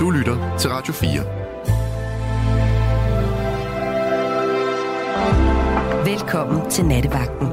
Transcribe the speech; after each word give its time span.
Du 0.00 0.10
lytter 0.10 0.56
til 0.58 0.70
Radio 0.70 0.92
4. 0.92 1.10
Velkommen 6.12 6.70
til 6.70 6.84
Nattevagten. 6.84 7.46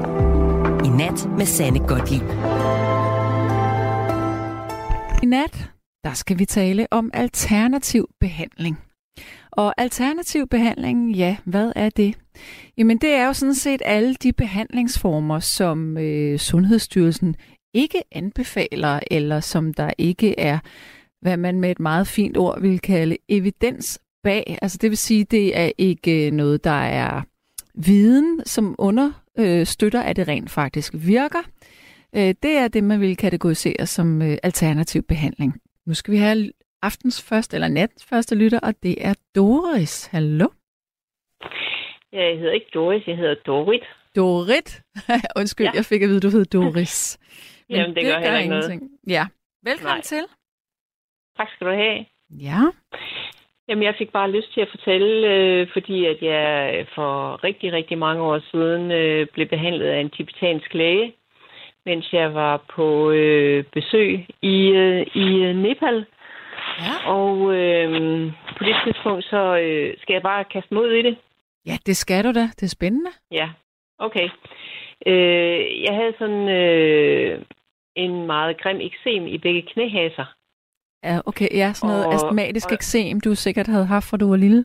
I 0.84 0.88
nat 0.88 1.28
med 1.38 1.46
Sanne 1.46 1.78
Godtlip. 1.78 2.22
I 5.22 5.26
nat, 5.26 5.70
der 6.04 6.14
skal 6.14 6.38
vi 6.38 6.44
tale 6.44 6.86
om 6.90 7.10
alternativ 7.14 8.08
behandling. 8.20 8.78
Og 9.50 9.74
alternativ 9.78 10.46
behandling, 10.46 11.12
ja, 11.16 11.36
hvad 11.44 11.72
er 11.76 11.90
det? 11.90 12.14
Jamen 12.78 12.98
det 12.98 13.10
er 13.10 13.26
jo 13.26 13.32
sådan 13.32 13.54
set 13.54 13.82
alle 13.84 14.14
de 14.14 14.32
behandlingsformer, 14.32 15.40
som 15.40 15.98
øh, 15.98 16.38
Sundhedsstyrelsen 16.38 17.36
ikke 17.74 18.02
anbefaler, 18.12 19.00
eller 19.10 19.40
som 19.40 19.74
der 19.74 19.90
ikke 19.98 20.40
er, 20.40 20.58
hvad 21.20 21.36
man 21.36 21.60
med 21.60 21.70
et 21.70 21.80
meget 21.80 22.06
fint 22.06 22.36
ord 22.36 22.60
vil 22.60 22.80
kalde 22.80 23.16
evidens 23.28 24.00
bag. 24.22 24.58
Altså 24.62 24.78
det 24.82 24.90
vil 24.90 24.98
sige, 24.98 25.24
det 25.24 25.58
er 25.58 25.70
ikke 25.78 26.30
noget, 26.30 26.64
der 26.64 26.70
er 26.70 27.22
viden, 27.74 28.44
som 28.44 28.74
understøtter, 28.78 30.02
at 30.02 30.16
det 30.16 30.28
rent 30.28 30.50
faktisk 30.50 30.94
virker. 31.06 31.42
Øh, 32.16 32.34
det 32.42 32.56
er 32.56 32.68
det, 32.68 32.84
man 32.84 33.00
vil 33.00 33.16
kategorisere 33.16 33.86
som 33.86 34.22
øh, 34.22 34.36
alternativ 34.42 35.02
behandling. 35.02 35.60
Nu 35.86 35.94
skal 35.94 36.12
vi 36.12 36.18
have 36.18 36.52
aftens 36.82 37.22
første, 37.22 37.54
eller 37.56 37.68
nattens 37.68 38.04
første 38.04 38.34
lytter, 38.34 38.60
og 38.60 38.74
det 38.82 39.06
er 39.06 39.14
Doris. 39.34 40.06
Hallo? 40.06 40.48
Jeg 42.12 42.38
hedder 42.38 42.52
ikke 42.52 42.70
Doris, 42.74 43.06
jeg 43.06 43.16
hedder 43.16 43.34
Dorit. 43.46 43.82
Dorit? 44.16 44.82
Undskyld, 45.40 45.66
ja. 45.66 45.72
jeg 45.74 45.84
fik 45.84 46.02
at 46.02 46.08
vide, 46.08 46.20
du 46.20 46.30
hed 46.30 46.44
Doris. 46.44 47.18
Men 47.68 47.76
Jamen, 47.76 47.96
det, 47.96 47.96
det 47.96 48.04
gør 48.04 48.18
heller 48.20 48.38
ikke 48.38 48.44
ingenting. 48.54 48.80
noget. 48.80 49.16
Ja, 49.16 49.26
velkommen 49.64 49.96
Nej. 49.96 50.00
til. 50.00 50.24
Tak 51.38 51.48
skal 51.54 51.66
du 51.66 51.72
have. 51.72 52.04
Ja. 52.30 52.60
Jamen, 53.68 53.84
jeg 53.84 53.94
fik 53.98 54.12
bare 54.12 54.30
lyst 54.30 54.54
til 54.54 54.60
at 54.60 54.68
fortælle, 54.70 55.28
øh, 55.34 55.68
fordi 55.72 56.06
at 56.06 56.22
jeg 56.22 56.86
for 56.94 57.44
rigtig, 57.44 57.72
rigtig 57.72 57.98
mange 57.98 58.22
år 58.22 58.40
siden 58.50 58.92
øh, 58.92 59.26
blev 59.26 59.46
behandlet 59.46 59.86
af 59.86 60.00
en 60.00 60.10
tibetansk 60.10 60.74
læge, 60.74 61.12
mens 61.86 62.12
jeg 62.12 62.34
var 62.34 62.64
på 62.74 63.10
øh, 63.10 63.64
besøg 63.72 64.26
i, 64.42 64.68
øh, 64.68 65.06
i 65.14 65.42
øh, 65.42 65.56
Nepal. 65.56 66.06
Ja. 66.78 67.10
Og 67.12 67.54
øh, 67.54 67.88
på 68.58 68.64
det 68.64 68.76
tidspunkt, 68.84 69.24
så 69.24 69.56
øh, 69.56 69.94
skal 70.02 70.12
jeg 70.14 70.22
bare 70.22 70.44
kaste 70.44 70.74
mod 70.74 70.90
i 70.90 71.02
det. 71.02 71.16
Ja, 71.66 71.76
det 71.86 71.96
skal 71.96 72.24
du 72.24 72.32
da. 72.32 72.42
Det 72.42 72.62
er 72.62 72.76
spændende. 72.78 73.10
Ja, 73.30 73.48
okay. 73.98 74.28
Øh, 75.06 75.82
jeg 75.82 75.94
havde 75.94 76.14
sådan 76.18 76.48
øh, 76.48 77.42
en 77.94 78.26
meget 78.26 78.60
grim 78.60 78.80
eksem 78.80 79.26
i 79.26 79.38
begge 79.38 79.62
knæhaser. 79.62 80.37
Ja, 81.04 81.20
okay. 81.26 81.48
Ja, 81.54 81.72
sådan 81.72 81.88
noget 81.88 82.06
og, 82.06 82.14
astmatisk 82.14 82.68
og, 82.68 82.74
eksem, 82.74 83.20
du 83.20 83.34
sikkert 83.34 83.66
havde 83.66 83.86
haft, 83.86 84.10
fra 84.10 84.16
du 84.16 84.28
var 84.28 84.36
lille. 84.36 84.64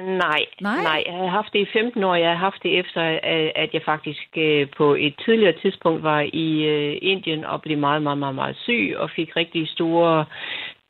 Nej, 0.00 0.46
nej, 0.60 0.82
nej. 0.82 1.02
Jeg 1.06 1.14
har 1.14 1.26
haft 1.26 1.52
det 1.52 1.58
i 1.58 1.72
15 1.72 2.04
år. 2.04 2.14
Jeg 2.14 2.28
har 2.30 2.36
haft 2.36 2.62
det 2.62 2.78
efter, 2.78 3.20
at 3.54 3.70
jeg 3.72 3.82
faktisk 3.84 4.28
øh, 4.36 4.68
på 4.76 4.94
et 4.94 5.14
tidligere 5.24 5.60
tidspunkt 5.62 6.02
var 6.02 6.20
i 6.32 6.64
øh, 6.64 6.98
Indien 7.02 7.44
og 7.44 7.62
blev 7.62 7.78
meget, 7.78 8.02
meget, 8.02 8.18
meget, 8.18 8.34
meget 8.34 8.56
syg 8.56 8.94
og 8.96 9.10
fik 9.16 9.36
rigtig 9.36 9.68
store 9.68 10.24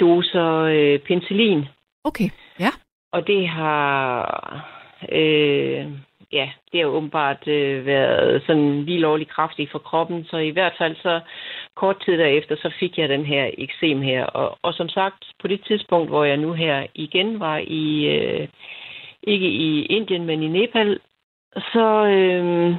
doser 0.00 0.48
øh, 0.56 0.98
penicillin. 0.98 1.64
Okay, 2.04 2.28
ja. 2.60 2.70
Og 3.12 3.26
det 3.26 3.48
har... 3.48 4.22
Øh, 5.12 5.86
ja, 6.32 6.50
det 6.72 6.80
har 6.80 6.86
åbenbart 6.86 7.48
øh, 7.48 7.86
været 7.86 8.42
sådan 8.46 8.84
lige 8.84 9.00
lovligt 9.00 9.30
kraftigt 9.30 9.70
for 9.70 9.78
kroppen, 9.78 10.24
så 10.24 10.36
i 10.36 10.50
hvert 10.50 10.74
fald 10.78 10.96
så 10.96 11.20
kort 11.76 12.02
tid 12.04 12.18
derefter, 12.18 12.56
så 12.56 12.70
fik 12.80 12.98
jeg 12.98 13.08
den 13.08 13.24
her 13.24 13.50
eksem 13.58 14.00
her. 14.00 14.24
Og, 14.24 14.58
og 14.62 14.74
som 14.74 14.88
sagt, 14.88 15.24
på 15.40 15.48
det 15.48 15.60
tidspunkt, 15.66 16.08
hvor 16.08 16.24
jeg 16.24 16.36
nu 16.36 16.52
her 16.52 16.86
igen 16.94 17.40
var 17.40 17.58
i, 17.66 18.04
øh, 18.16 18.48
ikke 19.22 19.46
i 19.46 19.82
Indien, 19.86 20.24
men 20.24 20.42
i 20.42 20.48
Nepal, 20.48 21.00
så, 21.54 22.06
øh, 22.06 22.74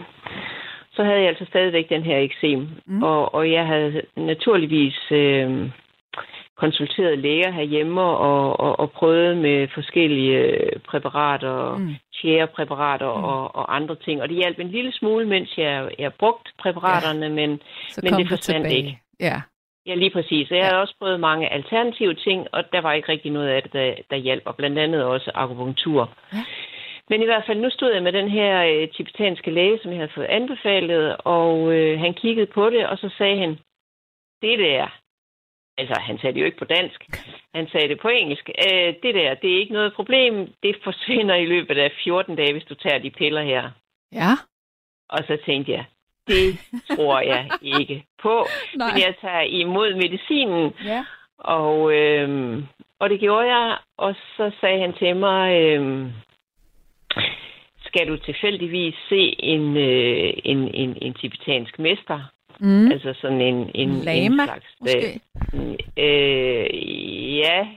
så 0.91 1.03
havde 1.03 1.19
jeg 1.19 1.27
altså 1.27 1.45
stadigvæk 1.45 1.89
den 1.89 2.03
her 2.03 2.17
eksem. 2.17 2.67
Mm. 2.85 3.03
Og, 3.03 3.35
og 3.35 3.51
jeg 3.51 3.67
havde 3.67 4.01
naturligvis... 4.15 5.11
Øh, 5.11 5.69
konsulteret 6.57 7.19
læger 7.19 7.51
herhjemme 7.51 8.01
og, 8.01 8.59
og, 8.59 8.79
og 8.79 8.91
prøvet 8.91 9.37
med 9.37 9.67
forskellige 9.73 10.59
præparater, 10.87 11.77
mm. 11.77 11.95
tjærepræparater 12.21 13.17
mm. 13.17 13.23
og, 13.23 13.55
og 13.55 13.75
andre 13.75 13.95
ting. 13.95 14.21
Og 14.21 14.29
det 14.29 14.37
hjalp 14.37 14.59
en 14.59 14.67
lille 14.67 14.93
smule, 14.93 15.25
mens 15.27 15.57
jeg, 15.57 15.89
jeg 15.99 16.13
brugte 16.13 16.51
præparaterne, 16.59 17.25
ja. 17.25 17.31
men, 17.31 17.61
men 18.03 18.13
det 18.13 18.29
forsvandt 18.29 18.71
ikke. 18.71 18.99
Ja. 19.19 19.41
Ja, 19.85 19.95
lige 19.95 20.09
præcis. 20.09 20.49
Jeg 20.51 20.57
ja. 20.57 20.63
har 20.63 20.75
også 20.75 20.95
prøvet 20.99 21.19
mange 21.19 21.53
alternative 21.53 22.13
ting, 22.13 22.47
og 22.51 22.63
der 22.71 22.81
var 22.81 22.93
ikke 22.93 23.11
rigtig 23.11 23.31
noget 23.31 23.47
af 23.47 23.63
det, 23.63 23.73
der, 23.73 23.95
der 24.09 24.15
hjalp, 24.15 24.43
og 24.45 24.55
blandt 24.55 24.79
andet 24.79 25.03
også 25.03 25.31
akupunktur. 25.35 26.09
Ja. 26.33 26.37
Men 27.09 27.21
i 27.21 27.25
hvert 27.25 27.43
fald, 27.47 27.59
nu 27.59 27.69
stod 27.69 27.93
jeg 27.93 28.03
med 28.03 28.11
den 28.11 28.29
her 28.29 28.63
øh, 28.63 28.87
tibetanske 28.89 29.51
læge, 29.51 29.79
som 29.81 29.91
jeg 29.91 29.99
havde 29.99 30.11
fået 30.15 30.25
anbefalet, 30.25 31.17
og 31.19 31.73
øh, 31.73 31.99
han 31.99 32.13
kiggede 32.13 32.47
på 32.53 32.69
det, 32.69 32.87
og 32.87 32.97
så 32.97 33.09
sagde 33.17 33.37
han, 33.37 33.49
det 34.41 34.59
der, 34.59 34.87
Altså, 35.77 35.95
han 35.99 36.17
sagde 36.17 36.33
det 36.33 36.41
jo 36.41 36.45
ikke 36.45 36.57
på 36.57 36.65
dansk. 36.65 36.99
Han 37.55 37.67
sagde 37.71 37.87
det 37.87 37.99
på 37.99 38.07
engelsk. 38.07 38.49
Øh, 38.49 38.93
det 39.03 39.15
der, 39.15 39.33
det 39.33 39.53
er 39.53 39.59
ikke 39.59 39.73
noget 39.73 39.93
problem. 39.93 40.53
Det 40.63 40.75
forsvinder 40.83 41.35
i 41.35 41.45
løbet 41.45 41.77
af 41.77 41.91
14 42.03 42.35
dage, 42.35 42.53
hvis 42.53 42.63
du 42.63 42.75
tager 42.75 42.99
de 42.99 43.09
piller 43.09 43.43
her. 43.43 43.71
Ja. 44.11 44.31
Og 45.09 45.19
så 45.27 45.37
tænkte 45.45 45.71
jeg, 45.71 45.85
det 46.27 46.59
tror 46.95 47.19
jeg 47.19 47.49
ikke 47.61 48.05
på. 48.21 48.45
Nej. 48.75 48.91
Men 48.91 49.01
jeg 49.01 49.15
tager 49.21 49.41
imod 49.41 49.95
medicinen. 49.95 50.73
Ja. 50.85 51.05
Og, 51.37 51.93
øh, 51.93 52.63
og 52.99 53.09
det 53.09 53.19
gjorde 53.19 53.47
jeg. 53.55 53.77
Og 53.97 54.15
så 54.37 54.51
sagde 54.61 54.79
han 54.79 54.93
til 54.93 55.15
mig, 55.15 55.61
øh, 55.61 56.07
skal 57.85 58.07
du 58.07 58.17
tilfældigvis 58.17 58.95
se 59.09 59.43
en, 59.43 59.77
øh, 59.77 60.33
en, 60.43 60.75
en, 60.75 60.97
en 61.01 61.13
tibetansk 61.13 61.79
mester? 61.79 62.19
Mm. 62.59 62.91
Altså 62.91 63.13
sådan 63.21 63.41
en, 63.41 63.71
en, 63.75 63.89
Lama, 63.89 64.25
en 64.25 64.33
slags... 64.33 64.65
Måske? 64.79 65.19
Øh, 65.53 65.73
øh, 65.97 67.37
ja, 67.37 67.67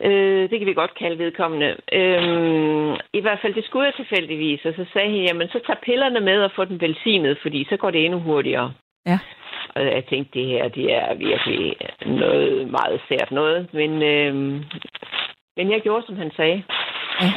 øh, 0.00 0.50
det 0.50 0.58
kan 0.58 0.66
vi 0.66 0.74
godt 0.74 0.94
kalde 0.94 1.18
vedkommende. 1.18 1.76
Øh, 1.92 2.98
I 3.12 3.20
hvert 3.20 3.38
fald, 3.42 3.54
det 3.54 3.64
skulle 3.64 3.86
jeg 3.86 3.94
tilfældigvis. 3.96 4.64
Og 4.64 4.74
så 4.76 4.84
sagde 4.92 5.10
han, 5.10 5.20
jamen 5.20 5.48
så 5.48 5.60
tag 5.66 5.76
pillerne 5.82 6.20
med 6.20 6.42
og 6.42 6.50
få 6.56 6.64
den 6.64 6.80
velsignet, 6.80 7.38
fordi 7.42 7.66
så 7.68 7.76
går 7.76 7.90
det 7.90 8.04
endnu 8.04 8.20
hurtigere. 8.20 8.72
Ja. 9.06 9.18
Og 9.74 9.84
jeg 9.84 10.04
tænkte, 10.04 10.38
det 10.38 10.46
her, 10.46 10.68
det 10.68 10.94
er 10.94 11.14
virkelig 11.14 11.76
noget 12.06 12.70
meget 12.70 13.00
sært 13.08 13.30
noget. 13.30 13.68
Men, 13.72 14.02
øh, 14.02 14.34
men 15.56 15.70
jeg 15.70 15.80
gjorde, 15.82 16.06
som 16.06 16.16
han 16.16 16.30
sagde. 16.36 16.62
Ja. 17.20 17.32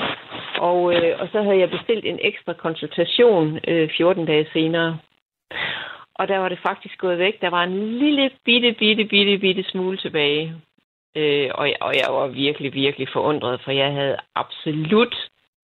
Og, 0.59 0.95
øh, 0.95 1.19
og 1.21 1.27
så 1.31 1.41
havde 1.41 1.59
jeg 1.59 1.69
bestilt 1.69 2.05
en 2.05 2.19
ekstra 2.21 2.53
konsultation 2.53 3.59
øh, 3.67 3.89
14 3.97 4.25
dage 4.25 4.47
senere. 4.53 4.97
Og 6.15 6.27
der 6.27 6.37
var 6.37 6.49
det 6.49 6.59
faktisk 6.67 6.97
gået 6.97 7.17
væk. 7.17 7.41
Der 7.41 7.49
var 7.49 7.63
en 7.63 7.97
lille 7.99 8.31
bitte, 8.45 8.73
bitte, 8.73 9.05
bitte, 9.05 9.37
bitte 9.37 9.63
smule 9.63 9.97
tilbage. 9.97 10.55
Øh, 11.15 11.49
og, 11.55 11.67
jeg, 11.67 11.77
og 11.81 11.93
jeg 11.95 12.07
var 12.09 12.27
virkelig, 12.27 12.73
virkelig 12.73 13.07
forundret, 13.13 13.61
for 13.63 13.71
jeg 13.71 13.91
havde 13.93 14.17
absolut 14.35 15.15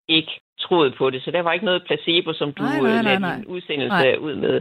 ikke 0.09 0.41
troet 0.61 0.95
på 0.99 1.11
det. 1.11 1.23
Så 1.23 1.31
der 1.31 1.43
var 1.43 1.53
ikke 1.53 1.65
noget 1.65 1.85
placebo, 1.87 2.33
som 2.33 2.53
du 2.53 2.63
nej, 2.63 2.81
nej, 2.81 3.03
nej, 3.03 3.19
nej. 3.19 3.37
din 3.37 3.47
udsendelse 3.47 3.97
nej. 3.97 4.17
ud 4.17 4.35
med. 4.35 4.61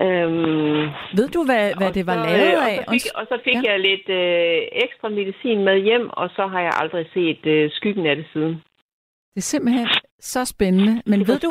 Øhm, 0.00 0.90
Ved 1.18 1.28
du, 1.28 1.44
hvad, 1.44 1.74
hvad 1.76 1.92
det 1.92 2.06
var 2.06 2.14
så, 2.14 2.30
lavet 2.30 2.60
af? 2.70 2.78
Og 2.78 2.84
så 2.84 2.90
fik, 2.92 3.02
og 3.14 3.26
så 3.28 3.38
fik 3.44 3.54
ja. 3.54 3.70
jeg 3.70 3.80
lidt 3.80 4.08
øh, 4.08 4.58
ekstra 4.84 5.08
medicin 5.08 5.64
med 5.64 5.78
hjem, 5.78 6.10
og 6.12 6.30
så 6.36 6.46
har 6.46 6.60
jeg 6.60 6.72
aldrig 6.80 7.06
set 7.14 7.46
øh, 7.46 7.70
skyggen 7.70 8.06
af 8.06 8.16
det 8.16 8.26
siden. 8.32 8.54
Det 9.34 9.40
er 9.40 9.48
simpelthen 9.54 9.88
så 10.20 10.44
spændende. 10.44 11.02
Men 11.06 11.20
ved 11.28 11.38
du, 11.38 11.50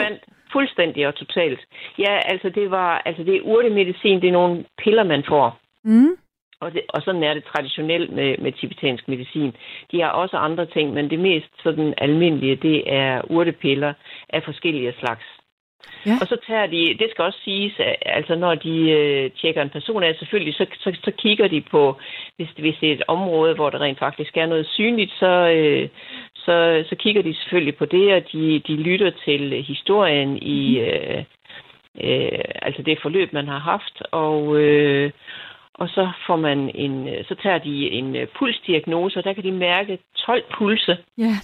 fuldstændig 0.53 1.07
og 1.07 1.15
totalt. 1.15 1.61
Ja, 1.99 2.13
altså 2.31 2.49
det 2.49 2.71
var, 2.71 3.01
altså 3.05 3.23
det 3.23 3.35
er 3.35 3.41
urtemedicin, 3.41 4.21
det 4.21 4.27
er 4.27 4.39
nogle 4.41 4.65
piller, 4.83 5.03
man 5.03 5.23
får. 5.27 5.59
Mm. 5.83 6.15
Og, 6.59 6.73
det, 6.73 6.81
og 6.89 7.01
sådan 7.01 7.23
er 7.23 7.33
det 7.33 7.43
traditionelt 7.43 8.11
med, 8.13 8.37
med 8.37 8.51
tibetansk 8.51 9.07
medicin. 9.07 9.51
De 9.91 10.01
har 10.01 10.09
også 10.09 10.37
andre 10.37 10.65
ting, 10.65 10.93
men 10.93 11.09
det 11.09 11.19
mest 11.19 11.51
sådan 11.63 11.93
almindelige, 11.97 12.55
det 12.55 12.93
er 12.93 13.21
urtepiller 13.29 13.93
af 14.29 14.43
forskellige 14.43 14.93
slags. 14.99 15.25
Ja. 16.05 16.17
Og 16.21 16.27
så 16.27 16.37
tager 16.47 16.67
de, 16.67 16.97
det 16.99 17.07
skal 17.11 17.23
også 17.23 17.39
siges, 17.43 17.73
altså 18.05 18.35
når 18.35 18.55
de 18.55 18.89
øh, 18.91 19.31
tjekker 19.31 19.61
en 19.61 19.69
person 19.69 20.03
af, 20.03 20.15
selvfølgelig, 20.15 20.53
så, 20.53 20.65
så, 20.79 20.97
så 21.03 21.11
kigger 21.11 21.47
de 21.47 21.61
på, 21.61 21.97
hvis, 22.35 22.49
hvis 22.49 22.75
det 22.81 22.89
er 22.89 22.93
et 22.93 23.03
område, 23.07 23.55
hvor 23.55 23.69
der 23.69 23.81
rent 23.81 23.99
faktisk 23.99 24.37
er 24.37 24.45
noget 24.45 24.67
synligt, 24.67 25.11
så, 25.19 25.33
øh, 25.57 25.89
så, 26.35 26.83
så 26.89 26.95
kigger 26.95 27.21
de 27.21 27.35
selvfølgelig 27.35 27.75
på 27.77 27.85
det, 27.85 28.13
og 28.13 28.21
de, 28.31 28.59
de 28.67 28.75
lytter 28.75 29.11
til 29.25 29.63
historien 29.63 30.37
i 30.37 30.79
mm. 30.79 30.85
øh, 30.85 31.23
øh, 32.01 32.45
altså 32.61 32.81
det 32.81 32.99
forløb, 33.01 33.33
man 33.33 33.47
har 33.47 33.59
haft, 33.59 34.01
og, 34.11 34.57
øh, 34.59 35.11
og 35.73 35.89
så 35.89 36.11
får 36.27 36.35
man 36.35 36.71
en, 36.75 37.07
så 37.27 37.35
tager 37.43 37.57
de 37.57 37.91
en 37.91 38.27
pulsdiagnose, 38.37 39.19
og 39.19 39.23
der 39.23 39.33
kan 39.33 39.43
de 39.43 39.51
mærke 39.51 39.99
12 40.17 40.43
pulse 40.57 40.97
yeah. 41.19 41.37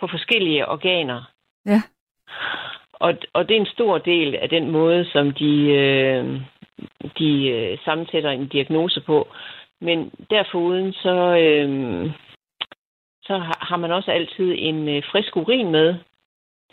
på 0.00 0.06
forskellige 0.06 0.68
organer. 0.68 1.22
Ja. 1.66 1.82
Og, 3.06 3.12
og 3.32 3.48
det 3.48 3.56
er 3.56 3.60
en 3.60 3.74
stor 3.76 3.98
del 3.98 4.34
af 4.34 4.48
den 4.48 4.70
måde, 4.70 5.04
som 5.12 5.32
de, 5.32 5.52
øh, 5.82 6.24
de 7.18 7.30
øh, 7.48 7.78
sammensætter 7.84 8.30
en 8.30 8.48
diagnose 8.48 9.00
på. 9.00 9.28
Men 9.80 10.10
derforuden, 10.30 10.92
så, 10.92 11.16
øh, 11.44 11.68
så 13.22 13.34
har 13.68 13.76
man 13.76 13.92
også 13.92 14.10
altid 14.10 14.54
en 14.58 14.88
øh, 14.88 15.02
frisk 15.12 15.36
urin 15.36 15.70
med, 15.70 15.94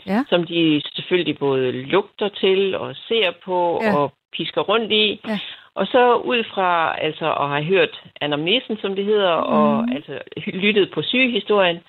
Ja. 0.07 0.23
som 0.29 0.43
de 0.43 0.81
selvfølgelig 0.95 1.37
både 1.39 1.71
lugter 1.71 2.29
til 2.29 2.75
og 2.75 2.95
ser 2.95 3.31
på 3.45 3.79
Ja. 3.83 3.95
og 3.97 4.11
pisker 4.33 4.61
rundt 4.61 4.91
i. 4.91 5.19
Ja. 5.27 5.39
Og 5.75 5.87
så 5.87 6.15
ud 6.15 6.43
fra 6.53 6.95
altså 7.01 7.33
at 7.33 7.49
have 7.49 7.63
hørt 7.63 8.01
anamnesen, 8.21 8.77
som 8.81 8.95
det 8.95 9.05
hedder, 9.05 9.37
mm. 9.37 9.53
og 9.53 9.83
Mhm. 9.83 9.95
altså 9.95 10.19
lyttet 10.47 10.91
på 10.93 11.01
sygehistorien, 11.01 11.79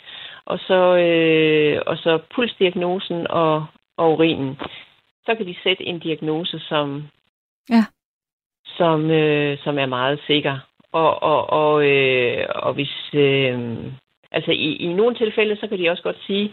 og 0.44 0.58
så, 0.58 0.96
øh, 0.96 1.82
og 1.86 1.96
så 1.98 2.18
pulsdiagnosen 2.34 3.26
og, 3.30 3.66
og 3.96 4.12
urinen, 4.12 4.58
så 5.26 5.34
kan 5.34 5.46
de 5.46 5.54
sætte 5.62 5.84
en 5.86 5.98
diagnose, 5.98 6.58
som, 6.58 7.08
Ja. 7.70 7.84
som, 8.64 9.10
øh, 9.10 9.58
som 9.64 9.78
er 9.78 9.86
meget 9.86 10.20
sikker. 10.26 10.58
Og, 10.92 11.22
og, 11.22 11.50
og, 11.50 11.86
øh, 11.90 12.46
og 12.54 12.72
hvis... 12.74 13.14
Øh, 13.14 13.76
altså 14.30 14.50
i, 14.50 14.76
i 14.76 14.92
nogle 14.92 15.16
tilfælde, 15.16 15.56
så 15.56 15.66
kan 15.68 15.78
de 15.78 15.90
også 15.90 16.02
godt 16.02 16.16
sige, 16.26 16.52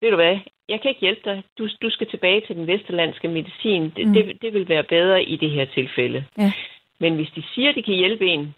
ved 0.00 0.10
du 0.10 0.16
hvad, 0.16 0.38
jeg 0.68 0.80
kan 0.80 0.88
ikke 0.88 1.00
hjælpe 1.00 1.20
dig. 1.30 1.42
Du, 1.58 1.68
du 1.82 1.90
skal 1.90 2.10
tilbage 2.10 2.40
til 2.46 2.56
den 2.56 2.66
vesterlandske 2.66 3.28
medicin. 3.28 3.82
Det, 3.90 4.06
Mm. 4.06 4.08
mm. 4.08 4.14
det, 4.14 4.42
det 4.42 4.52
vil 4.54 4.68
være 4.68 4.82
bedre 4.82 5.22
i 5.24 5.36
det 5.36 5.50
her 5.50 5.64
tilfælde. 5.64 6.24
Ja. 6.38 6.52
Men 6.98 7.14
hvis 7.14 7.30
de 7.36 7.42
siger, 7.54 7.68
at 7.70 7.74
de 7.74 7.82
kan 7.82 7.94
hjælpe 7.94 8.26
en, 8.26 8.54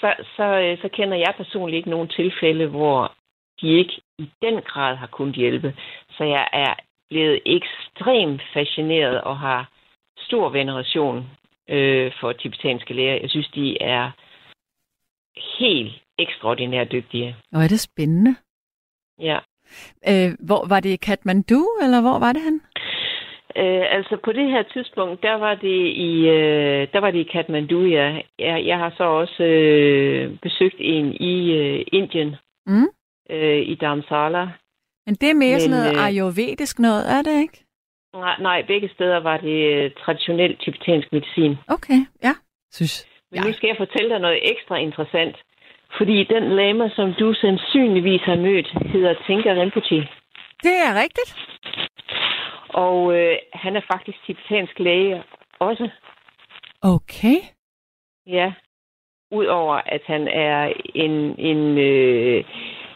så, 0.00 0.14
så, 0.36 0.42
øh, 0.44 0.78
så 0.82 0.88
kender 0.88 1.16
jeg 1.16 1.34
personligt 1.36 1.76
ikke 1.76 1.90
nogen 1.90 2.08
tilfælde, 2.08 2.66
hvor 2.66 3.12
de 3.60 3.68
ikke 3.68 4.00
i 4.18 4.30
den 4.42 4.62
grad 4.62 4.96
har 4.96 5.06
kunnet 5.06 5.34
hjælpe. 5.34 5.74
Så 6.16 6.24
jeg 6.24 6.48
er 6.52 6.74
blevet 7.10 7.40
ekstremt 7.46 8.42
fascineret 8.54 9.20
og 9.20 9.38
har 9.38 9.70
stor 10.18 10.48
veneration 10.48 11.26
øh, 11.70 12.12
for 12.20 12.32
tibetanske 12.32 12.94
læger. 12.94 13.20
Jeg 13.20 13.30
synes, 13.30 13.48
de 13.48 13.82
er 13.82 14.10
helt 15.58 15.92
ekstraordinært 16.18 16.92
dygtige. 16.92 17.36
Og 17.52 17.62
er 17.64 17.68
det 17.68 17.80
spændende. 17.80 18.36
Ja. 19.20 19.38
Øh, 20.08 20.30
hvor 20.46 20.68
var 20.68 20.80
det 20.80 20.88
i 20.90 20.96
Kathmandu, 20.96 21.62
eller 21.82 22.00
hvor 22.00 22.18
var 22.18 22.32
det 22.32 22.42
han? 22.42 22.60
Øh, 23.56 23.84
altså 23.96 24.16
på 24.24 24.32
det 24.32 24.50
her 24.50 24.62
tidspunkt, 24.62 25.22
der 25.22 25.34
var 25.34 25.54
det 25.54 25.86
i, 26.10 26.28
øh, 26.28 26.88
der 26.92 26.98
var 26.98 27.10
det 27.10 27.18
i 27.18 27.30
Kathmandu, 27.32 27.84
ja. 27.84 28.20
Jeg, 28.38 28.66
jeg 28.66 28.78
har 28.78 28.94
så 28.96 29.04
også 29.04 29.42
øh, 29.44 30.38
besøgt 30.42 30.76
en 30.78 31.12
i 31.20 31.52
øh, 31.52 31.84
Indien, 31.92 32.36
Mm. 32.66 32.88
øh, 33.30 33.58
i 33.58 33.74
Dharamsala. 33.74 34.48
Men 35.06 35.14
det 35.14 35.30
er 35.30 35.34
mere 35.34 35.60
sådan 35.60 35.76
Men, 35.76 35.84
noget 35.84 35.96
øh, 35.98 36.06
ayurvedisk 36.06 36.78
noget, 36.78 37.10
er 37.12 37.22
det 37.22 37.40
ikke? 37.40 37.64
Nej, 38.14 38.36
nej, 38.40 38.62
begge 38.66 38.88
steder 38.94 39.20
var 39.20 39.36
det 39.36 39.58
øh, 39.74 39.90
traditionel 40.04 40.56
tibetansk 40.56 41.12
medicin. 41.12 41.56
Okay, 41.68 42.00
ja. 42.22 42.34
Synes. 42.72 43.06
Men 43.30 43.40
Ja. 43.40 43.46
nu 43.46 43.52
skal 43.52 43.66
jeg 43.68 43.76
fortælle 43.76 44.10
dig 44.10 44.18
noget 44.20 44.50
ekstra 44.52 44.76
interessant. 44.76 45.36
Fordi 45.98 46.24
den 46.24 46.56
lama, 46.56 46.88
som 46.96 47.14
du 47.20 47.34
sandsynligvis 47.34 48.20
har 48.20 48.36
mødt, 48.36 48.68
hedder 48.92 49.14
Tinka 49.26 49.50
Rinpoche. 49.60 50.08
Det 50.62 50.74
er 50.86 50.92
rigtigt. 51.02 51.30
Og 52.68 53.16
øh, 53.18 53.36
han 53.52 53.76
er 53.76 53.80
faktisk 53.92 54.18
tibetansk 54.26 54.78
læge 54.78 55.22
også. 55.58 55.88
Okay. 56.82 57.36
Ja. 58.26 58.52
Udover 59.30 59.74
at 59.86 60.00
han 60.06 60.28
er 60.28 60.72
en, 60.94 61.10
en, 61.38 61.78
øh, 61.78 62.44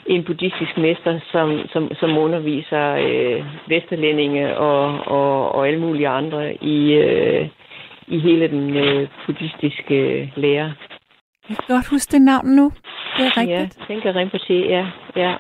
en 0.09 0.25
buddhistisk 0.25 0.77
mester, 0.77 1.21
som, 1.33 1.61
som, 1.73 1.91
som 2.01 2.19
underviser 2.19 2.85
øh, 2.95 3.45
vesterlændinge 3.69 4.57
og, 4.57 5.01
og, 5.17 5.53
og 5.55 5.67
alle 5.69 5.81
mulige 5.81 6.09
andre 6.09 6.55
i, 6.65 6.93
øh, 6.93 7.49
i 8.07 8.19
hele 8.19 8.49
den 8.49 8.77
øh, 8.77 9.09
buddhistiske 9.27 10.33
lære. 10.37 10.73
Jeg 11.49 11.57
kan 11.57 11.75
godt 11.77 11.89
huske 11.91 12.13
det 12.13 12.23
navn 12.23 12.47
nu. 12.49 12.73
Det 13.19 13.27
er 13.27 13.37
rigtigt. 13.41 13.79
Ja, 13.81 13.95
Tinka 13.95 14.11
Rinpoche, 14.19 14.55
ja. 14.69 14.87
ja. 15.17 15.35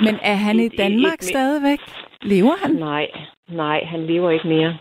Men 0.00 0.14
er 0.22 0.34
han 0.34 0.56
i 0.56 0.66
Et- 0.66 0.72
et- 0.72 0.78
Danmark 0.78 1.14
et- 1.18 1.24
stadigvæk? 1.24 1.78
Lever 2.22 2.52
han? 2.64 2.70
Nej, 2.74 3.06
nej, 3.48 3.84
han 3.84 4.06
lever 4.06 4.30
ikke 4.30 4.48
mere. 4.48 4.76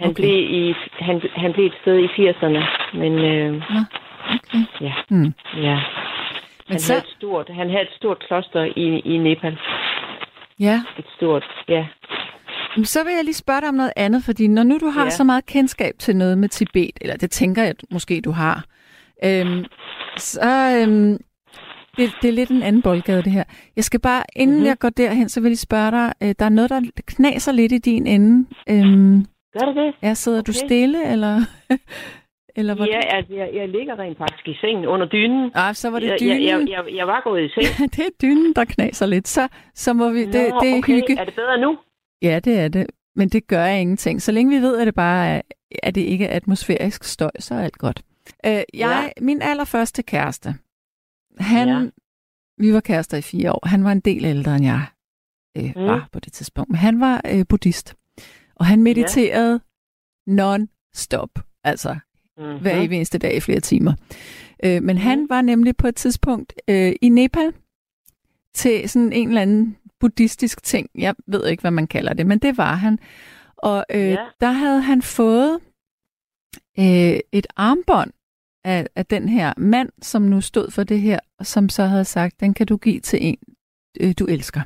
Han, 0.00 0.10
Okay. 0.10 0.22
blev, 0.22 0.50
i, 0.50 0.74
han, 0.98 1.22
han 1.36 1.52
blev 1.52 1.66
et 1.66 1.74
sted 1.82 1.98
i 1.98 2.06
80'erne, 2.06 2.62
men 2.98 3.12
øh, 3.18 3.62
Okay. 4.36 4.64
ja, 4.80 4.92
Hmm. 5.08 5.32
ja. 5.62 5.78
Han, 6.68 6.78
så, 6.78 6.92
havde 6.92 7.04
et 7.04 7.14
stort, 7.18 7.48
han 7.48 7.70
havde 7.70 7.82
et 7.82 7.94
stort 7.96 8.18
kloster 8.28 8.64
i, 8.64 9.00
i 9.14 9.18
Nepal. 9.18 9.58
ja. 10.60 10.82
Et 10.98 11.04
stort, 11.16 11.44
ja. 11.68 11.86
Så 12.84 13.04
vil 13.04 13.12
jeg 13.14 13.24
lige 13.24 13.34
spørge 13.34 13.60
dig 13.60 13.68
om 13.68 13.74
noget 13.74 13.92
andet, 13.96 14.24
fordi 14.24 14.46
når 14.48 14.62
nu 14.62 14.78
du 14.78 14.86
har 14.86 15.04
ja. 15.04 15.10
Så 15.10 15.24
meget 15.24 15.46
kendskab 15.46 15.94
til 15.98 16.16
noget 16.16 16.38
med 16.38 16.48
Tibet, 16.48 16.98
eller 17.00 17.16
det 17.16 17.30
tænker 17.30 17.62
jeg 17.62 17.74
måske, 17.90 18.20
du 18.20 18.30
har, 18.30 18.64
øhm, 19.24 19.64
så 20.16 20.80
øhm, 20.80 21.18
det, 21.96 22.12
det 22.22 22.28
er 22.28 22.32
lidt 22.32 22.50
en 22.50 22.62
anden 22.62 22.82
boldgade, 22.82 23.22
det 23.22 23.32
her. 23.32 23.44
Jeg 23.76 23.84
skal 23.84 24.00
bare, 24.00 24.22
inden 24.36 24.54
mm-hmm. 24.54 24.60
Mhm. 24.60 24.68
jeg 24.68 24.78
går 24.78 24.88
derhen, 24.88 25.28
så 25.28 25.40
vil 25.40 25.48
jeg 25.48 25.58
spørge 25.58 25.90
dig, 25.90 26.12
øh, 26.22 26.34
der 26.38 26.44
er 26.44 26.48
noget, 26.48 26.70
der 26.70 26.80
knaser 27.06 27.52
lidt 27.52 27.72
i 27.72 27.78
din 27.78 28.06
ende. 28.06 28.46
Øhm, 28.70 29.26
Gør 29.58 29.66
det 29.66 29.76
det? 29.76 29.94
ja, 30.02 30.14
sidder 30.14 30.38
okay. 30.38 30.46
du 30.46 30.52
stille, 30.52 31.12
eller, 31.12 31.40
eller 32.56 32.74
hvordan? 32.74 32.94
Ja, 32.94 33.16
altså, 33.16 33.34
jeg, 33.34 33.50
jeg 33.54 33.68
ligger 33.68 33.98
rent 33.98 34.18
faktisk 34.18 34.48
i 34.48 34.54
sengen 34.60 34.86
under 34.86 35.06
dynen. 35.06 35.50
Ah, 35.54 35.74
så 35.74 35.90
var 35.90 35.98
det 35.98 36.16
dynen. 36.20 36.42
jeg, 36.42 36.68
jeg, 36.68 36.68
jeg, 36.68 36.94
jeg 36.94 37.06
var 37.06 37.20
gået 37.24 37.42
i 37.44 37.48
seng. 37.54 37.90
det 37.92 37.98
er 37.98 38.10
dynen, 38.22 38.52
der 38.56 38.64
knaser 38.64 39.06
lidt. 39.06 39.28
Så, 39.28 39.48
så 39.74 39.92
må 39.92 40.08
vi, 40.10 40.20
det, 40.20 40.50
Nå, 40.50 40.60
det 40.60 40.70
er 40.70 40.78
okay. 40.78 40.94
hygge. 40.94 41.18
Er 41.20 41.24
det 41.24 41.34
bedre 41.34 41.60
nu? 41.60 41.78
Ja, 42.22 42.38
det 42.38 42.58
er 42.58 42.68
det. 42.68 42.86
Men 43.16 43.28
det 43.28 43.46
gør 43.46 43.66
ingenting. 43.66 44.22
Så 44.22 44.32
længe 44.32 44.56
vi 44.56 44.62
ved, 44.62 44.78
at 44.78 44.86
det 44.86 44.94
bare 44.94 45.26
er, 45.28 45.40
at 45.82 45.94
det 45.94 46.00
ikke 46.00 46.26
er 46.26 46.36
atmosfærisk 46.36 47.04
støj, 47.04 47.30
så 47.38 47.54
er 47.54 47.60
alt 47.60 47.78
godt. 47.78 48.02
Øh, 48.46 48.52
jeg, 48.52 48.64
ja. 48.74 49.08
Min 49.20 49.42
allerførste 49.42 50.02
kæreste, 50.02 50.54
han, 51.38 51.68
ja. 51.68 51.90
Vi 52.58 52.72
var 52.72 52.80
kærester 52.80 53.16
i 53.16 53.22
fire 53.22 53.52
år. 53.52 53.68
Han 53.68 53.84
var 53.84 53.92
en 53.92 54.00
del 54.00 54.24
ældre 54.24 54.56
end 54.56 54.64
jeg 54.64 54.82
øh. 55.56 55.72
Mm. 55.76 55.86
var 55.86 56.08
på 56.12 56.20
det 56.20 56.32
tidspunkt. 56.32 56.70
Men 56.70 56.76
han 56.76 57.00
var 57.00 57.20
øh, 57.32 57.44
buddhist. 57.48 57.96
Og 58.56 58.66
han 58.66 58.82
mediterede 58.82 59.60
ja. 60.26 60.32
non-stop. 60.32 61.30
Altså 61.64 61.96
Mm-hmm. 62.38 62.60
hver 62.60 62.76
evig 62.80 62.96
eneste 62.96 63.18
dag 63.18 63.36
i 63.36 63.40
flere 63.40 63.60
timer. 63.60 63.92
Øh, 64.64 64.82
men 64.82 64.98
han 64.98 65.28
var 65.28 65.42
nemlig 65.42 65.76
på 65.76 65.86
et 65.86 65.94
tidspunkt 65.96 66.52
øh, 66.68 66.92
i 67.02 67.08
Nepal 67.08 67.52
til 68.54 68.88
sådan 68.88 69.12
en 69.12 69.28
eller 69.28 69.42
anden 69.42 69.76
buddhistisk 70.00 70.62
ting. 70.62 70.88
Jeg 70.94 71.14
ved 71.26 71.46
ikke, 71.46 71.60
hvad 71.60 71.70
man 71.70 71.86
kalder 71.86 72.12
det, 72.14 72.26
men 72.26 72.38
det 72.38 72.58
var 72.58 72.74
han. 72.74 72.98
Og 73.56 73.84
øh, 73.90 74.00
Ja. 74.10 74.16
der 74.40 74.50
havde 74.50 74.80
han 74.80 75.02
fået 75.02 75.58
øh, 76.78 77.18
et 77.32 77.46
armbånd 77.56 78.10
af, 78.64 78.86
af 78.96 79.06
den 79.06 79.28
her 79.28 79.52
mand, 79.56 79.88
som 80.02 80.22
nu 80.22 80.40
stod 80.40 80.70
for 80.70 80.84
det 80.84 81.00
her, 81.00 81.18
som 81.42 81.68
så 81.68 81.84
havde 81.84 82.04
sagt, 82.04 82.40
den 82.40 82.54
kan 82.54 82.66
du 82.66 82.76
give 82.76 83.00
til 83.00 83.18
en, 83.22 83.36
øh, 84.00 84.14
du 84.18 84.24
elsker. 84.24 84.60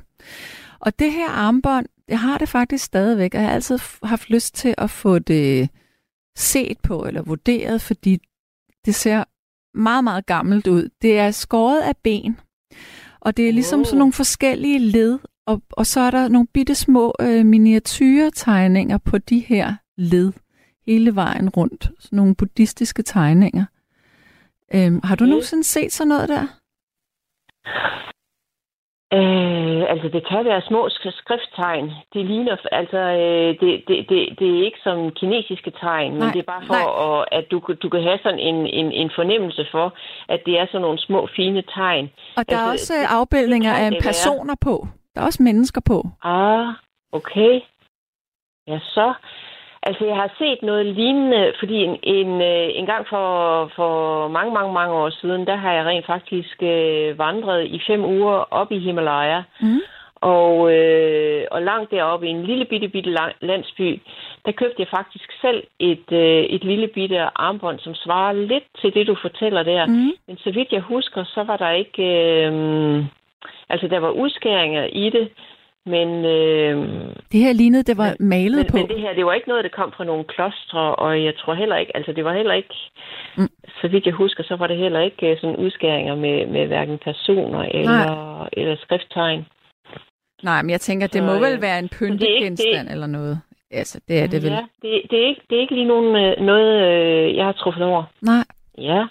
Og 0.81 0.99
det 0.99 1.13
her 1.13 1.29
armbånd, 1.31 1.87
jeg 2.09 2.21
har 2.21 2.39
det 2.39 2.49
faktisk 2.49 2.85
stadigvæk, 2.85 3.35
og 3.35 3.41
jeg 3.41 3.49
har 3.49 3.55
altid 3.55 3.79
haft 4.03 4.31
lyst 4.31 4.55
til 4.55 4.75
at 4.79 4.91
få 4.91 5.19
det 5.19 5.69
set 6.39 6.79
på 6.81 7.05
eller 7.05 7.23
vurderet, 7.23 7.83
fordi 7.83 8.19
det 8.87 8.95
ser 8.95 9.25
meget, 9.75 10.05
meget 10.05 10.27
gammelt 10.27 10.67
ud. 10.67 10.89
Det 11.03 11.19
er 11.19 11.31
skåret 11.31 11.81
af 11.81 11.97
ben, 11.97 12.41
og 13.21 13.37
det 13.37 13.49
er 13.49 13.53
ligesom 13.53 13.81
Oh. 13.81 13.87
sådan 13.87 13.99
nogle 13.99 14.13
forskellige 14.13 14.79
led, 14.79 15.19
og, 15.47 15.63
og 15.71 15.87
så 15.87 16.01
er 16.01 16.11
der 16.11 16.29
nogle 16.29 16.47
bitte 16.55 16.75
små 16.75 17.15
øh, 17.21 17.47
miniatyrtegninger 17.47 18.99
på 18.99 19.19
de 19.19 19.39
her 19.39 19.75
led 19.97 20.33
hele 20.87 21.15
vejen 21.15 21.49
rundt. 21.49 21.91
Sådan 22.01 22.17
nogle 22.17 22.35
buddhistiske 22.35 23.03
tegninger. 23.03 23.65
Øhm, 24.75 25.01
har 25.05 25.15
du 25.17 25.25
Okay. 25.25 25.31
nogensinde 25.31 25.65
set 25.65 25.93
sådan 25.93 26.09
noget 26.09 26.29
der? 26.29 26.47
Øh, 29.13 29.83
altså, 29.93 30.09
det 30.13 30.23
kan 30.29 30.45
være 30.45 30.63
små 30.63 30.87
sk- 30.87 31.19
skrifttegn. 31.23 31.91
Det 32.15 32.27
ligner, 32.27 32.57
altså, 32.73 32.99
øh, 32.99 33.49
det, 33.61 33.85
det, 33.89 33.97
det, 34.09 34.39
det 34.39 34.49
er 34.59 34.65
ikke 34.65 34.79
som 34.83 35.11
kinesiske 35.11 35.71
tegn, 35.81 36.11
men 36.13 36.19
Nej, 36.21 36.33
det 36.33 36.39
er 36.39 36.51
bare 36.55 36.67
for, 36.67 36.75
at, 37.07 37.29
at 37.39 37.51
du, 37.51 37.61
kan- 37.61 37.77
du 37.77 37.89
kan 37.89 38.03
have 38.03 38.19
sådan 38.23 38.39
en, 38.39 38.67
en, 38.67 38.93
en 38.93 39.11
fornemmelse 39.15 39.67
for, 39.71 39.95
at 40.29 40.41
det 40.47 40.59
er 40.59 40.67
sådan 40.67 40.81
nogle 40.81 40.99
små, 40.99 41.29
fine 41.37 41.63
tegn. 41.63 42.11
Og 42.37 42.49
der 42.49 42.57
er 42.57 42.61
Altså, 42.61 42.73
også 42.73 42.93
det- 42.95 43.01
det, 43.09 43.15
afbildninger 43.19 43.73
det 43.73 43.79
af 43.85 43.91
det 43.91 44.05
være. 44.05 44.09
personer 44.09 44.55
på. 44.61 44.87
Der 45.15 45.21
er 45.21 45.27
også 45.27 45.43
mennesker 45.43 45.81
på. 45.87 45.99
Ah, 46.23 46.67
okay. 47.13 47.61
Ja, 48.67 48.79
så. 48.83 49.13
Altså, 49.89 50.05
jeg 50.05 50.17
har 50.17 50.31
set 50.39 50.63
noget 50.63 50.87
lignende, 50.87 51.53
fordi 51.59 51.77
en, 51.89 51.97
en, 52.03 52.31
øh, 52.43 52.69
en 52.79 52.87
gang 52.87 53.07
for, 53.09 53.27
for 53.77 53.93
mange, 54.29 54.53
mange, 54.55 54.73
mange 54.73 54.95
år 54.95 55.11
siden, 55.11 55.47
der 55.47 55.57
har 55.57 55.73
jeg 55.73 55.85
rent 55.87 56.07
faktisk 56.07 56.63
øh, 56.63 57.19
vandret 57.19 57.67
i 57.67 57.81
fem 57.87 58.05
uger 58.05 58.39
op 58.61 58.73
i 58.73 58.79
Himalaya. 58.79 59.43
Mm. 59.61 59.81
Og, 60.21 60.75
øh, 60.75 61.45
og 61.51 61.63
langt 61.63 61.91
deroppe 61.91 62.27
i 62.27 62.31
en 62.31 62.45
lille 62.45 62.65
bitte, 62.65 62.89
bitte 62.89 63.11
lang- 63.11 63.37
landsby, 63.41 64.01
der 64.47 64.53
købte 64.53 64.81
jeg 64.83 64.89
faktisk 64.89 65.29
selv 65.41 65.63
et, 65.79 66.13
øh, 66.13 66.43
et 66.57 66.65
lille 66.65 66.89
bitte 66.89 67.19
armbånd, 67.35 67.79
som 67.79 67.95
svarer 67.95 68.33
lidt 68.33 68.65
til 68.81 68.95
det, 68.95 69.07
du 69.07 69.17
fortæller 69.23 69.63
der. 69.63 69.87
Mm. 69.87 70.13
Men 70.27 70.37
så 70.37 70.51
vidt 70.51 70.73
jeg 70.73 70.81
husker, 70.81 71.25
så 71.25 71.43
var 71.43 71.57
der 71.57 71.71
ikke... 71.71 72.03
Øh, 72.47 73.05
altså, 73.69 73.89
der 73.89 73.99
var 73.99 74.11
udskæringer 74.11 74.85
i 74.85 75.11
det, 75.11 75.29
Men, 75.95 76.09
øh, 76.25 76.77
Det 77.33 77.41
her 77.41 77.53
lignede, 77.53 77.83
det 77.83 77.97
var 77.99 78.17
malet 78.21 78.57
men, 78.57 78.67
på. 78.71 78.77
men 78.77 78.89
det 78.89 79.01
her, 79.01 79.15
det 79.15 79.27
var 79.27 79.33
ikke 79.35 79.49
noget, 79.49 79.65
der 79.65 79.71
kom 79.81 79.93
fra 79.97 80.05
nogle 80.05 80.25
klostre, 80.25 80.95
og 80.95 81.25
jeg 81.25 81.35
tror 81.37 81.55
heller 81.55 81.77
ikke, 81.77 81.97
altså 81.97 82.13
det 82.13 82.25
var 82.25 82.35
heller 82.35 82.55
ikke, 82.55 82.75
Mm. 83.37 83.49
så 83.81 83.89
vidt 83.89 84.07
jeg 84.07 84.15
husker, 84.15 84.45
så 84.45 84.57
var 84.57 84.67
det 84.67 84.77
heller 84.77 85.01
ikke 85.01 85.31
øh, 85.31 85.37
sådan 85.41 85.57
udskæringer 85.57 86.15
med, 86.15 86.47
med 86.47 86.67
hverken 86.67 86.99
personer 86.99 87.63
eller, 87.63 88.49
eller 88.53 88.77
skrifttegn. 88.77 89.47
Nej, 90.43 90.63
men 90.63 90.71
jeg 90.71 90.81
tænker, 90.81 91.07
det 91.07 91.21
Så, 91.21 91.27
må 91.27 91.33
vel 91.33 91.55
øh, 91.57 91.63
være 91.63 91.79
en 91.79 91.89
pyntegenstand 91.99 92.87
det- 92.87 92.93
eller 92.93 93.07
noget. 93.07 93.41
Altså, 93.71 94.01
det 94.09 94.19
er 94.23 94.27
det 94.27 94.43
vel. 94.43 94.51
Ja, 94.53 94.65
det, 94.83 95.03
det, 95.11 95.23
er 95.23 95.27
ikke, 95.29 95.41
det 95.51 95.57
er 95.57 95.61
ikke 95.61 95.75
lige 95.75 95.87
nogen, 95.95 96.17
øh, 96.17 96.41
noget, 96.47 97.37
jeg 97.37 97.45
har 97.45 97.53
truffet 97.53 97.83
over. 97.85 98.03
Nej. 98.23 98.45
Ja. 98.79 99.07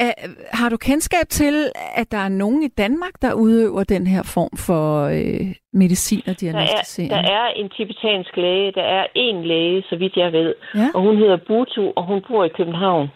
Æ, 0.00 0.04
har 0.52 0.68
du 0.68 0.76
kendskab 0.76 1.26
til, 1.28 1.72
at 1.96 2.12
der 2.12 2.18
er 2.18 2.28
nogen 2.28 2.62
i 2.62 2.68
Danmark, 2.68 3.12
der 3.22 3.34
udøver 3.34 3.84
den 3.84 4.06
her 4.06 4.22
form 4.34 4.56
for 4.66 5.04
øh, 5.04 5.54
medicin 5.72 6.18
og 6.18 6.24
Der 6.26 6.32
er, 6.32 6.36
diagnostisering? 6.52 7.10
der 7.10 7.22
er 7.32 7.46
en 7.48 7.70
tibetansk 7.70 8.36
læge. 8.36 8.72
Der 8.72 8.82
er 8.82 9.06
en 9.14 9.44
læge, 9.44 9.82
så 9.88 9.96
vidt 9.96 10.16
jeg 10.16 10.32
ved. 10.32 10.54
Ja. 10.74 10.88
Og 10.94 11.00
hun 11.02 11.16
hedder 11.16 11.36
Butu, 11.36 11.92
og 11.96 12.06
hun 12.06 12.22
bor 12.28 12.44
i 12.44 12.48
København. 12.48 13.08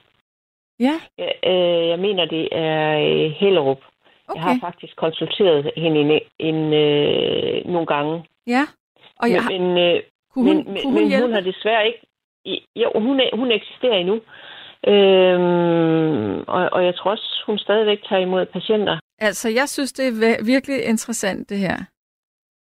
Ja, 0.81 0.95
Jeg, 1.19 1.33
øh, 1.47 1.89
jeg 1.89 1.99
mener, 1.99 2.25
det 2.25 2.49
er 2.53 2.99
øh, 2.99 3.31
Hellerup. 3.31 3.81
Okay. 4.29 4.41
Jeg 4.41 4.43
har 4.43 4.59
faktisk 4.61 4.97
konsulteret 4.97 5.71
hende 5.77 6.01
en, 6.01 6.21
en, 6.39 6.73
øh, 6.73 7.67
nogle 7.67 7.87
gange. 7.87 8.25
Ja. 8.47 8.67
Og 9.23 9.31
jeg, 9.31 9.43
har- 9.43 9.51
men, 9.51 9.79
øh, 9.79 10.03
kunne 10.35 10.45
hun, 10.45 10.57
men, 10.57 10.65
kunne 10.65 10.95
men, 10.95 11.03
hun 11.03 11.11
men 11.11 11.23
hun 11.23 11.33
har 11.33 11.41
desværre 11.41 11.87
ikke... 11.87 12.01
Jo, 12.77 12.91
hun, 12.95 13.21
er, 13.21 13.37
hun 13.37 13.51
eksisterer 13.53 13.95
endnu. 13.97 14.21
Øhm, 14.87 16.41
og, 16.41 16.69
og 16.73 16.85
jeg 16.85 16.95
tror 16.95 17.11
også, 17.11 17.43
hun 17.47 17.59
stadigvæk 17.59 18.01
tager 18.09 18.23
imod 18.23 18.47
patienter. 18.47 18.99
Altså, 19.19 19.49
jeg 19.49 19.69
synes, 19.69 19.93
det 19.93 20.07
er 20.09 20.45
virkelig 20.45 20.85
interessant, 20.85 21.49
det 21.51 21.59
her. 21.59 21.77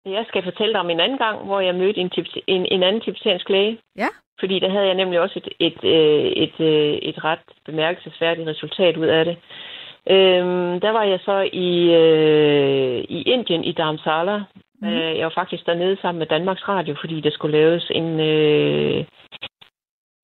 Jeg 0.06 0.24
skal 0.28 0.42
fortælle 0.42 0.72
dig 0.72 0.80
om 0.80 0.90
en 0.90 1.00
anden 1.00 1.18
gang, 1.18 1.44
hvor 1.44 1.60
jeg 1.60 1.74
mødte 1.74 2.00
en, 2.00 2.10
tibet- 2.10 2.42
en, 2.46 2.66
en 2.70 2.82
anden 2.82 3.00
tibetansk 3.00 3.48
læge. 3.48 3.78
Ja. 3.96 4.08
Fordi 4.40 4.58
der 4.58 4.70
havde 4.70 4.86
jeg 4.86 4.94
nemlig 4.94 5.20
også 5.20 5.40
et, 5.42 5.48
et, 5.60 5.84
øh, 5.84 6.26
et, 6.44 6.60
øh, 6.60 6.94
et 6.94 7.24
ret 7.24 7.46
bemærkelsesværdigt 7.66 8.48
resultat 8.48 8.96
ud 8.96 9.06
af 9.06 9.24
det. 9.24 9.36
Øhm, 10.10 10.80
der 10.80 10.90
var 10.90 11.02
jeg 11.04 11.20
så 11.24 11.50
i, 11.52 11.92
øh, 12.02 13.04
i 13.08 13.22
Indien, 13.22 13.64
i 13.64 13.72
Dharamsala. 13.72 14.38
Mm. 14.82 14.88
Jeg 14.88 15.24
var 15.24 15.32
faktisk 15.34 15.66
dernede 15.66 15.96
sammen 16.02 16.18
med 16.18 16.26
Danmarks 16.26 16.68
Radio, 16.68 16.96
fordi 17.00 17.20
der 17.20 17.30
skulle 17.30 17.58
laves 17.58 17.90
en, 17.90 18.20
øh, 18.20 19.04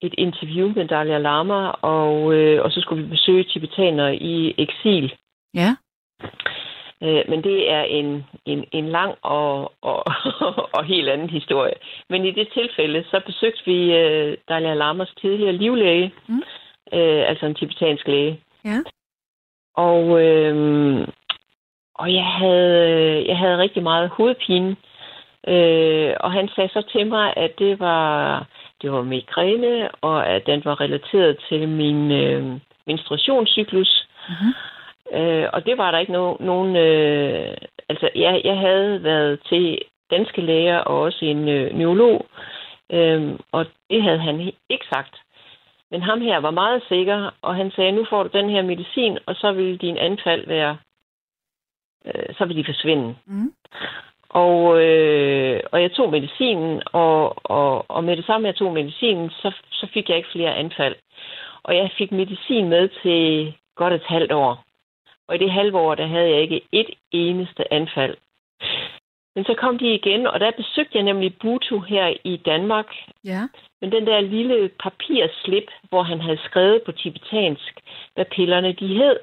et 0.03 0.13
interview 0.17 0.67
med 0.75 0.87
Dalai 0.87 1.19
Lama, 1.19 1.61
og, 1.95 2.33
øh, 2.33 2.63
og 2.63 2.71
så 2.71 2.81
skulle 2.81 3.03
vi 3.03 3.09
besøge 3.09 3.43
tibetanere 3.43 4.15
i 4.15 4.55
eksil. 4.57 5.13
Ja. 5.53 5.75
Øh, 7.03 7.23
men 7.29 7.43
det 7.43 7.71
er 7.71 7.81
en, 7.83 8.25
en, 8.45 8.65
en 8.71 8.89
lang 8.89 9.15
og, 9.21 9.71
og, 9.81 10.03
og 10.77 10.83
helt 10.85 11.09
anden 11.09 11.29
historie. 11.29 11.73
Men 12.09 12.25
i 12.25 12.31
det 12.31 12.47
tilfælde, 12.53 13.03
så 13.11 13.21
besøgte 13.25 13.61
vi 13.65 13.93
øh, 13.95 14.37
Dalai 14.49 14.75
Lamas 14.75 15.13
tidligere 15.21 15.53
livlæge, 15.53 16.13
Mm. 16.27 16.43
øh, 16.93 17.29
altså 17.29 17.45
en 17.45 17.55
tibetansk 17.55 18.07
læge. 18.07 18.39
Ja. 18.65 18.79
Og, 19.75 20.21
øh, 20.21 20.55
og 21.95 22.13
jeg, 22.13 22.25
havde, 22.25 23.25
jeg 23.27 23.37
havde 23.37 23.57
rigtig 23.57 23.83
meget 23.83 24.09
hovedpine. 24.09 24.75
Øh, 25.47 26.13
og 26.19 26.31
han 26.31 26.49
sagde 26.55 26.69
så 26.69 26.81
til 26.91 27.07
mig, 27.07 27.33
at 27.37 27.59
det 27.59 27.79
var, 27.79 28.47
det 28.83 28.91
var 28.91 29.01
migræne, 29.01 29.89
og 30.01 30.27
at 30.27 30.45
den 30.45 30.61
var 30.65 30.81
relateret 30.81 31.37
til 31.49 31.69
min 31.69 32.11
øh, 32.11 32.59
menstruationscyklus. 32.87 34.07
Mhm. 34.29 34.53
Øh, 35.19 35.49
og 35.53 35.65
det 35.65 35.77
var 35.77 35.91
der 35.91 35.99
ikke 35.99 36.11
no, 36.11 36.35
nogen... 36.39 36.75
Øh, 36.75 37.57
altså, 37.89 38.09
jeg, 38.15 38.41
jeg 38.43 38.57
havde 38.57 39.03
været 39.03 39.39
til 39.49 39.81
danske 40.11 40.41
læger 40.41 40.77
og 40.77 41.01
også 41.01 41.25
en 41.25 41.49
øh, 41.49 41.73
neurolog, 41.73 42.25
øh, 42.91 43.39
og 43.51 43.65
det 43.89 44.03
havde 44.03 44.19
han 44.19 44.39
ikke 44.69 44.85
sagt. 44.93 45.15
Men 45.91 46.01
ham 46.01 46.21
her 46.21 46.37
var 46.37 46.51
meget 46.51 46.83
sikker, 46.87 47.35
og 47.41 47.55
han 47.55 47.71
sagde, 47.71 47.91
nu 47.91 48.05
får 48.09 48.23
du 48.23 48.29
den 48.37 48.49
her 48.49 48.61
medicin, 48.61 49.17
og 49.25 49.35
så 49.35 49.51
vil 49.51 49.81
din 49.81 49.97
anfald 49.97 50.47
være... 50.47 50.77
Øh, 52.05 52.35
så 52.37 52.45
vil 52.45 52.55
de 52.55 52.65
forsvinde. 52.65 53.15
Mhm. 53.25 53.53
Og, 54.33 54.81
øh, 54.83 55.59
og 55.71 55.81
jeg 55.81 55.91
tog 55.91 56.11
medicinen, 56.11 56.81
og, 56.85 57.35
og, 57.43 57.85
og 57.87 58.03
med 58.03 58.17
det 58.17 58.25
samme, 58.25 58.47
jeg 58.47 58.55
tog 58.55 58.73
medicinen, 58.73 59.29
så, 59.29 59.51
så 59.71 59.87
fik 59.93 60.09
jeg 60.09 60.17
ikke 60.17 60.31
flere 60.31 60.55
anfald. 60.55 60.95
Og 61.63 61.75
jeg 61.75 61.91
fik 61.97 62.11
medicin 62.11 62.69
med 62.69 62.89
til 63.01 63.53
godt 63.75 63.93
et 63.93 64.03
halvt 64.05 64.31
år. 64.31 64.63
Og 65.27 65.35
i 65.35 65.37
det 65.37 65.51
halve 65.51 65.77
år, 65.77 65.95
der 65.95 66.07
havde 66.07 66.29
jeg 66.29 66.41
ikke 66.41 66.61
et 66.71 66.89
eneste 67.11 67.73
anfald. 67.73 68.15
Men 69.35 69.45
så 69.45 69.53
kom 69.57 69.77
de 69.77 69.93
igen, 69.93 70.27
og 70.27 70.39
der 70.39 70.51
besøgte 70.51 70.97
jeg 70.97 71.03
nemlig 71.03 71.35
Butu 71.41 71.79
her 71.79 72.13
i 72.23 72.37
Danmark. 72.37 72.85
Ja. 73.23 73.41
Men 73.81 73.91
den 73.91 74.07
der 74.07 74.21
lille 74.21 74.69
papirslip, 74.83 75.71
hvor 75.89 76.03
han 76.03 76.21
havde 76.21 76.39
skrevet 76.45 76.81
på 76.85 76.91
tibetansk, 76.91 77.73
hvad 78.15 78.25
pillerne 78.25 78.73
de 78.73 78.87
hed, 78.87 79.17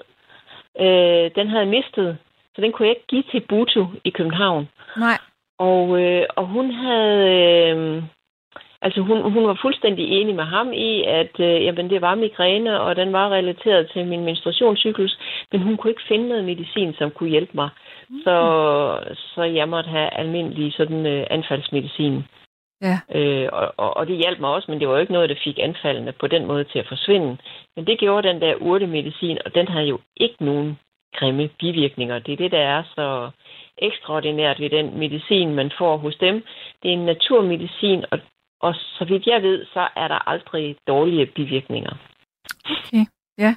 øh, 0.81 1.31
den 1.35 1.49
havde 1.49 1.67
mistet. 1.67 2.19
Så 2.55 2.61
den 2.61 2.73
kunne 2.73 2.89
jeg 2.89 2.97
ikke 2.97 3.07
give 3.07 3.23
til 3.31 3.41
Butu 3.49 3.87
i 4.05 4.11
København. 4.11 4.69
Nej. 4.97 5.19
Og, 5.59 6.03
øh, 6.03 6.27
og 6.37 6.47
hun 6.47 6.71
havde... 6.71 7.29
Øh, 7.77 8.03
altså, 8.83 9.01
hun, 9.01 9.33
hun 9.33 9.47
var 9.47 9.59
fuldstændig 9.63 10.09
enig 10.09 10.35
med 10.35 10.45
ham 10.45 10.73
i, 10.73 11.03
at 11.03 11.41
øh, 11.41 11.65
jamen, 11.65 11.91
det 11.91 12.01
var 12.01 12.15
migræne, 12.15 12.81
og 12.81 12.97
den 12.97 13.13
var 13.13 13.29
relateret 13.29 13.91
til 13.93 14.07
min 14.07 14.25
menstruationscyklus, 14.25 15.19
men 15.53 15.63
hun 15.63 15.77
kunne 15.77 15.91
ikke 15.91 16.09
finde 16.09 16.29
noget 16.29 16.45
medicin, 16.45 16.95
som 16.95 17.11
kunne 17.11 17.31
hjælpe 17.31 17.53
mig. 17.55 17.69
Så, 18.25 18.37
så 19.35 19.43
jeg 19.43 19.69
måtte 19.69 19.91
have 19.91 20.11
almindelig 20.15 20.73
sådan 20.73 21.07
øh, 21.07 21.27
anfaldsmedicin. 21.31 22.25
Ja. 22.83 23.01
Øh, 23.15 23.49
og, 23.53 23.75
og, 23.77 23.97
og 23.97 24.07
det 24.07 24.17
hjalp 24.17 24.41
mig 24.41 24.51
også, 24.51 24.71
men 24.71 24.81
det 24.81 24.89
var 24.89 24.95
jo 24.95 25.01
ikke 25.01 25.13
noget, 25.13 25.31
der 25.31 25.45
fik 25.45 25.59
anfaldene 25.59 26.13
på 26.13 26.27
den 26.27 26.47
måde 26.47 26.65
til 26.65 26.79
at 26.79 26.89
forsvinde. 26.89 27.37
Men 27.77 27.87
det 27.87 27.99
gjorde 27.99 28.29
den 28.29 28.41
der 28.41 28.55
urtemedicin, 28.55 29.39
og 29.45 29.55
den 29.55 29.69
havde 29.69 29.87
jo 29.87 29.99
ikke 30.17 30.45
nogen 30.45 30.79
grimme 31.15 31.49
bivirkninger. 31.59 32.19
Det 32.19 32.33
er 32.33 32.37
det, 32.37 32.51
der 32.53 32.59
er 32.59 32.83
så 32.95 33.31
ekstraordinært 33.79 34.61
ved 34.61 34.71
den 34.71 34.99
medicin, 34.99 35.55
man 35.55 35.71
får 35.79 35.97
hos 35.97 36.17
dem. 36.17 36.35
Det 36.83 36.89
er 36.89 36.93
en 36.93 37.05
naturmedicin, 37.07 38.05
og, 38.11 38.19
og 38.61 38.75
så 38.75 39.05
vidt 39.09 39.27
jeg 39.27 39.43
ved, 39.43 39.67
så 39.75 39.89
er 39.97 40.09
der 40.09 40.29
aldrig 40.29 40.77
dårlige 40.89 41.27
bivirkninger. 41.27 41.93
Okay. 42.71 43.05
Ja. 43.39 43.55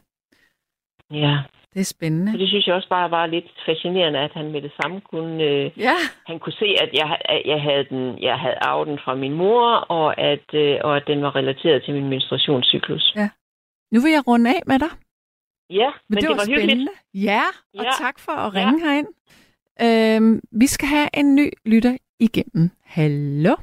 Ja, 1.12 1.38
Det 1.74 1.80
er 1.80 1.86
spændende. 1.86 2.32
så 2.32 2.38
det 2.38 2.48
synes 2.50 2.68
jeg 2.68 2.76
også 2.76 2.90
bare 2.90 3.12
var 3.12 3.26
lidt 3.26 3.46
fascinerende, 3.66 4.20
at 4.20 4.32
han 4.34 4.52
med 4.52 4.62
det 4.62 4.72
samme 4.82 5.02
kunne, 5.02 5.44
øh, 5.44 5.72
Ja. 5.78 5.94
han 6.28 6.40
kunne 6.40 6.54
se, 6.54 6.66
at 6.82 6.90
jeg, 6.94 7.18
at 7.26 7.42
jeg 7.46 7.62
havde 7.62 7.84
den, 7.90 8.20
jeg 8.22 8.40
havde 8.40 8.56
arvet 8.62 8.88
den 8.88 9.00
fra 9.00 9.16
min 9.16 9.34
mor, 9.34 9.68
og 9.76 10.20
at, 10.20 10.54
øh, 10.54 10.80
og 10.84 10.98
at 10.98 11.04
den 11.08 11.22
var 11.22 11.36
relateret 11.36 11.84
til 11.84 11.94
min 11.94 12.10
menstruationscyklus. 12.10 13.14
Ja. 13.16 13.30
Nu 13.92 14.02
vil 14.02 14.12
jeg 14.12 14.28
runde 14.28 14.50
af 14.50 14.62
med 14.68 14.80
dig. 14.80 14.90
Ja, 15.70 15.86
men, 15.86 15.94
Men 16.10 16.16
det, 16.16 16.22
det 16.22 16.30
var, 16.30 16.36
var 16.36 16.44
spændende. 16.44 16.74
hyggeligt. 16.74 16.90
Ja, 17.14 17.44
og 17.80 17.84
Ja. 17.86 17.92
tak 18.04 18.20
for 18.20 18.32
at 18.32 18.54
Ja. 18.54 18.60
ringe 18.60 18.80
herind. 18.86 19.08
Øhm, 19.86 20.42
vi 20.62 20.68
skal 20.68 20.88
have 20.88 21.10
en 21.14 21.36
ny 21.36 21.48
lytter 21.66 21.98
igennem. 22.20 22.70
Hallo. 22.86 23.56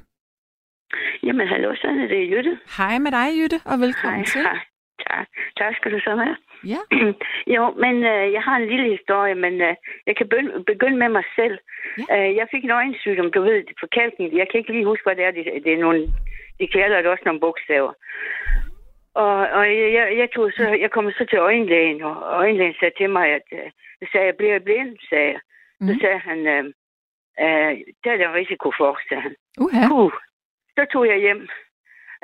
Jamen, 1.22 1.48
hallo, 1.48 1.74
så 1.74 1.86
er 1.86 2.06
det 2.14 2.30
Jytte. 2.32 2.58
Hej 2.78 2.98
med 2.98 3.10
dig, 3.18 3.28
Jytte, 3.40 3.58
og 3.70 3.76
velkommen 3.80 4.20
Hej, 4.20 4.24
til. 4.32 4.40
hej. 4.42 4.58
Tak. 5.08 5.26
tak 5.58 5.72
skal 5.76 5.92
du 5.92 6.00
så 6.00 6.12
have. 6.22 6.36
Ja. 6.72 6.80
jo, 7.56 7.62
men 7.84 7.94
øh, 8.12 8.24
jeg 8.36 8.42
har 8.42 8.56
en 8.56 8.68
lille 8.72 8.88
historie, 8.96 9.34
men 9.34 9.54
øh, 9.68 9.74
jeg 10.06 10.16
kan 10.16 10.28
begynde, 10.28 10.64
begynde 10.64 10.96
med 10.96 11.08
mig 11.08 11.24
selv. 11.38 11.58
Ja. 11.98 12.04
Øh, 12.28 12.36
jeg 12.36 12.46
fik 12.50 12.64
en 12.64 12.70
øjensygdom, 12.80 13.32
du 13.32 13.40
ved, 13.42 13.62
forkalkning. 13.80 14.36
Jeg 14.38 14.46
kan 14.50 14.58
ikke 14.60 14.72
lige 14.72 14.84
huske, 14.90 15.04
hvad 15.06 15.16
det 15.16 15.24
er. 15.24 15.30
Det, 15.30 15.44
det 15.64 15.72
er 15.72 15.78
nogle, 15.86 16.00
de 16.60 16.66
kalder 16.66 16.96
det 17.02 17.06
også 17.10 17.22
nogle 17.26 17.40
bogstaver. 17.40 17.92
Og, 19.14 19.36
og 19.58 19.64
jeg, 19.92 20.16
jeg, 20.16 20.28
tog 20.34 20.52
så, 20.52 20.68
jeg 20.68 20.90
kom 20.90 21.10
så 21.12 21.24
til 21.30 21.38
øjenlægen, 21.38 22.02
og 22.02 22.14
øjenlægen 22.22 22.74
sagde 22.80 22.94
til 22.98 23.10
mig, 23.10 23.28
at 23.28 23.42
øh, 23.52 23.70
jeg 24.00 24.08
sagde, 24.12 24.26
jeg 24.26 24.36
bliver 24.36 24.58
blind, 24.58 24.96
sagde 25.10 25.28
jeg. 25.30 25.40
Så 25.78 25.84
Mhm. 25.92 26.00
sagde 26.00 26.18
han, 26.18 26.38
øh, 26.46 26.64
øh, 27.44 27.72
der 28.04 28.10
er 28.12 28.16
der 28.16 28.34
risiko 28.34 28.72
for, 28.78 28.98
sagde 29.08 29.22
han. 29.22 29.34
Uha. 29.60 29.88
Puh. 29.88 30.12
Så 30.78 30.86
tog 30.92 31.06
jeg 31.06 31.18
hjem. 31.18 31.48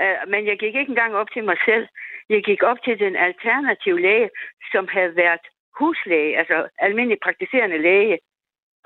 Uh, 0.03 0.29
men 0.31 0.47
jeg 0.47 0.59
gik 0.59 0.75
ikke 0.75 0.91
engang 0.91 1.15
op 1.17 1.31
til 1.33 1.45
mig 1.45 1.57
selv. 1.65 1.87
Jeg 2.29 2.43
gik 2.45 2.63
op 2.63 2.79
til 2.85 2.99
den 2.99 3.17
alternative 3.17 4.01
læge, 4.01 4.31
som 4.73 4.89
havde 4.89 5.17
været 5.17 5.41
huslæge, 5.79 6.39
altså 6.39 6.69
almindelig 6.79 7.19
praktiserende 7.23 7.79
læge. 7.79 8.19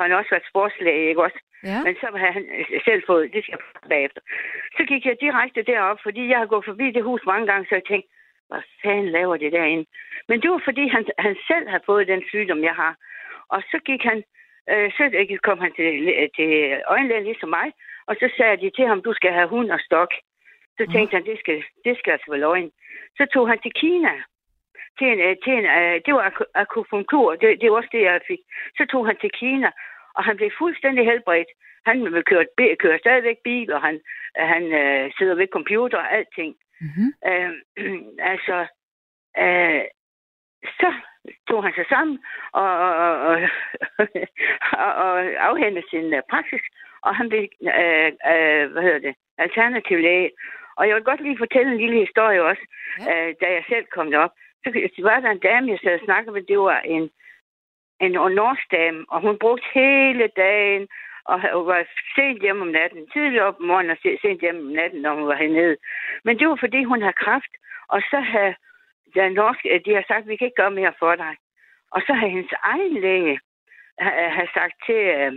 Han 0.03 0.11
har 0.11 0.19
også 0.19 0.31
været 0.35 0.51
sportslæge, 0.51 1.09
ikke 1.09 1.23
også? 1.23 1.41
Ja. 1.65 1.79
Men 1.85 1.95
så 2.01 2.07
havde 2.17 2.33
han 2.33 2.47
øh, 2.59 2.81
selv 2.85 3.03
fået, 3.07 3.33
det 3.33 3.43
skal 3.45 3.59
jeg 3.59 3.89
bagefter. 3.89 4.21
Så 4.77 4.83
gik 4.91 5.07
jeg 5.07 5.17
direkte 5.21 5.63
derop, 5.63 5.99
fordi 6.03 6.29
jeg 6.29 6.39
har 6.39 6.47
gået 6.47 6.65
forbi 6.65 6.91
det 6.91 7.03
hus 7.05 7.23
mange 7.27 7.47
gange, 7.47 7.67
så 7.69 7.75
jeg 7.75 7.85
tænkte, 7.89 8.09
hvad 8.49 8.63
fanden 8.83 9.09
laver 9.09 9.37
det 9.37 9.53
derinde? 9.53 9.87
Men 10.29 10.43
det 10.43 10.51
var 10.51 10.61
fordi, 10.65 10.89
han, 10.89 11.05
han 11.19 11.37
selv 11.51 11.69
havde 11.69 11.83
fået 11.87 12.09
den 12.09 12.23
sygdom, 12.29 12.65
jeg 12.65 12.75
har. 12.75 12.97
Og 13.49 13.63
så 13.71 13.79
gik 13.89 14.03
han, 14.11 14.19
øh, 14.71 14.91
så 14.93 15.03
kom 15.43 15.59
han 15.59 15.73
til, 15.73 15.87
til 16.37 16.51
øjenlægen 16.87 17.25
ligesom 17.25 17.49
mig, 17.49 17.69
og 18.07 18.15
så 18.21 18.31
sagde 18.37 18.57
de 18.57 18.71
til 18.77 18.87
ham, 18.87 19.03
du 19.03 19.13
skal 19.13 19.33
have 19.33 19.49
hund 19.49 19.71
og 19.71 19.81
stok. 19.81 20.11
Så 20.79 20.83
Mhm. 20.85 20.93
tænkte 20.93 21.15
han, 21.17 21.25
det 21.27 21.39
skal, 21.39 21.65
det 21.85 21.99
skal 21.99 22.11
altså 22.13 22.27
være 22.31 22.41
løgn. 22.41 22.71
Så 23.17 23.27
tog 23.35 23.49
han 23.49 23.59
til 23.59 23.73
Kina. 23.73 24.13
Til 24.99 25.07
en, 25.13 25.21
øh, 25.21 25.37
til 25.45 25.53
en, 25.53 25.65
øh, 25.65 26.01
det 26.07 26.15
var 26.15 26.25
aku- 26.31 26.51
akupunktur, 26.55 27.35
det, 27.35 27.61
det 27.61 27.71
var 27.71 27.77
også 27.77 27.89
det, 27.93 28.03
jeg 28.03 28.21
fik. 28.27 28.39
Så 28.77 28.87
tog 28.93 29.07
han 29.07 29.17
til 29.21 29.31
Kina, 29.31 29.71
Og 30.15 30.25
han 30.25 30.37
blev 30.37 30.51
fuldstændig 30.59 31.05
helbredt. 31.05 31.51
Han 31.87 32.05
vil 32.15 32.25
køre, 32.25 32.47
kører 32.79 32.99
stadigvæk 32.99 33.39
bil, 33.45 33.73
og 33.73 33.81
han, 33.83 34.01
han 34.37 34.63
øh, 34.63 35.13
sidder 35.19 35.35
ved 35.35 35.47
computer 35.53 35.99
og 35.99 36.13
alting. 36.13 36.57
Mm-hmm. 36.81 37.11
Øh, 37.31 37.53
altså, 38.33 38.67
øh, 39.39 39.85
så 40.81 40.93
tog 41.49 41.65
han 41.65 41.73
sig 41.75 41.87
sammen 41.89 42.19
og, 42.53 42.71
og, 42.79 42.95
og, 42.97 43.37
og, 43.99 44.07
og 45.05 45.21
afhændte 45.49 45.83
sin 45.91 46.15
uh, 46.15 46.21
praksis, 46.31 46.65
og 47.03 47.17
han 47.17 47.29
blev, 47.29 47.43
øh, 47.63 48.13
øh, 48.33 48.65
hvad 48.73 48.83
hedder 48.83 48.99
det, 48.99 49.15
alternativ 49.39 49.99
læge. 49.99 50.31
Og 50.77 50.89
jeg 50.89 50.95
vil 50.95 51.05
godt 51.05 51.23
lige 51.23 51.39
fortælle 51.39 51.73
en 51.73 51.79
lille 51.79 51.99
historie 52.07 52.43
også, 52.43 52.65
ja. 53.01 53.29
øh, 53.29 53.35
da 53.41 53.47
jeg 53.57 53.65
selv 53.69 53.87
kom 53.95 54.11
derop. 54.11 54.35
Så 54.65 54.91
var 54.99 55.21
der 55.21 55.31
en 55.31 55.47
dame, 55.49 55.71
jeg 55.71 55.79
sad 55.83 55.95
og 55.95 56.05
snakkede 56.05 56.33
med, 56.33 56.43
det 56.43 56.59
var 56.59 56.81
en, 56.81 57.11
en 58.01 58.13
norsk 58.13 58.71
dame, 58.71 59.05
og 59.09 59.21
hun 59.21 59.39
brugte 59.39 59.67
hele 59.75 60.29
dagen, 60.37 60.89
og 61.25 61.67
var 61.67 61.85
sent 62.15 62.41
hjemme 62.43 62.63
om 62.63 62.69
natten, 62.69 63.09
tidligere 63.13 63.45
op 63.45 63.61
om 63.61 63.67
morgenen 63.67 63.91
og 63.91 63.99
sent 64.23 64.41
hjemme 64.41 64.61
om 64.61 64.73
natten, 64.81 65.01
når 65.03 65.15
hun 65.15 65.27
var 65.27 65.37
hernede. 65.37 65.77
Men 66.25 66.39
det 66.39 66.49
var, 66.49 66.57
fordi 66.61 66.85
hun 66.85 67.03
har 67.03 67.13
kraft, 67.13 67.53
og 67.89 68.01
så 68.11 68.21
havde 68.21 68.55
den 69.15 69.33
norske, 69.33 69.69
øh, 69.75 69.81
de 69.85 69.95
har 69.95 70.05
sagt, 70.09 70.29
vi 70.29 70.37
kan 70.37 70.47
ikke 70.47 70.63
gøre 70.63 70.79
mere 70.81 70.93
for 70.99 71.15
dig. 71.15 71.35
Og 71.91 72.03
så 72.07 72.13
har 72.13 72.27
hendes 72.27 72.53
egen 72.63 72.95
læge 73.01 73.39
har 74.37 74.51
sagt 74.55 74.75
til, 74.87 75.03
øh, 75.17 75.33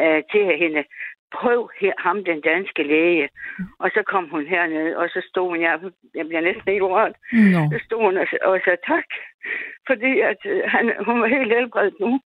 øh, 0.00 0.22
til 0.30 0.58
hende, 0.62 0.84
prøv 1.32 1.70
her, 1.80 1.92
ham, 1.98 2.24
den 2.24 2.40
danske 2.40 2.82
læge. 2.82 3.28
Mm. 3.58 3.64
Og 3.78 3.90
så 3.94 4.02
kom 4.12 4.24
hun 4.30 4.46
herned, 4.46 4.94
og 4.94 5.08
så 5.08 5.20
stod 5.30 5.48
hun, 5.48 5.60
jeg, 5.60 5.74
jeg 6.14 6.26
bliver 6.28 6.40
næsten 6.40 6.72
helt 6.72 6.82
rørt. 6.82 7.16
No. 7.32 7.62
Så 7.72 7.78
stod 7.86 8.00
hun 8.06 8.16
og, 8.16 8.26
og 8.48 8.60
sagde 8.64 8.80
tak, 8.86 9.08
fordi 9.88 10.12
at, 10.30 10.40
øh, 10.44 10.62
han, 10.74 10.84
hun 11.06 11.20
var 11.20 11.28
helt 11.36 11.52
helbredt 11.56 12.00
nu. 12.00 12.20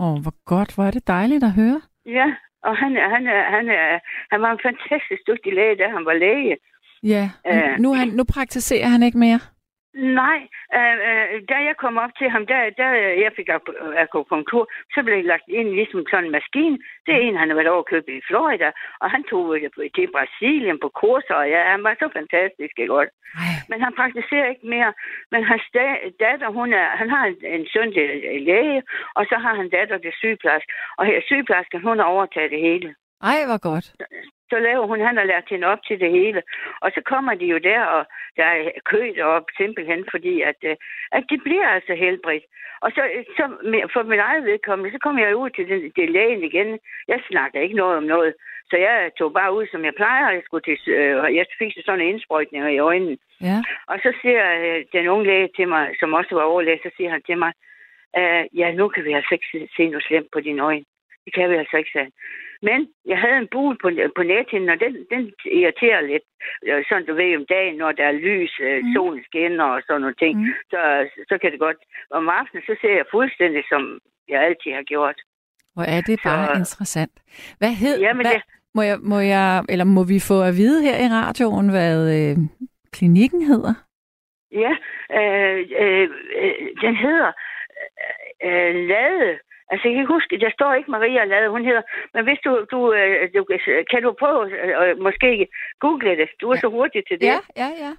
Åh, 0.00 0.12
oh, 0.12 0.16
hvor 0.22 0.36
godt. 0.44 0.74
Hvor 0.74 0.84
er 0.84 0.90
det 0.90 1.06
dejligt 1.06 1.44
at 1.44 1.52
høre. 1.52 1.80
Ja, 2.06 2.28
og 2.62 2.76
han, 2.76 2.92
han, 3.12 3.26
han, 3.54 3.66
han, 3.68 4.00
han 4.30 4.40
var 4.44 4.50
en 4.52 4.64
fantastisk 4.68 5.22
dygtig 5.30 5.52
læge, 5.54 5.76
da 5.76 5.88
han 5.96 6.04
var 6.04 6.12
læge. 6.12 6.56
Ja, 7.02 7.24
uh, 7.50 7.80
nu, 7.82 7.94
han, 7.94 8.08
nu 8.08 8.24
praktiserer 8.34 8.88
han 8.88 9.02
ikke 9.02 9.18
mere. 9.18 9.40
Nej, 9.96 10.40
øh, 10.78 10.96
øh, 11.08 11.42
da 11.50 11.56
jeg 11.68 11.76
kom 11.82 11.96
op 12.04 12.10
til 12.18 12.28
ham, 12.34 12.46
der, 12.46 12.70
der 12.80 12.90
jeg 13.24 13.32
fik 13.36 13.48
akupunktur, 14.04 14.64
så 14.94 15.02
blev 15.02 15.16
jeg 15.16 15.24
lagt 15.24 15.48
ind 15.48 15.68
ligesom 15.68 16.04
sådan 16.10 16.24
en 16.24 16.36
maskine. 16.38 16.78
Det 17.06 17.14
er 17.14 17.20
en, 17.20 17.36
han 17.36 17.48
har 17.48 17.56
været 17.56 17.74
overkøbt 17.76 18.08
i 18.08 18.26
Florida, 18.28 18.68
og 19.02 19.10
han 19.10 19.22
tog 19.30 19.56
til 19.96 20.08
Brasilien 20.16 20.78
på 20.80 20.88
kurser, 21.00 21.34
og 21.34 21.48
ja, 21.48 21.60
han 21.72 21.82
var 21.84 21.94
så 21.98 22.08
fantastisk, 22.18 22.74
ikke 22.78 22.94
godt? 22.96 23.10
Men 23.70 23.78
han 23.84 23.92
praktiserer 24.00 24.48
ikke 24.52 24.66
mere. 24.74 24.92
Men 25.32 25.44
hans 25.44 25.64
datter, 26.24 26.48
hun 26.58 26.72
er, 26.72 26.86
han 27.00 27.10
har 27.10 27.24
en, 27.26 27.36
en 27.56 27.66
søn 27.72 27.92
til 27.92 28.06
læge, 28.48 28.82
og 29.18 29.22
så 29.30 29.36
har 29.44 29.54
han 29.60 29.68
datter 29.70 29.98
til 29.98 30.12
sygeplejerske. 30.20 30.72
Og 30.98 31.06
her 31.06 31.20
sygeplejersken, 31.28 31.82
hun 31.82 31.98
har 31.98 32.08
overtaget 32.14 32.50
det 32.50 32.60
hele. 32.60 32.94
Ej, 33.22 33.38
hvor 33.48 33.60
godt 33.70 33.86
så 34.50 34.58
laver 34.58 34.86
hun, 34.86 35.00
han 35.00 35.16
har 35.16 35.24
lært 35.24 35.46
hende 35.50 35.66
op 35.66 35.82
til 35.88 36.00
det 36.00 36.10
hele. 36.10 36.42
Og 36.80 36.90
så 36.94 37.00
kommer 37.12 37.34
de 37.34 37.46
jo 37.46 37.58
der, 37.58 37.82
og 37.82 38.06
der 38.36 38.44
er 38.44 38.70
kø 38.84 39.22
op 39.22 39.46
simpelthen, 39.56 40.04
fordi 40.10 40.40
at, 40.40 40.60
øh, 40.62 40.76
at 41.12 41.24
de 41.30 41.38
bliver 41.38 41.68
altså 41.68 41.94
helbredt. 41.94 42.44
Og 42.80 42.90
så, 42.90 43.02
så 43.36 43.44
for 43.92 44.02
min 44.02 44.18
eget 44.18 44.44
vedkommende, 44.44 44.92
så 44.92 44.98
kommer 44.98 45.26
jeg 45.26 45.36
ud 45.36 45.50
til 45.50 45.68
den, 45.68 45.92
det 45.96 46.10
lægen 46.10 46.42
igen. 46.44 46.78
Jeg 47.08 47.20
snakker 47.30 47.60
ikke 47.60 47.76
noget 47.76 47.96
om 47.96 48.02
noget. 48.02 48.34
Så 48.70 48.76
jeg 48.76 49.10
tog 49.18 49.32
bare 49.32 49.54
ud, 49.54 49.66
som 49.72 49.84
jeg 49.84 49.94
plejer. 49.96 50.30
Jeg, 50.30 50.42
skulle 50.44 50.64
til, 50.64 50.92
øh, 50.92 51.34
jeg 51.36 51.46
fik 51.58 51.72
sådan 51.84 52.00
en 52.00 52.08
indsprøjtning 52.08 52.74
i 52.74 52.78
øjnene. 52.78 53.16
Ja. 53.40 53.58
Og 53.86 53.98
så 54.02 54.10
siger 54.22 54.44
øh, 54.64 54.84
den 54.92 55.08
unge 55.08 55.26
læge 55.26 55.48
til 55.56 55.68
mig, 55.68 55.94
som 56.00 56.12
også 56.12 56.34
var 56.34 56.42
overlæge, 56.42 56.80
så 56.82 56.90
siger 56.96 57.10
han 57.10 57.22
til 57.22 57.38
mig, 57.38 57.52
øh, 58.18 58.44
ja, 58.60 58.72
nu 58.72 58.88
kan 58.88 59.04
vi 59.04 59.12
altså 59.12 59.34
ikke 59.34 59.68
se 59.76 59.88
noget 59.88 60.04
slemt 60.04 60.30
på 60.32 60.40
dine 60.40 60.62
øjne. 60.62 60.84
Det 61.24 61.34
kan 61.34 61.50
vi 61.50 61.54
altså 61.54 61.76
ikke, 61.76 61.90
sagde 61.92 62.10
Men 62.62 62.88
jeg 63.06 63.18
havde 63.18 63.38
en 63.38 63.48
bul 63.52 63.76
på, 63.82 63.88
på 64.16 64.22
nethinden, 64.22 64.68
og 64.68 64.80
den, 64.80 64.92
den 65.12 65.32
irriterer 65.58 66.00
lidt. 66.00 66.26
Øh, 66.66 66.84
sådan 66.88 67.06
du 67.06 67.14
ved 67.14 67.36
om 67.36 67.46
dagen, 67.46 67.76
når 67.76 67.92
der 67.92 68.04
er 68.04 68.20
lys, 68.26 68.52
øh, 68.60 68.84
mm. 68.84 68.92
solen 68.94 69.24
skinner 69.24 69.64
og 69.64 69.82
sådan 69.86 70.00
nogle 70.00 70.20
ting, 70.22 70.34
mm. 70.38 70.52
så, 70.70 70.80
så 71.28 71.38
kan 71.40 71.52
det 71.52 71.60
godt. 71.60 71.76
Om 72.10 72.28
aftenen, 72.28 72.62
så 72.66 72.74
ser 72.80 72.94
jeg 73.00 73.06
fuldstændig, 73.10 73.62
som 73.72 73.82
jeg 74.28 74.42
altid 74.42 74.72
har 74.72 74.82
gjort. 74.82 75.18
Hvor 75.74 75.86
er 75.96 76.00
det 76.00 76.18
bare 76.24 76.46
så, 76.46 76.58
interessant. 76.58 77.14
Hvad 77.58 77.72
hed... 77.82 78.00
Jamen, 78.00 78.26
hvad, 78.26 78.34
det, 78.34 78.42
må, 78.74 78.82
jeg, 78.82 78.98
må 79.02 79.18
jeg, 79.18 79.64
eller 79.68 79.84
må 79.84 80.04
vi 80.04 80.18
få 80.30 80.42
at 80.42 80.54
vide 80.56 80.82
her 80.82 80.96
i 81.04 81.08
radioen, 81.18 81.70
hvad 81.70 81.96
øh, 82.16 82.36
klinikken 82.92 83.42
hedder? 83.42 83.74
Ja, 84.52 84.72
øh, 85.18 85.58
øh, 85.82 86.08
øh, 86.42 86.54
den 86.84 86.96
hedder 86.96 87.32
øh, 88.44 88.74
Lade 88.90 89.38
Altså, 89.70 89.82
jeg 89.88 89.92
kan 89.92 90.02
ikke 90.02 90.16
huske, 90.18 90.40
der 90.40 90.50
står 90.50 90.74
ikke 90.74 90.90
Maria 90.90 91.24
Lade, 91.24 91.48
hun 91.48 91.64
hedder, 91.64 91.82
men 92.14 92.24
hvis 92.24 92.38
du, 92.44 92.66
du, 92.72 92.92
øh, 92.92 93.28
du 93.34 93.44
kan 93.90 94.02
du 94.02 94.12
prøve 94.22 94.40
at 94.58 94.98
måske 94.98 95.48
google 95.80 96.16
det, 96.16 96.28
du 96.40 96.50
er 96.50 96.56
ja. 96.56 96.60
så 96.60 96.68
hurtig 96.68 97.02
til 97.08 97.20
det. 97.20 97.26
Ja, 97.26 97.40
ja, 97.62 97.70
ja. 97.84 97.92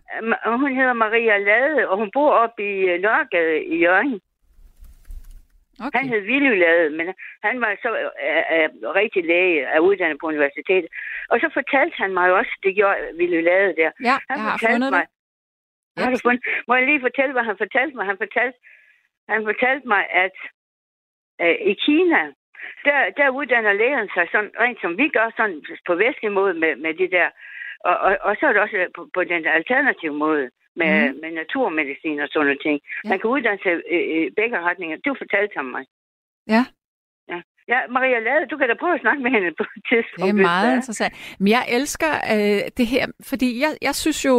Hun 0.62 0.76
hedder 0.76 0.94
Maria 0.94 1.38
Lade, 1.38 1.90
og 1.90 1.98
hun 1.98 2.10
bor 2.14 2.32
oppe 2.32 2.62
i 2.72 2.76
øh, 2.92 3.02
Nørregade 3.02 3.64
i 3.64 3.78
Jørgen. 3.86 4.22
Okay. 5.86 6.00
Han 6.00 6.10
hed 6.10 6.22
Willy 6.30 6.54
Lade, 6.64 6.90
men 6.90 7.08
han 7.44 7.62
var 7.62 7.72
så 7.84 7.90
uh, 7.90 8.10
uh, 8.56 8.96
rigtig 9.02 9.26
læge 9.26 9.68
af 9.68 9.80
uddannet 9.80 10.18
på 10.20 10.28
universitetet. 10.28 10.90
Og 11.30 11.40
så 11.40 11.50
fortalte 11.54 11.96
han 11.98 12.14
mig 12.14 12.34
også, 12.34 12.52
det 12.64 12.76
gjorde 12.76 12.98
Willy 13.20 13.42
Lade 13.42 13.76
der. 13.82 13.92
Ja, 14.10 14.18
han 14.30 14.38
jeg 14.38 14.46
har 14.46 14.58
fundet 14.70 14.92
mig, 14.98 15.06
det. 15.96 16.04
Har 16.04 16.12
du 16.12 16.20
fundet? 16.28 16.44
Må 16.68 16.76
jeg 16.76 16.86
lige 16.86 17.06
fortælle, 17.08 17.34
hvad 17.34 17.44
han 17.44 17.58
fortalte 17.58 17.96
mig? 17.98 18.06
Han 18.06 18.18
fortalte, 18.24 18.58
han 19.30 19.42
fortalte 19.50 19.88
mig, 19.88 20.04
at 20.26 20.36
øh, 21.42 21.58
i 21.72 21.74
Kina, 21.86 22.22
der, 22.88 23.00
der 23.18 23.36
uddanner 23.40 23.74
lægerne 23.74 24.10
sig 24.16 24.26
sådan, 24.32 24.52
rent 24.64 24.80
som 24.82 24.98
vi 24.98 25.08
gør, 25.18 25.28
sådan 25.38 25.58
på 25.88 25.94
vestlig 25.96 26.32
måde 26.32 26.54
med, 26.54 26.76
med 26.76 26.94
det 27.02 27.12
der. 27.12 27.30
Og, 27.90 27.96
og, 28.06 28.18
og 28.28 28.32
så 28.40 28.44
er 28.48 28.54
det 28.54 28.62
også 28.62 28.78
på, 28.96 29.02
på 29.14 29.22
den 29.24 29.46
alternative 29.60 30.16
måde 30.26 30.50
med, 30.82 30.94
mm. 31.10 31.20
med 31.22 31.32
naturmedicin 31.32 32.20
og 32.20 32.28
sådan 32.30 32.46
noget 32.46 32.62
ting. 32.66 32.78
Ja. 33.04 33.10
Man 33.10 33.20
kan 33.20 33.30
uddanne 33.30 33.60
sig 33.64 33.74
i 34.28 34.30
begge 34.40 34.60
retninger. 34.60 34.98
Du 35.06 35.16
fortalte 35.22 35.54
ham 35.60 35.66
mig. 35.66 35.84
Ja. 36.48 36.64
Ja. 37.32 37.40
Ja, 37.74 37.80
Maria 37.90 38.20
Lade, 38.20 38.48
du 38.52 38.58
kan 38.58 38.68
da 38.70 38.74
prøve 38.74 38.96
at 38.96 39.02
snakke 39.02 39.24
med 39.24 39.32
hende 39.32 39.52
på 39.60 39.64
et 39.76 39.84
tidspunkt. 39.92 40.34
Det 40.34 40.40
er 40.40 40.50
meget 40.54 40.76
interessant. 40.76 41.14
Men 41.40 41.48
jeg 41.48 41.64
elsker 41.78 42.12
øh, 42.34 42.62
det 42.78 42.88
her, 42.94 43.06
fordi 43.30 43.62
jeg, 43.64 43.72
jeg 43.82 43.96
synes 43.96 44.26
jo, 44.26 44.36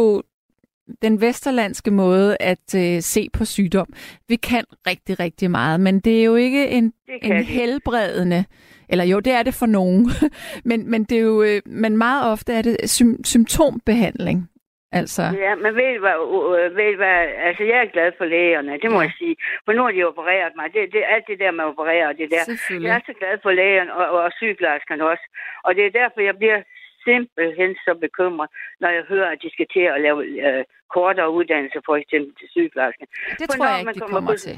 den 1.01 1.21
vesterlandske 1.21 1.91
måde 1.91 2.37
at 2.39 2.75
øh, 2.75 3.01
se 3.01 3.29
på 3.33 3.45
sygdom. 3.45 3.87
Vi 4.27 4.35
kan 4.35 4.63
rigtig, 4.87 5.19
rigtig 5.19 5.51
meget, 5.51 5.79
men 5.79 5.99
det 5.99 6.19
er 6.19 6.23
jo 6.23 6.35
ikke 6.35 6.67
en, 6.67 6.93
en 7.21 7.43
helbredende, 7.43 8.45
eller 8.89 9.05
jo, 9.05 9.19
det 9.19 9.33
er 9.33 9.43
det 9.43 9.53
for 9.53 9.65
nogen, 9.65 10.09
men, 10.69 10.91
men 10.91 11.03
det 11.03 11.17
er 11.17 11.21
jo, 11.21 11.43
øh, 11.43 11.61
men 11.65 11.97
meget 11.97 12.31
ofte 12.31 12.53
er 12.53 12.61
det 12.61 12.89
sy- 12.89 13.21
symptombehandling. 13.23 14.49
Altså. 14.91 15.23
Ja, 15.45 15.55
men 15.63 15.71
ved 15.79 15.89
du, 15.95 15.99
hvad, 16.05 16.17
uh, 16.35 16.77
ved 16.77 16.91
du 16.91 16.97
hvad, 17.03 17.19
altså 17.47 17.63
jeg 17.63 17.77
er 17.81 17.93
glad 17.95 18.11
for 18.17 18.25
lægerne, 18.25 18.71
det 18.83 18.89
må 18.91 18.99
ja. 18.99 19.05
jeg 19.07 19.13
sige. 19.21 19.35
For 19.65 19.71
nu 19.73 19.81
har 19.83 19.91
de 19.91 20.03
opereret 20.11 20.53
mig. 20.59 20.67
Det, 20.73 20.81
det, 20.93 21.01
alt 21.15 21.27
det 21.27 21.39
der 21.39 21.51
med 21.51 21.63
at 21.63 21.71
operere, 21.73 22.07
det 22.21 22.27
der. 22.35 22.43
Jeg 22.87 22.95
er 22.99 23.03
så 23.05 23.13
glad 23.21 23.33
for 23.43 23.51
lægerne 23.51 23.93
og, 23.93 24.05
og, 24.15 24.19
og 24.25 24.31
sygeplejerskerne 24.39 25.03
også. 25.11 25.25
Og 25.65 25.75
det 25.75 25.83
er 25.85 25.97
derfor, 26.01 26.19
jeg 26.29 26.37
bliver 26.37 26.59
simpelthen 27.07 27.71
så 27.85 27.91
bekymret, 28.05 28.49
når 28.81 28.89
jeg 28.89 29.03
hører, 29.11 29.29
at 29.33 29.41
de 29.43 29.49
skal 29.55 29.67
til 29.75 29.85
at 29.95 30.01
lave 30.01 30.19
øh, 30.45 30.63
kortere 30.95 31.31
uddannelse, 31.37 31.79
for 31.85 31.95
eksempel 31.95 32.31
til 32.39 32.47
sygeplejersken. 32.55 33.07
Det 33.39 33.45
for 33.47 33.53
tror 33.57 33.65
jeg 33.69 33.79
ikke, 33.79 33.93
de 33.93 33.99
kommer, 33.99 34.15
kommer 34.15 34.35
til. 34.35 34.55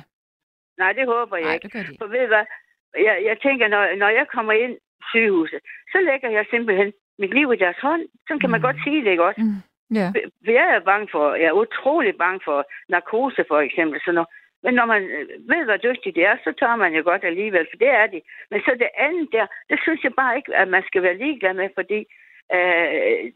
Nej, 0.78 0.92
det 0.98 1.06
håber 1.06 1.38
jeg 1.38 1.46
Nej, 1.46 1.54
ikke. 1.54 1.68
Det 1.78 1.98
for 2.02 2.08
ved 2.08 2.28
hvad, 2.28 2.46
jeg, 3.08 3.16
jeg 3.30 3.38
tænker, 3.46 3.68
når, 3.68 3.96
når 3.96 4.10
jeg 4.10 4.26
kommer 4.36 4.54
ind 4.54 4.74
i 5.00 5.04
sygehuset, 5.12 5.60
så 5.92 5.98
lægger 6.10 6.30
jeg 6.30 6.46
simpelthen 6.50 6.94
mit 7.20 7.34
liv 7.34 7.54
i 7.54 7.62
deres 7.64 7.80
hånd. 7.82 8.04
Sådan 8.28 8.40
kan 8.40 8.50
mm. 8.50 8.52
man 8.52 8.62
godt 8.62 8.80
sige 8.86 9.04
det, 9.04 9.12
ikke 9.12 9.28
også? 9.30 9.42
Mm. 9.42 9.62
Yeah. 9.98 10.12
Jeg 10.60 10.68
er 10.76 10.90
bange 10.92 11.08
for, 11.12 11.36
jeg 11.42 11.48
er 11.50 11.62
utrolig 11.64 12.14
bange 12.24 12.40
for 12.48 12.60
narkose 12.90 13.44
for 13.48 13.60
eksempel. 13.68 14.02
Så 14.06 14.12
når, 14.12 14.26
men 14.64 14.74
når 14.74 14.86
man 14.86 15.02
øh, 15.04 15.28
ved, 15.52 15.62
hvor 15.66 15.78
dygtig 15.78 16.16
det 16.16 16.24
er, 16.26 16.38
så 16.44 16.54
tager 16.60 16.76
man 16.76 16.94
jo 16.94 17.02
godt 17.04 17.24
alligevel, 17.24 17.68
for 17.72 17.78
det 17.78 17.92
er 18.02 18.08
de. 18.08 18.22
Men 18.52 18.60
så 18.62 18.72
det 18.80 18.90
andet 19.06 19.28
der, 19.32 19.46
det 19.70 19.80
synes 19.82 20.04
jeg 20.04 20.14
bare 20.22 20.38
ikke, 20.38 20.56
at 20.56 20.68
man 20.68 20.84
skal 20.88 21.02
være 21.04 21.22
ligeglad 21.24 21.54
med, 21.54 21.70
fordi 21.80 22.00
øh, 22.56 23.32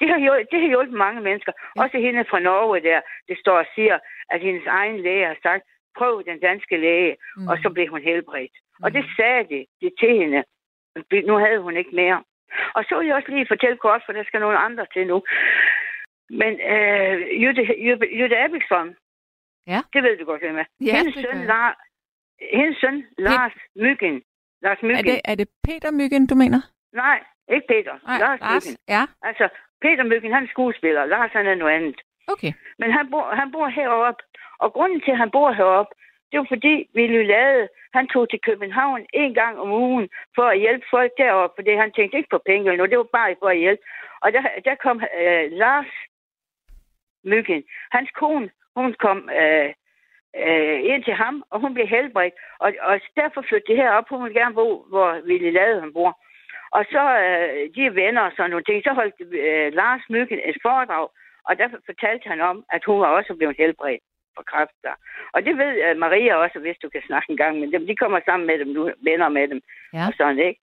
det, 0.00 0.08
har 0.12 0.18
hjulpet, 0.24 0.50
det 0.50 0.60
har 0.60 0.68
hjulpet 0.68 0.96
mange 1.06 1.20
mennesker. 1.20 1.52
Ja. 1.56 1.82
Også 1.82 1.96
hende 1.98 2.24
fra 2.30 2.40
Norge 2.40 2.80
der, 2.80 3.00
det 3.28 3.36
står 3.38 3.58
og 3.58 3.66
siger, 3.74 3.98
at 4.30 4.40
hendes 4.40 4.66
egen 4.66 5.00
læge 5.00 5.26
har 5.26 5.38
sagt, 5.42 5.64
prøv 5.98 6.24
den 6.30 6.38
danske 6.40 6.76
læge, 6.76 7.16
mm. 7.36 7.48
og 7.48 7.58
så 7.62 7.70
blev 7.74 7.86
hun 7.90 8.02
helbredt. 8.02 8.56
Mm. 8.78 8.84
Og 8.84 8.88
det 8.94 9.04
mm. 9.04 9.10
sagde 9.16 9.42
de, 9.52 9.60
det 9.80 9.92
til 10.00 10.12
hende. 10.20 10.44
Nu 11.28 11.34
havde 11.44 11.60
hun 11.66 11.76
ikke 11.76 11.94
mere. 12.02 12.18
Og 12.76 12.84
så 12.84 12.98
vil 12.98 13.06
jeg 13.06 13.16
også 13.16 13.30
lige 13.30 13.52
fortælle 13.52 13.76
kort, 13.76 14.02
for 14.06 14.12
der 14.12 14.24
skal 14.24 14.40
nogle 14.40 14.58
andre 14.58 14.86
til 14.94 15.06
nu. 15.06 15.22
Men 16.30 16.52
øh, 16.72 17.42
Jytte, 17.42 17.62
Jytte, 17.86 18.06
Jytte 18.18 18.36
Abelstrøm, 18.38 18.94
ja. 19.66 19.80
det 19.92 20.02
ved 20.02 20.18
du 20.18 20.24
godt, 20.24 20.42
hvem 20.42 20.58
er. 20.58 20.64
Ja, 20.80 20.96
hendes, 20.96 21.14
søn, 21.14 21.46
Lars, 21.46 21.76
hendes 22.52 22.76
søn, 22.80 23.04
Lars 23.18 23.52
Myggen. 23.76 24.22
Lars 24.62 24.82
Myggen. 24.82 24.98
Er 24.98 25.02
det, 25.02 25.20
er 25.24 25.34
det 25.34 25.48
Peter 25.64 25.90
Myggen, 25.90 26.26
du 26.26 26.34
mener? 26.34 26.60
Nej, 26.92 27.18
ikke 27.54 27.66
Peter. 27.68 27.94
Nej, 28.06 28.18
Lars, 28.18 28.40
Lars 28.40 28.66
Myggen. 28.66 28.76
Ja. 28.88 29.02
Altså, 29.22 29.48
Peter 29.82 30.04
Myggen, 30.04 30.32
han 30.32 30.44
er 30.44 30.48
skuespiller. 30.48 31.04
Lars, 31.04 31.30
han 31.32 31.46
er 31.46 31.54
noget 31.54 31.74
andet. 31.74 32.00
Okay. 32.32 32.52
Men 32.78 32.92
han 32.92 33.10
bor, 33.10 33.34
han 33.34 33.52
bor 33.52 33.68
heroppe. 33.68 34.22
Og 34.58 34.72
grunden 34.72 35.00
til, 35.00 35.10
at 35.10 35.18
han 35.18 35.30
bor 35.30 35.52
heroppe, 35.52 35.94
Det 36.30 36.38
var 36.38 36.46
fordi 36.48 36.74
Willy 36.96 37.22
Lade, 37.26 37.68
han 37.94 38.08
tog 38.08 38.30
til 38.30 38.40
København 38.40 39.06
en 39.12 39.34
gang 39.34 39.58
om 39.58 39.70
ugen 39.72 40.08
for 40.34 40.42
at 40.42 40.58
hjælpe 40.58 40.86
folk 40.90 41.12
deroppe, 41.18 41.54
fordi 41.58 41.72
han 41.74 41.92
tænkte 41.92 42.16
ikke 42.18 42.30
på 42.30 42.42
penge 42.46 42.76
nu, 42.76 42.86
det 42.86 42.98
var 42.98 43.16
bare 43.18 43.36
for 43.42 43.48
at 43.48 43.58
hjælpe. 43.58 43.82
Og 44.20 44.32
der, 44.32 44.42
der 44.64 44.74
kom 44.74 45.02
øh, 45.20 45.52
Lars 45.52 45.92
Myggen, 47.24 47.64
hans 47.92 48.10
kone, 48.10 48.50
hun 48.76 48.94
kom 49.04 49.30
øh, 49.40 49.68
øh, 50.36 50.78
ind 50.90 51.04
til 51.04 51.14
ham, 51.14 51.44
og 51.50 51.60
hun 51.60 51.74
blev 51.74 51.86
helbredt. 51.86 52.34
Og, 52.58 52.72
og 52.80 53.00
derfor 53.16 53.40
flyttede 53.48 53.72
de 53.72 53.80
herop. 53.80 54.08
Hun 54.08 54.24
ville 54.24 54.40
gerne 54.40 54.54
bo, 54.54 54.84
hvor 54.88 55.20
Ville 55.26 55.50
Lade 55.50 55.80
han 55.80 55.92
bor. 55.92 56.20
Og 56.76 56.82
så 56.94 57.02
øh, 57.24 57.48
de 57.74 57.80
er 57.86 57.98
venner 58.02 58.22
og 58.28 58.32
sådan 58.36 58.50
nogle 58.50 58.66
ting. 58.68 58.78
Så 58.82 58.92
holdt 59.00 59.16
øh, 59.44 59.68
Lars 59.80 60.04
Myggen 60.14 60.40
et 60.50 60.58
foredrag, 60.66 61.06
og 61.48 61.52
derfor 61.60 61.78
fortalte 61.90 62.28
han 62.32 62.40
om, 62.50 62.56
at 62.74 62.82
hun 62.88 63.00
var 63.00 63.10
også 63.18 63.32
blevet 63.38 63.56
helbredt 63.62 64.04
for 64.36 64.44
kræft 64.50 64.76
der. 64.86 64.96
Og 65.34 65.38
det 65.46 65.54
ved 65.62 65.72
uh, 65.84 65.98
Maria 66.04 66.32
også, 66.44 66.58
hvis 66.64 66.78
du 66.82 66.88
kan 66.94 67.02
snakke 67.08 67.26
en 67.32 67.40
gang 67.42 67.54
med 67.60 67.68
dem. 67.72 67.86
De 67.86 67.96
kommer 68.02 68.20
sammen 68.28 68.46
med 68.50 68.58
dem, 68.62 68.68
nu 68.76 68.82
venner 69.08 69.28
med 69.28 69.46
dem. 69.52 69.60
Ja. 69.96 70.04
Og 70.08 70.12
sådan, 70.18 70.38
ikke? 70.48 70.60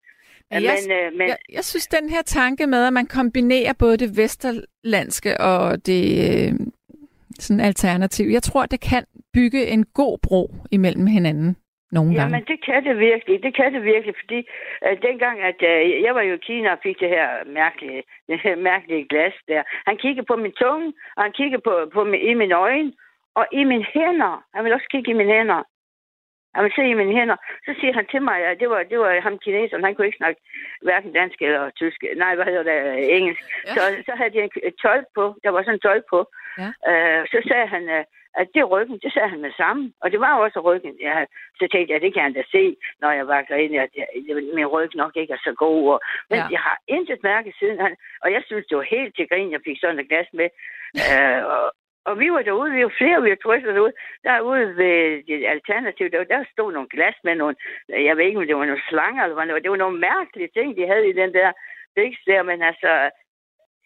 Men, 0.50 0.62
jeg, 0.62 0.76
men, 0.88 0.98
øh, 0.98 1.12
men, 1.18 1.26
jeg, 1.28 1.38
jeg 1.52 1.64
synes, 1.64 1.86
den 1.86 2.08
her 2.14 2.22
tanke 2.22 2.66
med, 2.66 2.86
at 2.86 2.92
man 2.92 3.06
kombinerer 3.06 3.72
både 3.78 3.96
det 3.96 4.10
vesterlandske 4.16 5.40
og 5.40 5.86
det 5.86 6.04
øh, 6.26 6.52
sådan 7.38 7.60
alternativ, 7.60 8.26
jeg 8.30 8.42
tror, 8.42 8.66
det 8.66 8.80
kan 8.80 9.04
bygge 9.32 9.66
en 9.66 9.84
god 9.84 10.18
bro 10.22 10.50
imellem 10.72 11.06
hinanden 11.06 11.56
nogle 11.96 12.11
gange. 12.14 12.22
Jamen, 12.22 12.44
det 12.50 12.59
kan 12.68 12.80
det 12.88 12.96
virkelig. 13.09 13.42
Det 13.46 13.52
kan 13.59 13.74
det 13.74 13.83
virkelig, 13.92 14.14
fordi 14.22 14.40
øh, 14.85 14.94
dengang, 15.09 15.37
at 15.50 15.61
øh, 15.70 16.02
jeg 16.07 16.12
var 16.14 16.22
jo 16.28 16.35
i 16.35 16.46
Kina 16.48 16.68
og 16.72 16.78
fik 16.83 16.98
det 17.00 17.09
her 17.16 17.28
mærkelige, 17.61 18.02
det 18.28 18.38
her 18.44 18.57
mærkelige 18.57 19.09
glas 19.12 19.37
der. 19.48 19.62
Han 19.88 19.96
kiggede 19.96 20.26
på 20.30 20.37
min 20.37 20.54
tunge, 20.62 20.88
og 21.16 21.22
han 21.22 21.33
kiggede 21.33 21.62
på, 21.68 21.74
på 21.94 22.04
min, 22.04 22.20
i 22.30 22.35
mine 22.35 22.54
øjne, 22.54 22.92
og 23.38 23.44
i 23.52 23.64
mine 23.64 23.87
hænder. 23.94 24.35
Han 24.54 24.64
vil 24.64 24.72
også 24.76 24.88
kigge 24.90 25.11
i 25.11 25.18
mine 25.20 25.33
hænder. 25.33 25.62
Han 26.54 26.64
vil 26.64 26.72
se 26.76 26.85
i 26.88 27.00
mine 27.00 27.14
hænder. 27.18 27.37
Så 27.66 27.70
siger 27.80 27.92
han 27.98 28.07
til 28.07 28.22
mig, 28.22 28.38
at 28.50 28.61
det 28.61 28.68
var, 28.70 28.83
det 28.90 28.98
var 28.98 29.20
ham 29.20 29.38
kineseren. 29.38 29.85
Han 29.85 29.94
kunne 29.94 30.07
ikke 30.07 30.22
snakke 30.22 30.40
hverken 30.83 31.12
dansk 31.12 31.42
eller 31.42 31.70
tysk. 31.70 31.98
Nej, 32.16 32.35
hvad 32.35 32.44
hedder 32.44 32.66
det? 32.70 33.16
Engelsk. 33.16 33.42
Ja. 33.66 33.74
Så, 33.74 33.80
så 34.07 34.12
havde 34.18 34.33
de 34.35 34.40
en 34.42 34.76
tolk 34.83 35.07
på. 35.14 35.24
Der 35.44 35.50
var 35.50 35.62
sådan 35.62 35.74
en 35.74 35.87
tolk 35.87 36.04
på. 36.11 36.20
Ja. 36.62 36.68
Uh, 36.90 37.20
så 37.33 37.38
sagde 37.48 37.66
han, 37.74 37.85
uh, 37.96 38.04
at 38.40 38.48
det 38.54 38.70
ryggen, 38.70 38.98
det 38.98 39.12
sagde 39.12 39.28
han 39.28 39.40
med 39.40 39.52
sammen. 39.56 39.94
Og 40.02 40.12
det 40.12 40.20
var 40.20 40.34
også 40.44 40.60
ryggen. 40.60 40.94
Ja, 41.00 41.24
så 41.58 41.68
tænkte 41.72 41.92
jeg, 41.92 42.00
det 42.00 42.14
kan 42.14 42.22
han 42.22 42.32
da 42.32 42.42
se, 42.50 42.76
når 43.00 43.10
jeg 43.10 43.26
var 43.28 43.54
ind, 43.64 43.76
at 43.76 43.90
jeg, 43.96 44.08
min 44.54 44.66
ryg 44.66 44.90
nok 44.94 45.16
ikke 45.16 45.32
er 45.32 45.42
så 45.44 45.54
god. 45.64 45.92
Og, 45.92 46.00
men 46.30 46.38
ja. 46.38 46.46
jeg 46.50 46.60
har 46.60 46.78
intet 46.88 47.22
mærke 47.22 47.54
siden 47.58 47.78
han, 47.80 47.96
og 48.22 48.32
jeg 48.32 48.42
synes, 48.46 48.66
det 48.66 48.76
var 48.76 48.94
helt 48.96 49.16
til 49.16 49.28
grin, 49.28 49.52
jeg 49.52 49.60
fik 49.64 49.78
sådan 49.80 49.98
et 49.98 50.08
glas 50.08 50.28
med. 50.32 50.48
uh, 51.04 51.42
og, 51.54 51.72
og 52.08 52.18
vi 52.20 52.32
var 52.32 52.42
derude, 52.42 52.72
vi 52.72 52.82
var 52.84 52.94
flere, 52.98 53.22
vi 53.22 53.30
var 53.30 53.36
turister 53.42 53.72
derude. 53.72 53.92
Derude 54.24 54.76
ved 54.76 55.22
det 55.28 55.46
alternativ, 55.46 56.10
der, 56.10 56.24
der 56.24 56.44
stod 56.52 56.72
nogle 56.72 56.88
glas 56.88 57.16
med 57.24 57.34
nogle, 57.34 57.56
jeg 57.88 58.16
ved 58.16 58.24
ikke, 58.24 58.38
om 58.38 58.46
det 58.46 58.56
var 58.56 58.64
nogle 58.64 58.88
slanger, 58.88 59.22
eller 59.22 59.34
hvad 59.34 59.46
det 59.46 59.54
var. 59.54 59.58
Det 59.58 59.70
var 59.70 59.84
nogle 59.84 59.98
mærkelige 59.98 60.50
ting, 60.56 60.76
de 60.76 60.86
havde 60.86 61.08
i 61.08 61.12
den 61.12 61.34
der 61.34 61.52
biks 61.96 62.20
der, 62.26 62.42
men 62.42 62.62
altså, 62.62 63.10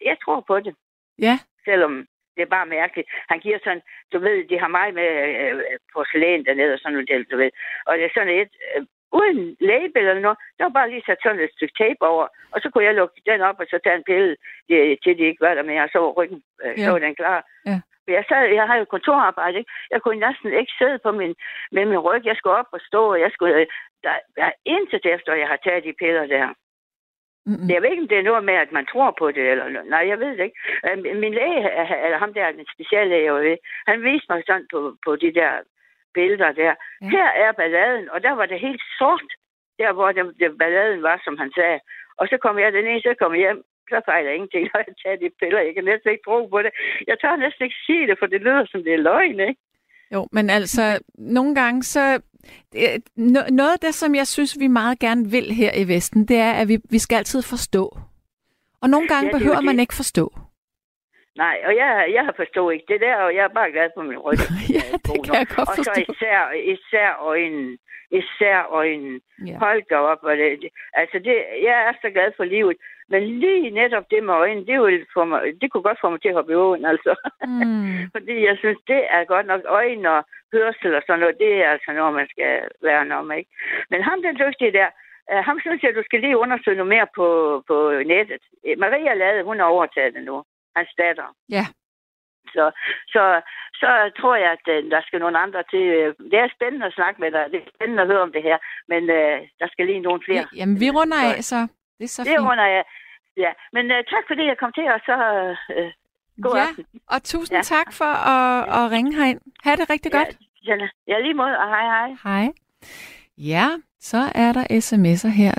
jeg 0.05 0.17
tror 0.23 0.43
på 0.47 0.59
det. 0.59 0.75
Ja. 1.19 1.35
Selvom 1.65 2.07
det 2.39 2.45
er 2.45 2.57
bare 2.57 2.73
mærkeligt. 2.79 3.07
Han 3.31 3.39
giver 3.39 3.59
sådan, 3.63 3.83
du 4.13 4.17
ved, 4.19 4.37
de 4.51 4.59
har 4.63 4.71
meget 4.77 4.93
med 4.99 5.09
øh, 5.43 5.79
porcelæn 5.93 6.45
dernede 6.45 6.73
og 6.73 6.79
sådan 6.79 6.93
noget, 6.93 7.31
du 7.31 7.37
ved. 7.37 7.51
Og 7.87 7.97
det 7.97 8.05
er 8.05 8.15
sådan 8.15 8.35
et, 8.41 8.51
øh, 8.75 8.85
uden 9.19 9.57
label 9.59 10.03
eller 10.07 10.25
noget, 10.25 10.39
der 10.57 10.63
var 10.63 10.75
bare 10.79 10.89
lige 10.89 11.03
sat 11.05 11.19
sådan 11.23 11.39
et 11.39 11.55
stykke 11.55 11.75
tape 11.77 12.01
over, 12.11 12.25
og 12.53 12.57
så 12.61 12.67
kunne 12.69 12.85
jeg 12.87 12.95
lukke 12.95 13.21
den 13.25 13.41
op, 13.41 13.59
og 13.59 13.65
så 13.69 13.79
tage 13.83 13.95
en 13.95 14.09
pille, 14.09 14.35
til 15.03 15.17
de 15.17 15.23
ikke 15.29 15.45
var 15.45 15.53
der 15.53 15.63
mere, 15.71 15.83
og 15.83 15.89
så 15.91 15.99
var 15.99 16.11
ryggen, 16.19 16.41
øh, 16.63 16.73
ja. 16.77 16.85
så 16.85 16.91
var 16.91 16.99
den 16.99 17.15
klar. 17.15 17.39
Ja. 17.65 17.77
Jeg, 18.17 18.25
sad, 18.29 18.43
jeg 18.59 18.67
har 18.67 18.77
jo 18.77 18.85
kontorarbejde, 18.85 19.57
ikke? 19.57 19.71
Jeg 19.91 20.01
kunne 20.01 20.19
næsten 20.27 20.53
ikke 20.61 20.73
sidde 20.79 20.99
på 21.05 21.11
min, 21.11 21.35
med 21.71 21.85
min 21.85 22.03
ryg. 22.07 22.25
Jeg 22.25 22.35
skulle 22.35 22.55
op 22.61 22.71
og 22.71 22.81
stå, 22.89 23.01
og 23.13 23.19
jeg 23.19 23.31
skulle... 23.31 23.67
Der, 24.03 24.15
der 24.35 24.43
er 24.43 24.51
intet 24.65 25.05
efter, 25.05 25.33
jeg 25.33 25.47
har 25.47 25.59
taget 25.63 25.83
de 25.83 25.93
piller 25.99 26.25
der. 26.25 26.47
Mm-hmm. 27.49 27.69
Jeg 27.73 27.81
ved 27.81 27.89
ikke, 27.91 28.05
om 28.05 28.11
det 28.11 28.19
er 28.19 28.29
noget 28.29 28.43
med, 28.49 28.57
at 28.65 28.71
man 28.77 28.85
tror 28.91 29.11
på 29.19 29.25
det, 29.31 29.45
eller 29.51 29.65
Nej, 29.93 30.03
jeg 30.11 30.19
ved 30.19 30.31
det 30.37 30.43
ikke. 30.47 30.59
Øh, 30.87 30.97
min 31.23 31.33
læge, 31.39 31.59
eller 32.05 32.17
ham 32.23 32.33
der, 32.33 32.51
den 32.51 32.67
specielle 32.73 33.15
jeg 33.15 33.33
ved, 33.33 33.57
han 33.89 34.03
viste 34.03 34.27
mig 34.29 34.43
sådan 34.47 34.67
på, 34.73 34.79
på 35.05 35.11
de 35.15 35.33
der 35.39 35.51
billeder 36.13 36.51
der. 36.51 36.73
Ja. 37.01 37.09
Her 37.15 37.27
er 37.43 37.51
balladen, 37.51 38.09
og 38.13 38.23
der 38.23 38.33
var 38.39 38.45
det 38.45 38.59
helt 38.67 38.83
sort, 38.99 39.29
der 39.79 39.91
hvor 39.93 40.11
det, 40.11 40.23
det 40.39 40.57
balladen 40.57 41.03
var, 41.03 41.21
som 41.25 41.37
han 41.37 41.51
sagde. 41.57 41.79
Og 42.19 42.27
så 42.27 42.37
kom 42.37 42.59
jeg 42.59 42.73
den 42.73 42.87
ene, 42.87 43.01
så 43.01 43.15
kom 43.19 43.33
jeg 43.33 43.39
hjem, 43.39 43.63
så 43.89 44.01
fejler 44.05 44.31
ingenting, 44.31 44.63
når 44.73 44.79
jeg 44.87 44.95
tager 45.03 45.17
de 45.17 45.29
piller. 45.39 45.61
Jeg 45.67 45.73
kan 45.73 45.83
næsten 45.83 46.11
ikke 46.11 46.25
tro 46.27 46.47
på 46.47 46.61
det. 46.61 46.71
Jeg 47.07 47.19
tør 47.19 47.35
næsten 47.35 47.63
ikke 47.65 47.83
sige 47.85 48.07
det, 48.07 48.19
for 48.19 48.25
det 48.25 48.41
lyder 48.41 48.65
som 48.65 48.83
det 48.83 48.93
er 48.93 49.05
løgn, 49.09 49.39
ikke? 49.39 49.61
Jo, 50.13 50.27
men 50.31 50.49
altså, 50.49 50.99
nogle 51.17 51.55
gange 51.55 51.83
så... 51.83 52.21
Noget 53.49 53.73
af 53.73 53.79
det, 53.81 53.93
som 53.95 54.15
jeg 54.15 54.27
synes, 54.27 54.59
vi 54.59 54.67
meget 54.67 54.99
gerne 54.99 55.31
vil 55.31 55.51
her 55.51 55.71
i 55.75 55.87
Vesten, 55.87 56.25
det 56.27 56.37
er, 56.37 56.51
at 56.51 56.67
vi, 56.67 56.77
vi 56.89 56.99
skal 56.99 57.15
altid 57.15 57.41
forstå. 57.41 57.97
Og 58.81 58.89
nogle 58.89 59.07
gange 59.07 59.29
ja, 59.31 59.37
behøver 59.37 59.61
man 59.61 59.79
ikke 59.79 59.93
forstå. 59.93 60.33
Nej, 61.43 61.57
og 61.67 61.73
jeg, 61.75 61.89
jeg 62.17 62.23
har 62.27 62.33
forstået 62.41 62.73
ikke 62.73 62.87
det 62.93 63.01
der, 63.01 63.15
og 63.15 63.35
jeg 63.35 63.43
er 63.43 63.53
bare 63.59 63.71
glad 63.71 63.89
på 63.97 64.01
min 64.09 64.17
ryg. 64.25 64.39
ja, 64.77 64.85
det 65.07 65.17
kan 65.25 65.33
jeg 65.39 65.47
godt 65.55 65.69
forstå. 65.75 65.91
Og 65.91 65.95
så 65.95 66.05
især, 66.13 66.37
især 66.75 67.09
øjnene. 67.31 67.77
Især 68.11 68.67
øjnene. 68.69 69.19
Ja. 69.47 69.57
Hold 69.57 69.83
da 69.89 69.95
op. 69.95 70.23
Og 70.23 70.37
det, 70.37 70.69
altså, 70.93 71.19
det, 71.19 71.35
jeg 71.67 71.75
er 71.87 71.93
så 72.01 72.09
glad 72.09 72.31
for 72.37 72.43
livet. 72.43 72.77
Men 73.11 73.39
lige 73.39 73.69
netop 73.69 74.05
det 74.11 74.23
med 74.23 74.33
øjnene, 74.33 74.65
det, 74.65 74.81
vil 74.81 75.05
få 75.13 75.25
mig, 75.25 75.41
det 75.61 75.71
kunne 75.71 75.83
godt 75.83 76.01
få 76.01 76.09
mig 76.09 76.21
til 76.21 76.29
at 76.29 76.35
hoppe 76.35 76.51
i 76.51 76.55
åen, 76.55 76.85
altså. 76.85 77.13
Mm. 77.43 77.97
Fordi 78.15 78.35
jeg 78.49 78.57
synes, 78.57 78.79
det 78.87 79.01
er 79.09 79.31
godt 79.33 79.45
nok 79.45 79.61
øjne 79.65 80.09
og 80.09 80.25
hørsel 80.53 80.95
og 80.95 81.03
sådan 81.05 81.19
noget, 81.19 81.37
det 81.39 81.53
er 81.63 81.69
altså 81.69 81.91
noget, 81.91 82.13
man 82.13 82.27
skal 82.33 82.53
være 82.83 83.17
om, 83.19 83.31
ikke? 83.31 83.49
Men 83.89 84.01
ham 84.01 84.21
den 84.21 84.35
dygtige 84.43 84.71
der, 84.71 84.87
uh, 85.31 85.41
ham 85.47 85.59
synes 85.59 85.83
jeg, 85.83 85.95
du 85.95 86.03
skal 86.05 86.19
lige 86.19 86.37
undersøge 86.37 86.77
noget 86.77 86.93
mere 86.95 87.07
på, 87.15 87.27
på 87.67 87.77
nettet. 88.05 88.43
Maria 88.77 89.13
Lade, 89.13 89.43
hun 89.43 89.59
har 89.59 89.65
overtaget 89.65 90.13
det 90.13 90.23
nu. 90.23 90.43
Hans 90.75 90.89
datter. 90.97 91.27
Ja. 91.49 91.65
Så, 92.55 92.71
så, 93.13 93.41
så 93.81 94.11
tror 94.19 94.35
jeg, 94.35 94.51
at 94.57 94.65
uh, 94.83 94.91
der 94.91 95.01
skal 95.07 95.19
nogle 95.19 95.39
andre 95.39 95.63
til. 95.71 95.83
Det 96.31 96.39
er 96.39 96.55
spændende 96.57 96.85
at 96.85 96.93
snakke 96.93 97.21
med 97.21 97.31
dig. 97.31 97.43
Det 97.51 97.59
er 97.59 97.71
spændende 97.75 98.01
at 98.03 98.09
høre 98.11 98.21
om 98.27 98.31
det 98.31 98.43
her. 98.43 98.57
Men 98.87 99.01
uh, 99.03 99.37
der 99.59 99.67
skal 99.71 99.85
lige 99.85 99.99
nogle 100.07 100.21
flere. 100.25 100.45
Jamen, 100.55 100.79
vi 100.79 100.89
runder 100.89 101.19
af, 101.29 101.43
så 101.43 101.57
det 101.97 102.03
er 102.03 102.13
så 102.17 102.21
det 102.23 102.29
fint. 102.29 102.47
runder 102.49 102.63
af. 102.63 102.83
Ja, 103.37 103.51
men 103.75 103.85
uh, 103.91 103.97
tak 104.13 104.23
fordi 104.27 104.43
jeg 104.51 104.57
kom 104.57 104.71
til, 104.73 104.85
og 104.95 104.99
så 105.09 105.15
uh, 105.77 105.89
god 106.45 106.55
ja, 106.55 106.67
aften. 106.67 106.85
og 107.13 107.23
tusind 107.23 107.57
ja. 107.57 107.61
tak 107.75 107.89
for 107.99 108.11
at, 108.33 108.57
at 108.77 108.91
ringe 108.91 109.11
herind. 109.15 109.41
Ha' 109.63 109.75
det 109.75 109.89
rigtig 109.89 110.11
godt. 110.11 110.31
Ja, 110.69 110.75
ja, 111.07 111.19
lige 111.19 111.33
måde, 111.33 111.57
og 111.57 111.67
hej 111.75 111.85
hej. 111.95 112.09
Hej. 112.23 112.45
Ja, 113.37 113.67
så 113.99 114.21
er 114.35 114.51
der 114.53 114.63
sms'er 114.87 115.29
her. 115.41 115.53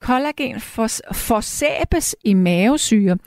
Kollagen 0.00 0.60
for, 0.60 0.88
forsæbes 1.12 2.16
i 2.24 2.34
mavesyre, 2.34 3.18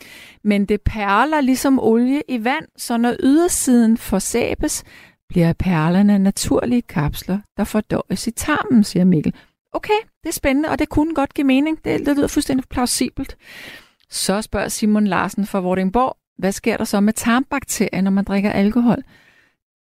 men 0.44 0.66
det 0.66 0.82
perler 0.82 1.42
ligesom 1.42 1.80
olie 1.80 2.22
i 2.28 2.44
vand, 2.44 2.66
så 2.78 2.98
når 2.98 3.16
ydersiden 3.20 3.98
forsæbes, 3.98 4.84
bliver 5.30 5.54
perlerne 5.54 6.20
naturlige 6.20 6.82
kapsler, 6.82 7.40
der 7.58 7.64
fordøjes 7.64 8.28
i 8.28 8.32
tarmen, 8.32 8.84
siger 8.84 9.06
Mikkel. 9.06 9.34
Okay, 9.74 10.00
det 10.24 10.30
er 10.30 10.34
spændende, 10.34 10.70
og 10.70 10.80
det 10.80 10.90
kunne 10.90 11.16
godt 11.16 11.34
give 11.34 11.48
mening. 11.48 11.86
Det, 11.86 12.06
det 12.06 12.16
lyder 12.16 12.28
fuldstændig 12.28 12.66
plausibelt. 12.70 13.38
Så 14.10 14.42
spørger 14.42 14.68
Simon 14.68 15.08
Larsen 15.08 15.46
fra 15.46 15.60
Vordingborg, 15.60 16.18
hvad 16.38 16.52
sker 16.52 16.78
der 16.78 16.84
så 16.84 17.00
med 17.00 17.14
tarmbakterier, 17.14 18.02
når 18.02 18.12
man 18.12 18.24
drikker 18.24 18.52
alkohol? 18.52 19.04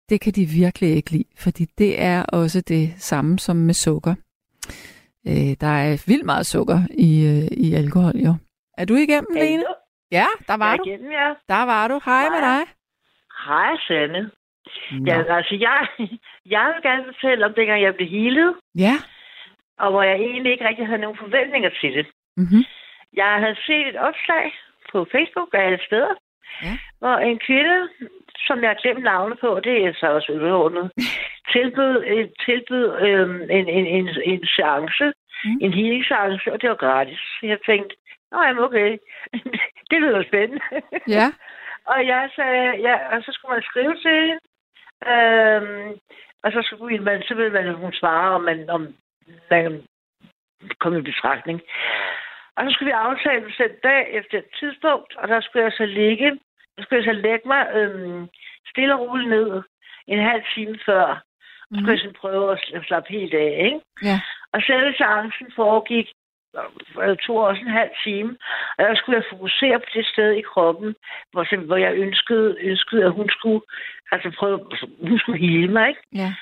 Det 0.09 0.20
kan 0.20 0.33
de 0.33 0.46
virkelig 0.46 0.90
ikke 0.90 1.11
lide, 1.11 1.25
fordi 1.37 1.66
det 1.79 2.03
er 2.03 2.22
også 2.22 2.61
det 2.61 2.94
samme 2.99 3.38
som 3.38 3.57
med 3.57 3.75
sukker. 3.75 4.14
Øh, 5.31 5.53
der 5.61 5.73
er 5.87 6.05
vildt 6.11 6.27
meget 6.27 6.47
sukker 6.47 6.79
i, 7.09 7.11
øh, 7.31 7.47
i 7.67 7.75
alkohol, 7.75 8.17
jo. 8.27 8.33
Er 8.81 8.85
du 8.85 8.95
igennem, 8.95 9.33
Hello. 9.35 9.45
Lene? 9.45 9.65
Ja, 10.19 10.29
der 10.49 10.57
var 10.57 10.71
jeg 10.71 10.79
du. 10.79 10.85
Igennem, 10.89 11.11
ja. 11.11 11.29
Der 11.49 11.62
var 11.73 11.89
du. 11.89 12.01
Hej, 12.05 12.23
Hej. 12.23 12.31
med 12.35 12.41
dig. 12.51 12.62
Hej, 13.47 13.73
Sanne. 13.87 14.31
Ja, 15.07 15.17
altså, 15.39 15.55
jeg, 15.67 15.79
jeg 16.55 16.65
vil 16.73 16.83
gerne 16.89 17.05
fortælle 17.11 17.47
om 17.47 17.53
dengang, 17.57 17.83
jeg 17.83 17.95
blev 17.95 18.09
healet. 18.09 18.55
Ja 18.75 18.97
og 19.79 19.91
hvor 19.91 20.03
jeg 20.03 20.17
egentlig 20.17 20.53
ikke 20.53 20.69
rigtig 20.69 20.87
havde 20.87 21.01
nogen 21.01 21.19
forventninger 21.25 21.71
til 21.81 21.93
det. 21.99 22.07
Mm-hmm. 22.37 22.62
Jeg 23.12 23.33
havde 23.43 23.59
set 23.67 23.87
et 23.89 23.97
opslag 24.09 24.47
på 24.93 25.07
Facebook 25.12 25.49
og 25.55 25.61
alle 25.67 25.81
steder, 25.87 26.15
ja. 26.62 26.75
hvor 26.99 27.17
en 27.31 27.39
kvinde, 27.47 27.77
som 28.46 28.62
jeg 28.62 28.70
har 28.70 28.83
glemt 28.83 29.03
navnet 29.03 29.38
på, 29.40 29.61
det 29.61 29.85
er 29.85 29.92
så 29.92 30.07
også 30.07 30.33
udordnet, 30.33 30.92
tilbød, 31.53 32.05
øh, 32.05 32.29
tilbød 32.46 32.87
øhm, 33.07 33.42
en, 33.42 33.68
en, 33.68 33.87
en, 33.87 34.09
en 34.25 34.46
chance, 34.46 35.05
mm. 35.44 35.59
en 35.61 35.72
healing 35.75 36.05
chance, 36.05 36.53
og 36.53 36.62
det 36.62 36.70
var 36.70 36.77
gratis. 36.77 37.20
Jeg 37.42 37.59
tænkte, 37.66 37.96
nå 38.33 38.42
jamen 38.42 38.64
okay, 38.64 38.99
det 39.90 39.99
lyder 40.01 40.22
spændende. 40.29 40.62
Ja. 41.16 41.27
og 41.92 42.07
jeg 42.07 42.31
sagde, 42.37 42.64
ja, 42.87 43.16
og 43.16 43.22
så 43.22 43.31
skulle 43.33 43.55
man 43.55 43.62
skrive 43.62 43.94
til 43.96 44.16
hende, 44.27 44.44
øhm, 45.12 45.99
og 46.42 46.53
så 46.53 46.61
skulle 46.62 46.99
man, 46.99 47.22
så 47.22 47.35
ville 47.35 47.53
man, 47.53 47.75
hun 47.75 47.92
svare, 47.92 48.35
om, 48.35 48.40
man, 48.40 48.70
om 48.70 48.94
man 49.51 49.83
kom 50.81 50.96
i 50.96 51.01
betragtning. 51.01 51.61
Og 52.57 52.64
så 52.64 52.70
skulle 52.70 52.90
vi 52.92 53.03
aftale 53.09 53.44
en 53.44 53.77
dag 53.83 54.03
efter 54.11 54.38
et 54.38 54.51
tidspunkt, 54.61 55.16
og 55.16 55.29
der 55.29 55.40
skulle 55.40 55.64
jeg 55.64 55.72
så 55.72 55.87
ligge, 55.87 56.38
skulle 56.83 56.99
jeg 57.01 57.15
så 57.15 57.21
lægge 57.21 57.49
mig 57.49 57.62
øhm, 57.75 58.29
stille 58.71 58.95
og 58.95 59.01
roligt 59.01 59.29
ned 59.29 59.62
en 60.07 60.23
halv 60.31 60.43
time 60.55 60.79
før. 60.87 61.23
Så 61.71 61.75
skulle 61.77 61.93
jeg 61.93 61.99
sådan 61.99 62.21
prøve 62.21 62.53
at 62.53 62.59
sl- 62.59 62.87
slappe 62.87 63.12
helt 63.12 63.35
af, 63.35 63.53
ikke? 63.65 63.81
Ja. 64.03 64.21
Og 64.53 64.62
selve 64.62 64.95
seancen 64.99 65.49
foregik 65.57 66.09
øh, 67.03 67.17
to 67.17 67.37
også 67.37 67.62
en 67.62 67.79
halv 67.81 67.91
time, 68.05 68.37
og 68.79 68.85
der 68.85 68.95
skulle 68.95 69.17
jeg 69.19 69.31
fokusere 69.31 69.79
på 69.79 69.89
det 69.95 70.07
sted 70.07 70.31
i 70.33 70.41
kroppen, 70.41 70.95
hvor, 71.33 71.65
hvor 71.67 71.77
jeg 71.77 71.95
ønskede, 71.95 72.57
ønskede, 72.61 73.05
at 73.05 73.12
hun 73.12 73.29
skulle, 73.31 73.61
altså 74.12 74.31
prøve, 74.39 74.59
hun 75.09 75.19
skulle 75.19 75.39
hele 75.39 75.73
mig, 75.73 75.89
ikke? 75.89 76.03
Ja. 76.15 76.35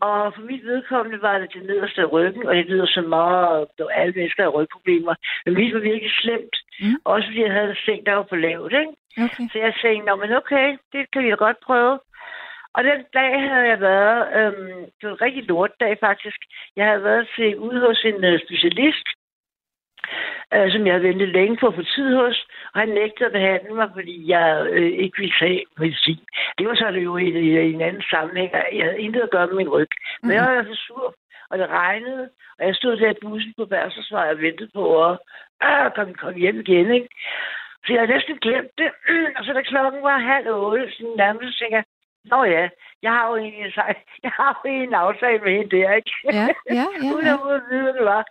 Og 0.00 0.34
for 0.34 0.42
mit 0.42 0.64
vedkommende 0.64 1.22
var 1.22 1.38
det 1.38 1.54
det 1.54 1.62
nederste 1.62 2.00
af 2.00 2.12
ryggen, 2.12 2.46
og 2.46 2.54
det 2.56 2.66
lyder 2.66 2.86
så 2.86 3.00
meget, 3.00 3.66
at 3.78 3.86
alle 3.94 4.12
mennesker 4.16 4.42
har 4.42 4.50
rygproblemer. 4.50 5.14
Men 5.44 5.54
mit 5.54 5.74
var 5.74 5.80
virkelig 5.80 6.12
slemt. 6.12 6.56
Mm. 6.80 6.96
Også 7.04 7.26
fordi 7.28 7.42
jeg 7.42 7.52
havde 7.52 7.70
en 7.70 7.76
seng, 7.84 8.06
der 8.06 8.14
var 8.14 8.22
på 8.22 8.36
lavt, 8.36 8.72
ikke? 8.72 8.92
Okay. 9.18 9.44
Så 9.52 9.58
jeg 9.58 9.74
tænkte, 9.82 10.06
Nå, 10.06 10.16
men 10.16 10.32
okay, 10.32 10.78
det 10.92 11.10
kan 11.12 11.22
vi 11.22 11.30
da 11.30 11.34
godt 11.34 11.60
prøve. 11.66 11.98
Og 12.74 12.84
den 12.84 13.00
dag 13.14 13.40
havde 13.48 13.68
jeg 13.68 13.80
været, 13.80 14.20
øhm, 14.38 14.78
det 14.96 15.04
var 15.08 15.10
en 15.10 15.20
rigtig 15.20 15.44
lortdag 15.44 15.96
faktisk. 16.00 16.40
Jeg 16.76 16.86
havde 16.86 17.04
været 17.04 17.28
til, 17.36 17.58
ude 17.58 17.80
hos 17.86 18.04
en 18.04 18.24
øh, 18.24 18.40
specialist, 18.46 19.06
øh, 20.54 20.72
som 20.72 20.86
jeg 20.86 20.94
havde 20.94 21.08
ventet 21.08 21.28
længe 21.28 21.56
på 21.56 21.66
at 21.66 21.74
få 21.74 21.82
tid 21.82 22.16
hos, 22.16 22.46
og 22.74 22.80
han 22.80 22.88
nægtede 22.88 23.26
at 23.26 23.32
behandle 23.32 23.74
mig, 23.74 23.90
fordi 23.94 24.30
jeg 24.30 24.66
øh, 24.70 24.92
ikke 25.02 25.18
ville 25.18 25.34
tage 25.40 25.64
medicin. 25.78 26.24
Det 26.58 26.68
var 26.68 26.74
så 26.74 26.90
det 26.90 27.04
jo 27.04 27.16
i, 27.16 27.28
i, 27.28 27.70
i 27.70 27.72
en 27.72 27.80
anden 27.80 28.02
sammenhæng, 28.10 28.52
jeg 28.52 28.84
havde 28.84 29.00
intet 29.00 29.20
at 29.20 29.30
gøre 29.30 29.46
med 29.46 29.56
min 29.56 29.68
ryg. 29.68 29.90
Men 30.22 30.32
jeg 30.32 30.42
var 30.42 30.64
så 30.64 30.82
sur, 30.86 31.14
og 31.50 31.58
det 31.58 31.68
regnede, 31.68 32.30
og 32.58 32.66
jeg 32.66 32.74
stod 32.74 32.96
der 32.96 33.10
i 33.10 33.20
bussen 33.22 33.54
på 33.56 33.64
Værsersvej 33.64 34.30
og 34.30 34.38
ventede 34.38 34.70
på 34.74 35.04
at 35.04 35.18
øh, 35.62 35.90
komme, 35.94 36.14
komme 36.14 36.38
hjem 36.38 36.60
igen, 36.60 36.90
ikke? 36.90 37.08
Så 37.84 37.92
jeg 37.92 38.00
havde 38.00 38.12
næsten 38.14 38.38
glemt 38.38 38.72
det. 38.78 38.90
Og 39.36 39.44
så 39.44 39.52
da 39.52 39.62
klokken 39.62 40.02
var 40.02 40.18
halv 40.18 40.48
otte, 40.48 40.90
så 40.90 41.14
nærmest 41.16 41.52
så 41.52 41.58
tænkte 41.58 41.76
jeg, 41.76 41.84
Nå 42.24 42.44
ja, 42.44 42.68
jeg 43.02 43.12
har 43.12 43.28
jo 43.28 43.36
egentlig, 43.36 43.72
jeg 44.26 44.32
har 44.38 44.60
jo 44.64 44.70
en 44.70 44.94
aftale 44.94 45.38
med 45.44 45.52
hende 45.56 45.76
der, 45.76 45.92
ikke? 45.92 46.12
Ja, 46.24 46.30
ja, 46.30 46.46
ja, 46.78 46.86
Uden 47.14 47.26
ja. 47.26 47.54
at 47.56 47.62
vide, 47.70 47.82
hvad 47.82 47.92
det 47.92 48.04
var. 48.04 48.24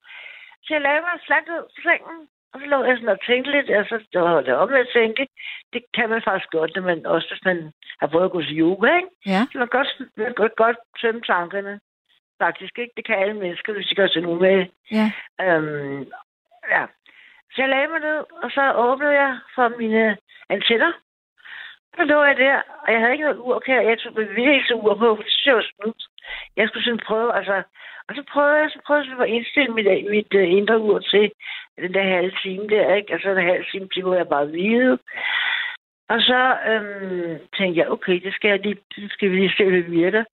Så 0.63 0.69
jeg 0.73 0.81
lavede 0.81 1.01
mig 1.01 1.19
slank 1.25 1.47
ud 1.55 1.63
på 1.63 1.81
sengen, 1.88 2.19
og 2.53 2.59
så 2.59 2.65
lå 2.65 2.83
jeg 2.83 2.97
sådan 2.97 3.15
og 3.15 3.21
tænkte 3.27 3.51
lidt, 3.51 3.69
og 3.69 3.85
så 3.85 4.19
holdt 4.33 4.47
jeg 4.47 4.55
op 4.55 4.69
med 4.69 4.79
at 4.79 4.93
tænke. 4.93 5.27
Det 5.73 5.81
kan 5.93 6.09
man 6.09 6.21
faktisk 6.21 6.51
godt, 6.51 6.75
når 6.75 6.81
man, 6.81 7.05
også 7.05 7.27
hvis 7.31 7.45
man 7.45 7.71
har 7.99 8.07
prøvet 8.07 8.25
at 8.25 8.31
gå 8.31 8.41
til 8.41 8.59
yoga, 8.59 8.88
ikke? 8.95 9.12
Ja. 9.25 9.41
Så 9.51 9.57
man 9.57 9.67
kan 9.67 9.77
godt, 9.79 9.91
man 10.17 10.25
kan 10.25 10.35
godt, 10.43 10.55
godt 10.55 10.77
tømme 11.01 11.21
tankerne. 11.21 11.79
Faktisk, 12.43 12.79
ikke? 12.79 12.93
Det 12.97 13.05
kan 13.05 13.15
alle 13.15 13.33
mennesker, 13.33 13.73
hvis 13.73 13.88
de 13.88 13.95
gør 13.95 14.07
sig 14.07 14.21
nu 14.21 14.35
med. 14.35 14.65
Ja. 14.91 15.07
Øhm, 15.45 15.99
ja. 16.73 16.83
Så 17.51 17.62
jeg 17.62 17.69
lagde 17.69 17.88
mig 17.88 17.99
ned, 17.99 18.19
og 18.43 18.51
så 18.51 18.73
åbnede 18.73 19.13
jeg 19.13 19.39
for 19.55 19.67
mine 19.77 20.17
antenner. 20.49 20.91
Så 21.95 22.03
lå 22.03 22.23
jeg 22.23 22.38
der, 22.38 22.62
og 22.83 22.91
jeg 22.91 22.99
havde 22.99 23.12
ikke 23.12 23.23
noget 23.23 23.39
ur, 23.39 23.59
kan 23.59 23.75
jeg 23.75 23.99
tog 23.99 24.13
bevægelsesur 24.13 24.95
på, 24.95 25.15
for 25.15 25.23
det 25.23 25.31
synes 25.31 25.45
jeg 25.45 25.55
var. 25.55 25.93
Jeg 26.55 26.67
skulle 26.67 26.83
sådan 26.83 27.05
prøve, 27.07 27.35
altså, 27.35 27.63
og 28.09 28.15
så 28.15 28.23
prøvede 28.31 28.57
jeg, 28.62 28.69
så 28.71 28.79
prøvede 28.85 29.09
jeg 29.09 29.19
at 29.19 29.29
indstille 29.29 29.73
mit, 29.73 29.88
mit 30.09 30.33
uh, 30.35 30.51
indre 30.57 30.79
ur 30.79 30.99
til 30.99 31.31
den 31.77 31.93
der 31.93 32.03
halve 32.03 32.31
time 32.43 32.67
der, 32.67 32.95
ikke? 32.95 33.13
Altså 33.13 33.29
en 33.29 33.49
halv 33.51 33.65
time 33.71 33.88
til, 33.93 34.03
hvor 34.03 34.15
jeg 34.15 34.27
bare 34.27 34.45
hvide. 34.45 34.99
Og 36.09 36.21
så 36.21 36.41
øhm, 36.69 37.38
tænkte 37.57 37.79
jeg, 37.79 37.91
okay, 37.91 38.21
det 38.25 38.33
skal, 38.33 38.49
jeg 38.49 38.59
lige, 38.59 38.77
det 38.95 39.12
skal 39.12 39.31
vi 39.31 39.35
lige 39.35 39.53
se, 39.57 39.63
hvad 39.69 39.81
virker. 39.81 40.23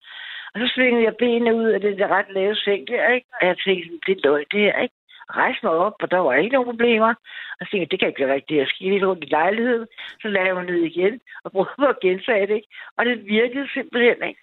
Og 0.54 0.60
så 0.60 0.72
svingede 0.74 1.04
jeg 1.04 1.16
benene 1.16 1.54
ud 1.54 1.68
af 1.68 1.80
det 1.80 1.98
der 1.98 2.08
ret 2.08 2.30
lave 2.30 2.56
seng 2.56 2.88
der, 2.88 3.08
ikke? 3.08 3.26
Og 3.40 3.46
jeg 3.46 3.56
tænkte, 3.58 3.90
det 4.06 4.12
er 4.16 4.28
løg, 4.28 4.44
det 4.52 4.60
her, 4.60 4.78
ikke? 4.82 4.94
Rejste 5.30 5.66
mig 5.66 5.74
op, 5.74 5.94
og 6.02 6.10
der 6.10 6.18
var 6.18 6.34
ikke 6.34 6.52
nogen 6.52 6.70
problemer. 6.72 7.14
Og 7.58 7.62
så 7.66 7.68
tænkte 7.70 7.78
jeg, 7.84 7.90
det 7.90 7.98
kan 7.98 8.08
ikke 8.08 8.26
være 8.26 8.34
rigtigt. 8.34 8.58
Jeg 8.58 8.68
skal 8.68 8.86
lidt 8.86 9.04
rundt 9.04 9.24
i 9.24 9.34
lejligheden. 9.38 9.86
Så 10.22 10.28
lagde 10.28 10.46
jeg 10.46 10.54
mig 10.54 10.64
ned 10.64 10.82
igen 10.92 11.20
og 11.44 11.52
prøvede 11.52 11.94
at 11.94 12.00
gentage 12.00 12.46
det, 12.46 12.54
ikke? 12.54 12.68
Og 12.96 13.04
det 13.04 13.26
virkede 13.26 13.68
simpelthen, 13.74 14.28
ikke? 14.28 14.40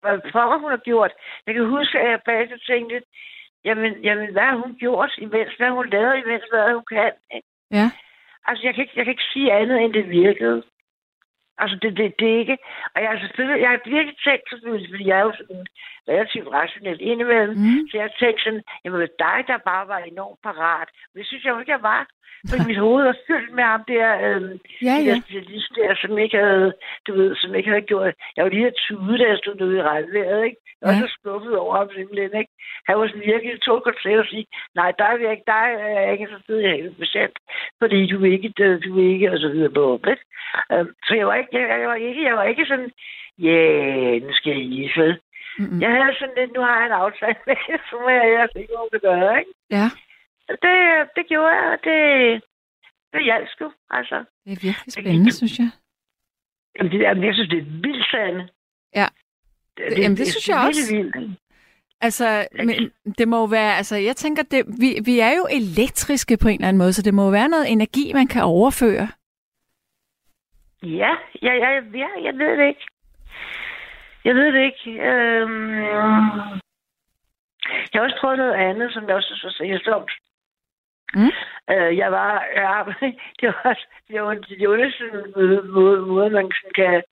Hvad 0.00 0.18
pokker 0.32 0.58
hun 0.58 0.70
har 0.70 0.82
gjort? 0.90 1.12
Jeg 1.46 1.54
kan 1.54 1.66
huske, 1.66 1.98
at 1.98 2.10
jeg 2.10 2.20
bagefter 2.26 2.58
tænkte, 2.66 3.02
jamen, 3.64 3.92
jamen, 4.06 4.32
hvad 4.32 4.42
har 4.42 4.56
hun 4.56 4.76
gjort 4.78 5.12
imens? 5.18 5.52
Hvad 5.58 5.70
hun 5.70 5.90
lavet 5.90 6.18
imens? 6.18 6.44
Hvad 6.50 6.74
hun 6.74 6.84
kan? 6.94 7.12
Ikke? 7.34 7.48
Ja. 7.70 7.86
Altså, 8.46 8.62
jeg 8.66 8.74
kan, 8.74 8.82
ikke, 8.82 8.92
jeg 8.96 9.04
kan 9.04 9.12
ikke 9.12 9.32
sige 9.32 9.52
andet, 9.52 9.82
end 9.84 9.92
det 9.92 10.10
virkede. 10.10 10.62
Altså, 11.62 11.76
det, 11.82 11.90
det, 11.98 12.06
det 12.20 12.28
er 12.34 12.38
ikke... 12.44 12.58
Og 12.94 12.98
jeg 13.02 13.18
selvfølgelig... 13.20 13.60
Jeg 13.62 13.70
har 13.70 13.80
virkelig 13.96 14.16
tænkt, 14.26 14.44
selvfølgelig, 14.50 14.90
fordi 14.92 15.04
jeg 15.08 15.18
er 15.18 15.24
jo 15.28 15.32
sådan 15.40 15.66
relativt 16.08 16.48
rationelt 16.58 17.00
indimellem. 17.00 17.56
Mm. 17.64 17.80
Så 17.88 17.92
jeg 17.98 18.04
har 18.08 18.14
tænkt 18.22 18.40
sådan, 18.44 18.62
jamen, 18.84 19.00
det 19.00 19.18
dig, 19.26 19.38
der 19.50 19.58
bare 19.70 19.88
var 19.88 19.98
enormt 19.98 20.40
parat. 20.48 20.88
Men 21.10 21.18
det 21.20 21.26
synes 21.26 21.44
jeg 21.44 21.52
jo 21.54 21.58
ikke, 21.60 21.72
jeg 21.78 21.82
var. 21.82 22.02
Fordi 22.48 22.62
mit 22.66 22.82
hoved 22.86 23.04
var 23.04 23.16
fyldt 23.26 23.52
med 23.54 23.64
ham 23.64 23.82
der, 23.88 24.08
øhm, 24.26 24.58
Ja, 24.88 24.94
ja. 25.06 25.10
der 25.14 25.20
specialist 25.20 25.70
der, 25.78 25.94
som 26.02 26.18
ikke 26.18 26.36
havde, 26.38 26.72
du 27.06 27.12
ved, 27.18 27.36
som 27.36 27.54
ikke 27.54 27.68
havde 27.70 27.86
gjort... 27.92 28.14
Jeg 28.36 28.44
var 28.44 28.50
lige 28.50 28.66
at 28.66 28.74
tude, 28.88 29.18
da 29.18 29.24
jeg 29.28 29.38
stod 29.38 29.60
ude 29.62 29.78
i 29.78 29.82
regnvejret, 29.82 30.44
ikke? 30.44 30.56
Jeg 30.80 30.86
var 30.88 30.94
Ja. 30.94 31.00
så 31.00 31.08
skuffet 31.18 31.56
over 31.58 31.76
ham 31.76 31.88
simpelthen, 31.96 32.32
ikke? 32.40 32.52
Han 32.88 32.98
var 32.98 33.06
sådan 33.06 33.30
virkelig 33.32 33.60
to 33.62 33.74
koncept 33.80 34.18
og 34.24 34.26
sige, 34.32 34.46
nej, 34.74 34.90
dig 34.98 35.10
vil 35.16 35.22
jeg 35.26 35.32
ikke, 35.36 35.48
dig 35.54 35.66
er 35.86 36.00
jeg 36.00 36.12
ikke 36.12 36.26
så 36.34 36.38
fed 36.46 36.58
i 36.60 36.94
patient, 37.02 37.34
fordi 37.80 37.98
du 38.12 38.16
er 38.24 38.32
ikke, 38.36 38.48
du 38.86 38.90
er 39.00 39.08
ikke, 39.14 39.30
og 39.32 39.38
så 39.38 39.48
videre 39.54 39.72
på, 39.78 40.00
ikke? 40.12 40.24
Øhm, 40.72 40.90
så 41.06 41.12
jeg 41.14 41.26
var 41.26 41.34
ikke, 41.34 41.49
jeg, 41.52 41.80
jeg, 41.80 41.88
var 41.88 41.94
ikke, 41.94 42.22
jeg 42.22 42.34
var 42.36 42.44
ikke 42.44 42.64
sådan, 42.66 42.90
ja, 43.38 43.58
yeah, 43.58 44.22
nu 44.22 44.32
skal 44.32 44.52
jeg 44.52 44.66
lige 44.66 44.92
vel. 44.96 45.20
Mm-mm. 45.58 45.80
Jeg 45.82 45.90
havde 45.90 46.14
sådan 46.18 46.34
lidt, 46.36 46.52
nu 46.56 46.60
har 46.60 46.76
jeg 46.78 46.86
en 46.86 47.00
aftale 47.02 47.40
med, 47.46 47.56
så 47.90 47.94
må 48.02 48.08
jeg, 48.08 48.26
jeg 48.36 48.48
se, 48.52 48.66
hvad 48.70 48.90
kan 48.90 49.00
gøre, 49.10 49.38
ikke? 49.40 49.52
Ja, 49.70 49.86
det, 50.64 50.74
det 51.16 51.24
gjorde 51.28 51.54
jeg, 51.60 51.66
og 51.74 51.78
det, 51.84 51.98
det 53.12 53.24
hjalp 53.24 53.48
sgu, 53.48 53.72
altså. 53.90 54.18
det 54.44 54.52
er 54.52 54.60
virkelig 54.68 54.92
spændende, 54.92 55.32
synes 55.32 55.58
jeg. 55.58 55.70
Jamen, 56.78 56.92
det, 56.92 56.98
jamen, 57.00 57.24
jeg 57.24 57.34
synes, 57.34 57.50
det 57.50 57.58
er 57.58 57.70
vildt 57.84 58.06
sandt. 58.10 58.52
Ja. 58.94 59.06
Jamen, 60.02 60.16
det 60.16 60.26
synes 60.26 60.48
jeg 60.48 60.62
er 60.62 60.66
også. 60.66 60.94
virkelig 60.94 61.22
Vildt. 61.22 61.38
Altså, 62.00 62.46
men 62.52 62.90
det 63.18 63.28
må 63.28 63.36
jo 63.38 63.44
være, 63.44 63.76
altså, 63.76 63.96
jeg 63.96 64.16
tænker, 64.16 64.42
det, 64.42 64.64
vi, 64.80 65.00
vi 65.04 65.18
er 65.18 65.32
jo 65.36 65.46
elektriske 65.50 66.36
på 66.36 66.48
en 66.48 66.54
eller 66.54 66.68
anden 66.68 66.78
måde, 66.78 66.92
så 66.92 67.02
det 67.02 67.14
må 67.14 67.24
jo 67.24 67.30
være 67.30 67.48
noget 67.48 67.72
energi, 67.72 68.12
man 68.12 68.26
kan 68.26 68.42
overføre. 68.42 69.08
Ja, 70.82 71.16
ja, 71.42 71.52
ja, 71.54 71.70
ja, 71.94 72.08
jeg 72.22 72.38
ved 72.38 72.58
det 72.58 72.68
ikke. 72.68 72.86
Jeg 74.24 74.34
ved 74.34 74.52
det 74.52 74.64
ikke. 74.64 75.02
Øhm, 75.02 75.82
jeg 77.92 77.94
har 77.94 78.00
også 78.00 78.16
prøvet 78.20 78.38
noget 78.38 78.54
andet, 78.54 78.92
som 78.92 79.08
jeg 79.08 79.16
også 79.16 79.26
synes 79.26 79.44
var 79.44 79.50
seriøst 79.50 79.88
Mm. 81.14 81.32
Øh, 81.70 81.96
jeg 81.96 82.12
var, 82.12 82.44
ja, 82.56 82.82
det 83.40 83.54
var, 83.64 83.78
det 84.08 84.22
var, 84.22 84.34
det 84.34 84.68
næsten 84.76 85.06
måde, 85.74 86.00
måde, 86.02 86.30
man 86.30 86.50
kan 86.74 87.02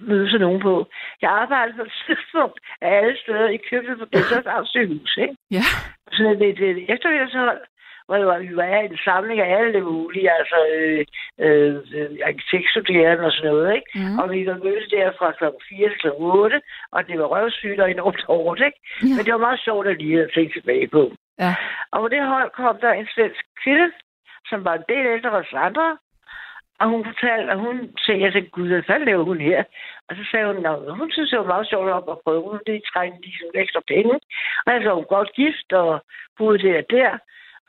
møde 0.00 0.30
sig 0.30 0.40
nogen 0.40 0.60
på. 0.60 0.88
Jeg 1.22 1.30
arbejdede 1.30 1.76
på 1.76 1.82
et 1.82 1.92
tidspunkt 2.06 2.60
af 2.80 2.96
alle 2.96 3.16
steder 3.22 3.48
i 3.48 3.56
køkkenet 3.70 3.98
på 3.98 4.06
Gæsers 4.06 4.68
sygehus, 4.68 5.16
ikke? 5.16 5.36
Ja. 5.50 5.66
Sådan 6.12 6.42
et, 6.42 6.60
et, 6.60 6.70
et 6.70 6.90
eftermiddagshold, 6.92 7.60
hvor 8.06 8.38
vi 8.38 8.56
var 8.56 8.64
en 8.64 8.98
samling 9.04 9.40
af 9.40 9.58
alle 9.58 9.80
mulige, 9.80 10.30
altså 10.38 10.58
øh, 10.74 11.04
øh, 11.44 11.74
øh, 11.96 12.10
arkitektstuderende 12.24 13.24
og 13.24 13.32
sådan 13.32 13.50
noget, 13.50 13.74
ikke? 13.76 13.90
Mm. 13.94 14.18
Og 14.18 14.30
vi 14.30 14.46
var 14.46 14.58
mødt 14.64 14.90
der 14.90 15.12
fra 15.18 15.32
kl. 15.38 15.44
4 15.68 15.88
til 15.88 15.98
kl. 16.00 16.08
8, 16.10 16.60
og 16.92 17.06
det 17.08 17.18
var 17.18 17.26
røvsygt 17.26 17.80
og 17.80 17.90
enormt 17.90 18.22
hårdt, 18.30 18.60
ikke? 18.68 18.78
Ja. 19.02 19.14
Men 19.16 19.24
det 19.24 19.32
var 19.32 19.46
meget 19.46 19.60
sjovt 19.66 19.86
at 19.86 19.98
lige 19.98 20.22
at 20.22 20.30
tænke 20.34 20.52
tilbage 20.60 20.88
på. 20.88 21.02
Ja. 21.38 21.54
Og 21.92 22.00
på 22.00 22.08
det 22.08 22.26
hold 22.26 22.50
kom 22.50 22.76
der 22.80 22.92
en 22.92 23.08
svensk 23.14 23.44
kvinde, 23.62 23.90
som 24.50 24.64
var 24.64 24.74
en 24.74 24.88
del 24.88 25.06
ældre 25.06 25.30
hos 25.30 25.52
andre, 25.52 25.98
og 26.80 26.86
hun 26.92 27.04
fortalte, 27.04 27.52
at 27.52 27.58
hun 27.58 27.76
tænkte, 28.04 28.24
jeg 28.24 28.32
tænkte, 28.32 28.50
gud, 28.56 28.68
hvad 28.68 28.82
fanden 28.86 29.08
laver 29.08 29.24
hun 29.24 29.40
her? 29.40 29.60
Og 30.08 30.12
så 30.16 30.22
sagde 30.30 30.46
hun, 30.46 30.66
at 30.66 30.96
hun 31.00 31.10
synes, 31.10 31.30
det 31.30 31.38
var 31.38 31.52
meget 31.54 31.68
sjovt 31.68 31.90
op 31.90 32.08
at 32.10 32.20
prøve. 32.24 32.42
Hun 32.50 32.60
det 32.66 32.82
trængte 32.92 33.22
ligesom 33.26 33.50
ekstra 33.54 33.80
penge. 33.92 34.14
Og 34.66 34.70
så 34.82 34.88
var 34.88 34.94
hun 35.00 35.12
godt 35.16 35.30
gift 35.40 35.72
og 35.72 35.90
boede 36.38 36.58
der 36.66 36.78
og 36.82 36.86
der. 36.90 37.10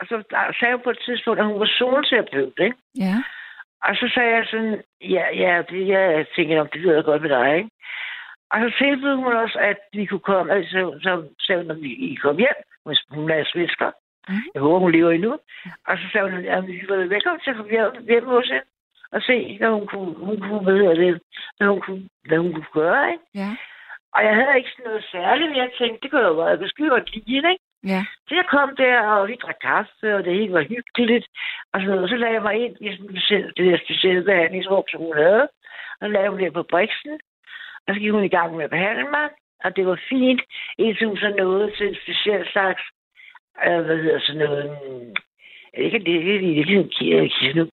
Og 0.00 0.06
så 0.06 0.14
sagde 0.60 0.74
hun 0.74 0.84
på 0.84 0.90
et 0.90 1.02
tidspunkt, 1.04 1.40
at 1.40 1.46
hun 1.46 1.60
var 1.60 1.70
zoneterapeut, 1.78 2.58
ikke? 2.58 2.76
Ja. 2.98 3.14
Og 3.84 3.96
så 3.96 4.10
sagde 4.14 4.34
jeg 4.36 4.46
sådan, 4.50 4.82
ja, 5.00 5.24
ja, 5.44 5.62
det, 5.70 5.88
jeg 5.88 6.26
tænkte, 6.36 6.60
om 6.60 6.68
det 6.72 6.80
lyder 6.80 7.02
godt 7.02 7.22
med 7.22 7.30
dig, 7.30 7.56
ikke? 7.56 7.70
Og 8.52 8.58
så 8.60 8.68
tilbød 8.78 9.14
hun 9.14 9.32
også, 9.32 9.58
at 9.58 9.78
vi 9.92 10.06
kunne 10.06 10.26
komme, 10.30 10.52
altså, 10.52 10.98
så 11.02 11.28
sagde 11.40 11.62
hun, 11.62 11.70
at 11.70 11.82
vi 11.82 11.90
I 11.92 12.14
kom 12.14 12.36
hjem, 12.36 12.58
hvis 12.86 13.00
hun 13.10 13.30
er 13.30 13.44
svensker. 13.52 13.90
Mm. 14.28 14.34
Jeg 14.54 14.62
håber, 14.62 14.78
hun 14.78 14.92
lever 14.92 15.10
endnu. 15.10 15.32
Og 15.88 15.98
så 15.98 16.04
sagde 16.12 16.30
hun, 16.30 16.44
at 16.44 16.66
vi 16.66 16.84
var 16.88 16.96
velkommen 16.96 17.40
til 17.40 17.50
at 17.50 17.56
komme 17.56 17.70
hjem, 17.70 18.06
hjem 18.08 18.26
hos 18.26 18.48
hende 18.48 18.64
og 19.12 19.22
se, 19.22 19.56
hvad 19.58 19.70
hun 19.70 19.86
kunne, 19.86 20.14
hun 20.14 20.40
kunne 20.40 20.62
hvad 20.62 20.96
det, 20.96 21.20
hvad 21.56 21.68
hun 21.68 21.80
kunne, 21.80 22.08
hvad 22.28 22.38
hun 22.38 22.52
kunne 22.52 22.72
gøre, 22.72 23.12
ikke? 23.12 23.24
Ja. 23.34 23.50
Og 24.14 24.24
jeg 24.24 24.34
havde 24.34 24.56
ikke 24.56 24.70
sådan 24.70 24.84
noget 24.84 25.04
særligt, 25.12 25.50
men 25.50 25.58
jeg 25.58 25.70
tænkte, 25.78 26.00
det 26.02 26.10
kunne 26.10 26.26
jo 26.26 26.32
være, 26.32 26.46
jeg 26.46 26.70
kunne 26.76 26.90
godt 26.90 27.14
lide, 27.14 27.50
ikke? 27.52 27.64
Ja. 27.84 28.04
Så 28.28 28.34
jeg 28.34 28.44
kom 28.50 28.76
der, 28.76 29.00
og 29.00 29.28
vi 29.28 29.34
drak 29.42 29.58
kaffe, 29.62 30.16
og 30.16 30.24
det 30.24 30.34
hele 30.34 30.52
var 30.52 30.62
hyggeligt. 30.62 31.26
Og 31.72 31.80
så, 31.80 32.02
og 32.02 32.08
så 32.08 32.16
lagde 32.16 32.34
jeg 32.34 32.42
mig 32.42 32.54
ind 32.64 32.76
i 32.80 32.96
sådan 32.96 33.10
specielt- 33.10 33.56
det 33.56 33.72
der 33.72 33.78
specielle 33.84 34.22
behandlingsrum, 34.24 34.84
som 34.90 35.00
hun 35.00 35.16
havde. 35.16 35.42
Og 35.98 36.02
så 36.02 36.08
lagde 36.08 36.30
mig 36.30 36.40
der 36.40 36.50
på 36.50 36.62
briksen. 36.62 37.20
Og 37.86 37.94
så 37.94 38.00
gik 38.00 38.10
hun 38.10 38.24
i 38.24 38.34
gang 38.36 38.56
med 38.56 38.64
at 38.64 38.70
behandle 38.70 39.10
mig. 39.10 39.28
Og 39.64 39.76
det 39.76 39.86
var 39.86 40.00
fint, 40.08 40.40
indtil 40.78 41.06
hun 41.06 41.16
så 41.16 41.34
nåede 41.38 41.70
til 41.76 41.88
en 41.88 41.96
speciel 42.02 42.46
slags, 42.52 42.82
øh, 43.66 43.80
hvad 43.80 43.96
hedder 43.96 44.20
sådan 44.20 44.42
noget, 44.46 44.64
mm, 44.70 45.14
ikke 45.74 45.98
det, 45.98 46.24
det, 46.26 46.40
det, 46.42 46.66
det, 46.66 46.66
det, 46.66 47.72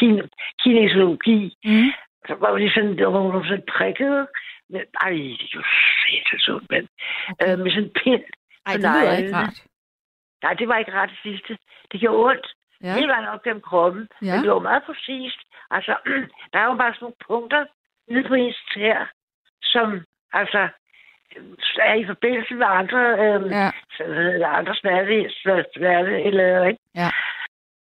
det, 0.00 0.30
kinesiologi. 0.62 1.54
Mm. 1.64 1.90
Så 2.26 2.34
var 2.40 2.58
det 2.58 2.74
sådan, 2.74 2.98
der 2.98 3.06
var 3.06 3.20
hun 3.20 3.44
sådan 3.44 3.64
prikket. 3.68 4.26
Men, 4.70 4.82
ej, 5.00 5.10
det 5.50 5.54
var 5.54 5.68
sindssygt 6.06 6.42
sundt, 6.42 6.70
men 6.70 6.88
okay. 7.30 7.52
øh, 7.52 7.58
med 7.58 7.70
sådan 7.70 7.84
en 7.84 7.96
pind. 8.04 8.24
Ej, 8.66 8.72
det 8.72 8.80
lyder 8.82 9.16
ikke 9.16 9.36
rart. 9.36 9.58
Nej, 10.42 10.54
det 10.54 10.68
var 10.68 10.76
ikke 10.78 10.92
ret 10.92 11.10
sidste. 11.22 11.58
Det 11.92 12.00
gjorde 12.00 12.24
ondt. 12.30 12.46
Ja. 12.82 12.94
Hele 12.94 13.08
vejen 13.08 13.26
op 13.28 13.42
gennem 13.42 13.62
kroppen. 13.62 14.08
Ja. 14.22 14.34
Men 14.34 14.44
det 14.44 14.50
var 14.52 14.58
meget 14.58 14.82
præcist. 14.82 15.40
Altså, 15.70 15.96
der 16.52 16.58
er 16.58 16.64
jo 16.64 16.74
bare 16.74 16.94
sådan 16.94 17.04
nogle 17.04 17.22
punkter 17.28 17.66
nede 18.08 18.28
på 18.28 18.34
ens 18.34 18.60
tær, 18.74 19.10
som 19.62 20.04
altså 20.32 20.68
er 21.82 21.94
i 21.94 22.04
forbindelse 22.06 22.54
med 22.54 22.66
andre, 22.70 23.00
øhm, 23.24 23.50
Ja. 23.50 23.70
det, 23.98 24.42
andre 24.42 24.74
smerte, 24.74 25.30
smerte 25.74 26.22
eller 26.22 26.64
ikke? 26.64 26.80
Ja. 26.94 27.10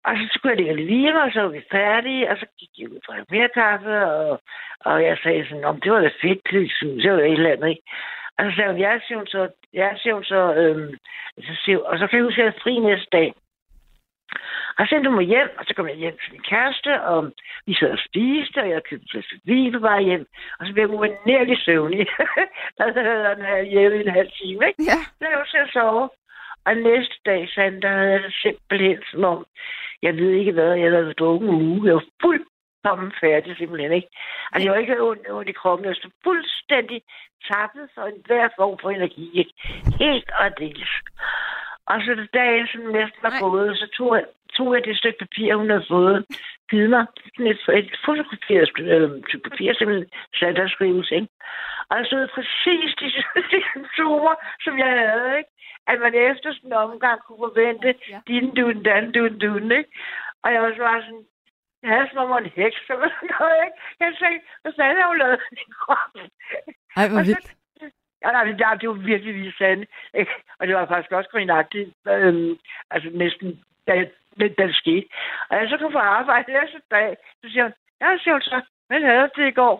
Og 0.04 0.16
så 0.16 0.24
skulle 0.30 0.50
jeg 0.50 0.56
ligge 0.56 0.74
lidt 0.76 0.86
hvile, 0.88 1.22
og 1.22 1.30
så 1.32 1.40
var 1.40 1.48
vi 1.48 1.62
færdige, 1.70 2.30
og 2.30 2.36
så 2.36 2.46
gik 2.58 2.68
jeg 2.78 2.90
ud 2.90 2.96
og 2.96 3.02
drak 3.06 3.30
mere 3.30 3.48
kaffe, 3.54 4.06
og, 4.06 4.40
og 4.80 5.04
jeg 5.04 5.18
sagde 5.22 5.48
sådan, 5.48 5.64
om 5.64 5.80
det 5.80 5.92
var 5.92 6.00
da 6.00 6.10
fedt, 6.22 6.40
det 6.50 7.12
var 7.12 7.18
et 7.18 7.32
eller 7.32 7.52
andet, 7.52 7.68
ikke? 7.68 7.82
Og 8.38 8.44
så 8.44 8.52
sagde 8.56 8.70
hun, 8.70 8.80
jeg 8.80 9.00
siger 9.06 9.18
hun 9.18 9.26
så, 9.26 9.48
jeg 9.72 9.98
siger 10.02 10.14
hun 10.14 10.24
så, 10.24 10.54
øhm, 10.54 10.94
så 11.38 11.52
siger, 11.64 11.78
og 11.78 11.98
så 11.98 12.06
kan 12.06 12.16
jeg 12.18 12.24
huske, 12.24 12.42
at 12.42 12.46
jeg 12.46 12.62
fri 12.62 12.78
næste 12.78 13.08
dag. 13.12 13.34
Og 14.78 14.86
så 14.86 14.88
sendte 14.88 15.10
hun 15.10 15.18
mig 15.18 15.26
hjem, 15.26 15.50
og 15.58 15.64
så 15.66 15.74
kom 15.74 15.88
jeg 15.88 15.96
hjem 15.96 16.16
til 16.22 16.32
min 16.32 16.48
kæreste, 16.50 17.02
og 17.02 17.32
vi 17.66 17.74
sad 17.74 17.90
og 17.90 17.98
spiste, 18.08 18.58
og 18.62 18.68
jeg 18.70 18.82
købte 18.84 19.04
en 19.04 19.08
flaske 19.10 19.40
vin 19.44 19.72
på 19.72 19.78
vej 19.78 20.00
hjem. 20.02 20.26
Og 20.58 20.66
så 20.66 20.72
blev 20.72 20.82
jeg 20.82 20.94
uanærligt 20.98 21.64
søvnig. 21.64 22.06
der 22.78 23.02
havde 23.02 23.28
jeg 23.28 23.36
den 23.36 23.66
hjemme 23.72 23.96
i 23.96 24.00
en 24.00 24.18
halv 24.18 24.30
time, 24.40 24.66
ikke? 24.66 24.82
Ja. 24.90 24.98
Så 25.18 25.24
jeg 25.30 25.38
var 25.38 25.48
til 25.50 25.66
at 25.66 25.72
sove. 25.72 26.08
Og 26.66 26.76
næste 26.76 27.16
dag, 27.26 27.48
Sand, 27.48 27.82
der 27.82 27.88
havde 27.88 28.10
jeg 28.10 28.22
det 28.22 28.34
simpelthen 28.42 28.98
som 29.10 29.24
om, 29.24 29.46
jeg 30.02 30.16
ved 30.16 30.30
ikke 30.30 30.52
hvad, 30.52 30.74
jeg 30.74 30.90
havde 30.90 31.12
drukket 31.12 31.48
en 31.48 31.54
uge. 31.54 31.86
Jeg 31.86 31.94
var 31.94 32.04
fuldkommen 32.86 33.12
færdig 33.20 33.56
simpelthen, 33.56 33.92
ikke? 33.92 34.08
Altså, 34.52 34.64
jeg 34.64 34.72
var 34.72 34.78
ikke 34.78 35.02
ondt, 35.02 35.30
ondt 35.30 35.48
i 35.48 35.52
kroppen. 35.52 35.84
Jeg 35.84 35.96
var 36.04 36.10
fuldstændig 36.24 37.02
tappet 37.50 37.88
for 37.94 38.02
enhver 38.02 38.48
form 38.58 38.78
for 38.82 38.90
energi, 38.90 39.30
ikke? 39.40 39.52
Helt 40.00 40.30
og 40.40 40.58
dels. 40.58 40.92
Og 41.90 41.96
så 42.00 42.10
da 42.14 42.38
dagen 42.38 42.66
som 42.66 42.80
næsten 42.80 43.22
var 43.22 43.34
gået, 43.40 43.78
så 43.78 43.86
tog 43.96 44.16
jeg, 44.16 44.24
tog 44.56 44.74
jeg 44.74 44.84
det 44.84 44.98
stykke 44.98 45.18
papir, 45.18 45.56
hun 45.56 45.70
havde 45.70 45.86
fået, 45.88 46.26
givet 46.70 46.90
mig. 46.90 47.06
Sådan 47.34 47.52
et, 47.52 47.60
et 47.80 47.90
fotograferet 48.06 48.70
øh, 48.78 49.10
papir, 49.46 49.72
simpelthen 49.74 50.68
skrives, 50.74 51.10
ikke? 51.10 51.28
Og 51.88 51.92
der 51.98 52.04
stod 52.04 52.28
præcis 52.36 52.90
de, 53.00 53.06
de 53.52 53.60
symptomer, 53.72 54.34
som 54.64 54.78
jeg 54.78 54.90
havde, 55.02 55.38
ikke? 55.38 55.50
At 55.90 55.98
man 56.04 56.14
efter 56.30 56.52
sådan 56.52 56.70
en 56.70 56.82
omgang 56.86 57.18
kunne 57.22 57.42
forvente 57.46 57.88
Ja. 57.88 58.14
ja. 58.14 58.18
din 58.28 58.54
dun, 58.56 58.82
dan, 58.82 59.12
dun, 59.12 59.38
dun, 59.38 59.72
ikke? 59.78 59.90
Og 60.42 60.48
jeg 60.52 60.62
var 60.62 60.70
så 60.70 60.82
bare 60.88 61.02
sådan, 61.02 61.26
jeg 61.86 61.94
havde 61.94 62.08
som 62.10 62.18
om 62.18 62.24
jeg 62.28 62.34
var 62.34 62.38
en 62.38 62.52
heks, 62.60 62.80
eller 62.90 63.08
sådan 63.14 63.30
noget, 63.40 63.58
ikke? 63.66 63.76
Jeg 64.00 64.08
tænkte, 64.20 64.46
hvad 64.62 64.72
fanden 64.78 65.00
har 65.02 65.08
hun 65.08 65.18
lavet 65.22 65.40
i 65.52 65.54
min 65.58 65.72
krop? 65.82 66.12
Ej, 66.96 67.08
hvor 67.08 67.22
så- 67.22 67.26
vildt. 67.30 67.50
Ja, 68.22 68.28
nej, 68.32 68.44
det, 68.44 68.58
det 68.80 68.88
var 68.88 68.94
virkelig, 69.12 69.34
virkelig 69.34 69.54
sandt. 69.58 69.84
Ikke? 70.20 70.32
Og 70.58 70.66
det 70.66 70.74
var 70.76 70.86
faktisk 70.86 71.12
også 71.12 71.30
grinagtigt, 71.30 71.90
øhm, 72.08 72.58
altså 72.90 73.08
næsten, 73.22 73.48
da, 73.86 73.92
da, 74.40 74.44
da 74.58 74.66
det 74.66 74.76
skete. 74.76 75.06
Og 75.48 75.56
jeg 75.56 75.68
så 75.68 75.76
kom 75.78 75.92
på 75.92 75.98
arbejde 75.98 76.52
næste 76.52 76.80
dag, 76.90 77.16
så 77.40 77.50
siger 77.50 77.62
hun, 77.62 77.74
ja, 78.00 78.08
siger 78.18 78.34
hun 78.34 78.42
så, 78.42 78.60
hvad 78.88 79.00
havde 79.00 79.30
du 79.36 79.42
det 79.42 79.48
i 79.48 79.58
går? 79.62 79.76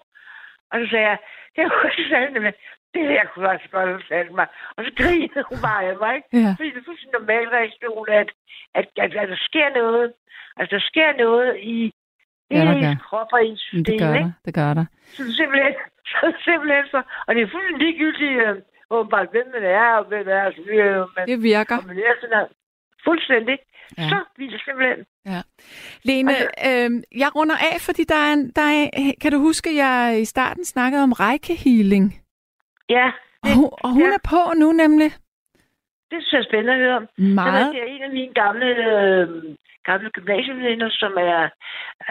Og 0.71 0.77
så 0.81 0.87
sagde 0.91 1.07
jeg, 1.09 1.19
det 1.57 1.65
var 1.65 1.91
ikke 1.91 2.09
sandt, 2.11 2.43
men 2.43 2.55
det 2.97 3.05
her 3.15 3.23
kunne 3.31 3.47
faktisk 3.49 3.71
godt 3.77 3.89
have 3.89 4.01
fortalt 4.03 4.33
mig. 4.41 4.47
Og 4.77 4.81
så 4.87 4.91
grinede 5.01 5.43
hun 5.51 5.59
bare 5.69 5.83
af 5.91 5.97
mig, 6.05 6.13
ikke? 6.19 6.29
Ja. 6.45 6.51
Fordi 6.59 6.69
det 6.75 6.81
er 6.83 6.89
fuldstændig 6.89 7.17
normal 7.21 7.47
reaktion, 7.59 8.07
at, 8.21 8.29
at, 8.79 8.87
at, 9.05 9.11
at, 9.23 9.29
der 9.33 9.39
sker 9.49 9.69
noget. 9.81 10.07
Altså, 10.59 10.71
der 10.77 10.83
sker 10.91 11.09
noget 11.25 11.49
i 11.75 11.79
Ja, 12.51 12.57
hele 12.73 12.89
ens 12.91 13.03
krop 13.09 13.31
og 13.37 13.41
ens 13.47 13.61
system, 13.61 13.85
Det 13.85 14.01
gør 14.01 14.15
ikke? 14.15 14.25
der. 14.29 14.33
Det 14.47 14.55
gør 14.61 14.75
der. 14.79 14.85
Så 15.17 15.23
simpelthen, 15.39 15.75
så 16.13 16.27
simpelthen 16.47 16.85
så, 16.95 17.01
og 17.27 17.31
det 17.35 17.43
er 17.43 17.49
fuldstændig 17.55 17.81
ligegyldigt, 17.87 18.37
øh, 18.47 18.55
åbenbart, 18.91 19.29
hvem 19.35 19.47
man 19.55 19.65
er, 19.83 19.87
og 19.99 20.05
hvem 20.11 20.27
man 20.27 20.35
er, 20.43 20.51
så 20.59 20.63
videre, 20.71 21.09
men, 21.17 21.23
Det 21.31 21.43
virker. 21.43 21.77
man 21.91 21.97
er 21.99 22.15
sådan 22.21 22.37
her, 22.39 22.47
fuldstændig, 23.05 23.57
Ja. 23.99 24.03
ja. 24.03 24.09
så 24.09 24.19
vil 24.39 24.53
det 24.53 24.61
simpelthen, 24.67 25.01
Lene, 26.03 26.31
Altså- 26.37 26.49
øh, 26.69 26.91
jeg 27.23 27.37
runder 27.37 27.57
af, 27.57 27.77
fordi 27.81 28.05
der 28.05 28.17
er, 28.27 28.33
en, 28.33 28.51
der 28.51 28.63
er, 28.63 29.13
kan 29.23 29.33
du 29.33 29.39
huske, 29.39 29.77
jeg 29.85 30.19
i 30.21 30.25
starten 30.25 30.65
snakkede 30.65 31.03
om 31.03 31.13
rækkehealing? 31.13 32.07
Ja, 32.91 33.07
Og 33.43 33.49
hun, 33.57 33.69
og 33.85 33.91
hun 33.91 34.03
ja. 34.03 34.15
er 34.15 34.23
på 34.33 34.41
nu 34.57 34.73
nemlig. 34.73 35.11
det 36.11 36.19
synes 36.19 36.33
jeg 36.33 36.39
er 36.39 36.45
spændende 36.51 36.73
at 36.73 36.79
høre 36.79 36.97
om. 36.97 37.07
Det 37.17 37.35
Meget. 37.35 37.77
er 37.77 37.85
en 37.95 38.03
af 38.03 38.11
mine 38.11 38.35
gamle, 38.35 38.67
øh, 38.67 39.29
gamle 39.85 40.11
gymnasievenner, 40.11 40.89
som 40.91 41.13
er, 41.19 41.49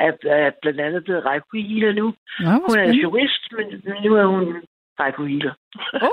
er, 0.06 0.12
er 0.40 0.52
blandt 0.62 0.80
andet 0.82 1.04
blevet 1.04 1.26
rækkehealer 1.26 1.92
nu. 1.94 2.14
Hvor 2.40 2.70
Hun 2.70 2.80
er 2.80 2.94
jurist, 3.04 3.44
men, 3.52 3.66
men 3.86 4.04
nu 4.04 4.16
er 4.16 4.26
hun 4.26 4.64
rækkehealer. 5.00 5.54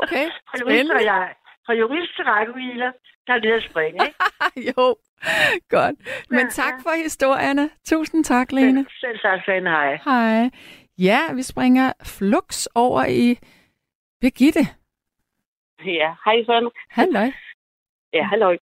Okay, 0.02 0.26
Fra 0.48 0.56
jurist, 0.60 0.78
spændende. 0.88 1.12
jeg, 1.12 1.34
fra 1.66 1.72
jurist 1.74 2.16
til 2.16 2.24
rækkehealer, 2.24 2.92
der 3.26 3.32
er 3.34 3.38
det 3.38 3.52
at 3.52 3.62
springe, 3.70 3.98
ikke? 4.06 4.18
jo, 4.70 4.96
godt. 5.76 5.96
Men 6.30 6.38
Ja, 6.38 6.48
tak 6.50 6.72
ja. 6.72 6.82
for 6.84 7.02
historierne. 7.04 7.70
Tusind 7.86 8.24
tak, 8.24 8.52
Lene. 8.52 8.80
Selv, 8.84 8.88
selv 9.00 9.18
tak, 9.20 9.40
Sande, 9.44 9.70
hej. 9.70 9.98
Hej. 10.04 10.50
Ja, 10.98 11.18
vi 11.34 11.42
springer 11.42 11.92
flux 12.18 12.66
over 12.74 13.04
i 13.04 13.38
Birgitte. 14.22 14.64
Ja, 15.84 16.14
hej 16.24 16.44
Søren. 16.46 16.70
Halløj. 16.90 17.28
Ja, 18.12 18.22
halløj. 18.22 18.56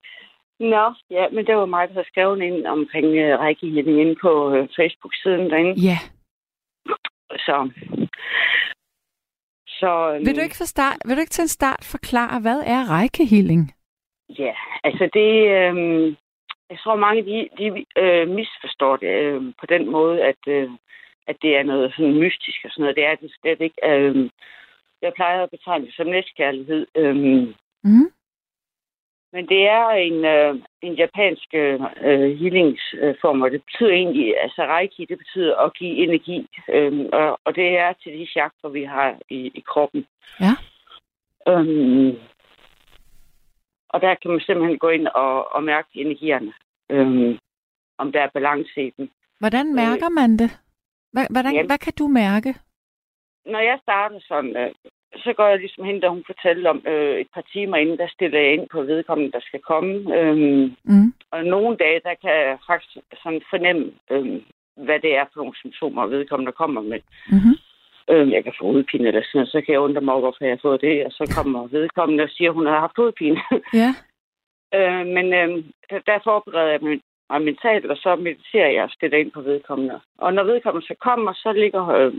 Nå, 0.60 0.94
ja, 1.10 1.28
men 1.28 1.46
det 1.46 1.56
var 1.56 1.66
mig, 1.66 1.88
der 1.88 1.94
har 1.94 2.04
skrevet 2.10 2.42
ind 2.42 2.66
omkring 2.66 3.06
uh, 3.06 3.40
rækkehealing 3.40 4.00
inde 4.00 4.16
på 4.22 4.30
uh, 4.48 4.68
Facebook-siden 4.76 5.50
derinde. 5.50 5.74
Ja. 5.88 5.98
Så, 7.46 7.70
så 9.66 10.12
øhm, 10.14 10.26
Vil 10.26 10.36
du 10.36 10.40
ikke, 10.40 10.56
for 10.56 10.64
start, 10.64 10.96
vil 11.04 11.16
du 11.16 11.20
ikke 11.20 11.36
til 11.36 11.42
en 11.42 11.56
start 11.58 11.84
forklare, 11.92 12.40
hvad 12.40 12.60
er 12.74 12.80
rækkehealing? 12.94 13.62
Ja, 14.38 14.54
altså 14.84 15.04
det... 15.18 15.30
Øh, 15.56 15.76
jeg 16.70 16.78
tror, 16.78 16.96
mange 16.96 17.22
de, 17.22 17.48
de 17.58 17.84
øh, 18.02 18.28
misforstår 18.28 18.96
det 18.96 19.08
øh, 19.08 19.42
på 19.60 19.66
den 19.66 19.90
måde, 19.90 20.22
at, 20.22 20.42
øh, 20.46 20.70
at 21.26 21.36
det 21.42 21.56
er 21.56 21.62
noget 21.62 21.92
sådan 21.96 22.18
mystisk 22.18 22.58
og 22.64 22.70
sådan 22.70 22.82
noget. 22.82 22.96
Det 22.96 23.04
er 23.04 23.14
det 23.14 23.30
slet 23.40 23.60
ikke. 23.60 23.80
Øh, 23.84 24.30
jeg 25.02 25.12
plejer 25.16 25.42
at 25.42 25.50
betegne 25.50 25.86
det 25.86 25.94
som 25.94 26.06
næstkærlighed. 26.06 26.86
Øh, 26.96 27.16
Mm. 27.84 28.10
men 29.32 29.48
det 29.48 29.62
er 29.68 29.88
en, 29.88 30.24
øh, 30.24 30.54
en 30.82 30.94
japansk 30.94 31.48
øh, 31.54 31.80
healingsform, 32.40 33.42
og 33.42 33.50
det 33.50 33.62
betyder 33.64 33.90
egentlig, 33.90 34.40
altså 34.42 34.62
reiki, 34.62 35.04
det 35.04 35.18
betyder 35.18 35.56
at 35.56 35.74
give 35.74 35.96
energi, 36.04 36.46
øh, 36.68 37.06
og, 37.12 37.40
og 37.44 37.54
det 37.56 37.78
er 37.78 37.92
til 37.92 38.12
de 38.12 38.26
chakra, 38.26 38.68
vi 38.68 38.84
har 38.84 39.18
i, 39.30 39.50
i 39.54 39.62
kroppen. 39.66 40.06
Ja. 40.40 40.52
Øhm, 41.48 42.16
og 43.88 44.00
der 44.00 44.14
kan 44.14 44.30
man 44.30 44.40
simpelthen 44.40 44.78
gå 44.78 44.88
ind 44.88 45.06
og, 45.06 45.54
og 45.54 45.62
mærke 45.64 45.88
energierne, 45.94 46.52
øhm, 46.90 47.38
om 47.98 48.12
der 48.12 48.20
er 48.20 48.28
balance 48.34 48.86
i 48.86 48.90
dem. 48.90 49.10
Hvordan 49.38 49.74
mærker 49.74 50.08
man 50.08 50.36
det? 50.38 50.60
Hvordan, 51.12 51.54
Jamen. 51.54 51.66
hvad 51.66 51.78
kan 51.78 51.92
du 51.98 52.06
mærke? 52.08 52.54
Når 53.50 53.58
jeg 53.58 53.78
starter 53.82 54.18
sådan, 54.28 54.56
øh, 54.56 54.70
så 55.24 55.32
går 55.32 55.46
jeg 55.46 55.58
ligesom 55.58 55.84
hen, 55.84 56.00
da 56.00 56.08
hun 56.08 56.24
fortalte 56.26 56.68
om 56.70 56.82
øh, 56.86 57.20
et 57.20 57.26
par 57.34 57.44
timer 57.52 57.76
inden, 57.76 57.98
der 57.98 58.08
stiller 58.08 58.40
jeg 58.40 58.52
ind 58.52 58.68
på 58.68 58.82
vedkommende, 58.82 59.32
der 59.32 59.40
skal 59.40 59.60
komme. 59.60 59.92
Øhm, 60.18 60.74
Mm. 60.84 61.12
og 61.30 61.44
nogle 61.44 61.76
dage, 61.76 62.00
der 62.04 62.14
kan 62.22 62.30
jeg 62.30 62.58
faktisk 62.66 62.96
sådan 63.22 63.42
fornemme, 63.50 63.92
øhm, 64.10 64.42
hvad 64.76 64.98
det 65.00 65.16
er 65.16 65.24
for 65.24 65.40
nogle 65.40 65.56
symptomer, 65.56 66.06
vedkommende 66.06 66.52
kommer 66.52 66.80
med. 66.80 67.00
Mm-hmm. 67.32 67.56
Øhm, 68.10 68.30
jeg 68.30 68.44
kan 68.44 68.52
få 68.58 68.64
hovedpine 68.64 69.08
eller 69.08 69.22
sådan 69.22 69.38
noget, 69.38 69.48
så 69.52 69.60
kan 69.60 69.72
jeg 69.72 69.80
undre 69.80 70.00
mig 70.00 70.14
over, 70.14 70.20
hvorfor 70.20 70.44
jeg 70.44 70.52
har 70.52 70.66
fået 70.68 70.80
det. 70.80 71.06
Og 71.06 71.12
så 71.12 71.32
kommer 71.36 71.66
vedkommende 71.66 72.24
og 72.24 72.30
siger, 72.30 72.50
at 72.50 72.54
hun 72.54 72.66
har 72.66 72.80
haft 72.80 72.96
hovedpine. 72.96 73.40
Ja. 73.82 73.90
Øh, 74.78 75.06
men 75.06 75.26
øh, 75.40 75.48
der, 75.90 75.98
der 76.06 76.18
forbereder 76.24 76.70
jeg 76.70 76.80
mig 76.82 77.00
mig 77.30 77.42
mentalt, 77.42 77.86
og 77.86 77.96
så 77.96 78.16
mediterer 78.16 78.70
jeg 78.70 78.82
og 78.84 78.90
stiller 78.90 79.18
ind 79.18 79.30
på 79.32 79.40
vedkommende. 79.40 80.00
Og 80.18 80.34
når 80.34 80.44
vedkommende 80.44 80.86
så 80.86 80.94
kommer, 81.00 81.32
så 81.32 81.52
ligger 81.52 81.88
øh, 81.88 82.12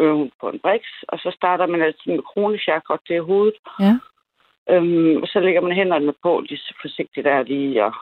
øh, 0.00 0.12
hun 0.14 0.30
på 0.40 0.48
en 0.50 0.58
briks, 0.58 0.92
og 1.08 1.18
så 1.18 1.30
starter 1.36 1.66
man 1.66 1.82
altid 1.82 2.12
med 2.12 2.22
kronechakra 2.22 2.98
til 3.06 3.22
hovedet. 3.22 3.58
Ja. 3.80 3.94
Øhm, 4.70 5.16
og 5.22 5.28
så 5.28 5.40
lægger 5.40 5.60
man 5.60 5.72
hænderne 5.72 6.14
på 6.22 6.40
lige 6.48 6.58
så 6.58 6.74
forsigtigt 6.82 7.24
der 7.24 7.42
lige, 7.42 7.84
og, 7.84 7.92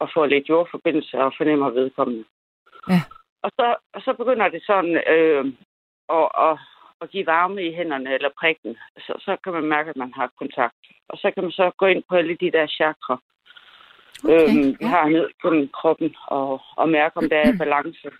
og 0.00 0.10
får 0.14 0.26
lidt 0.26 0.48
jordforbindelse 0.48 1.18
og 1.18 1.32
fornemmer 1.36 1.70
vedkommende. 1.70 2.24
Ja. 2.88 3.02
Og 3.42 3.50
så, 3.58 3.74
og 3.94 4.00
så 4.02 4.12
begynder 4.12 4.48
det 4.48 4.62
sådan 4.66 4.94
øh, 5.14 5.44
at, 6.18 6.28
at, 6.46 6.58
at 7.00 7.10
give 7.10 7.26
varme 7.26 7.62
i 7.62 7.74
hænderne 7.74 8.14
eller 8.14 8.30
prikken. 8.40 8.76
Så, 8.98 9.12
så 9.18 9.36
kan 9.44 9.52
man 9.52 9.64
mærke, 9.64 9.90
at 9.90 9.96
man 9.96 10.12
har 10.12 10.30
kontakt. 10.38 10.82
Og 11.08 11.18
så 11.18 11.30
kan 11.30 11.42
man 11.42 11.52
så 11.52 11.70
gå 11.78 11.86
ind 11.86 12.02
på 12.08 12.14
alle 12.16 12.36
de 12.40 12.50
der 12.50 12.66
chakra, 12.66 13.20
Okay. 14.24 14.48
øhm, 14.48 14.68
vi 14.80 14.86
ja. 14.86 14.86
har 14.86 15.08
ned 15.08 15.28
på 15.42 15.48
kroppen 15.80 16.16
og, 16.26 16.60
og 16.76 16.88
mærke, 16.88 17.16
om 17.16 17.28
der 17.28 17.36
er 17.36 17.56
balance. 17.62 18.10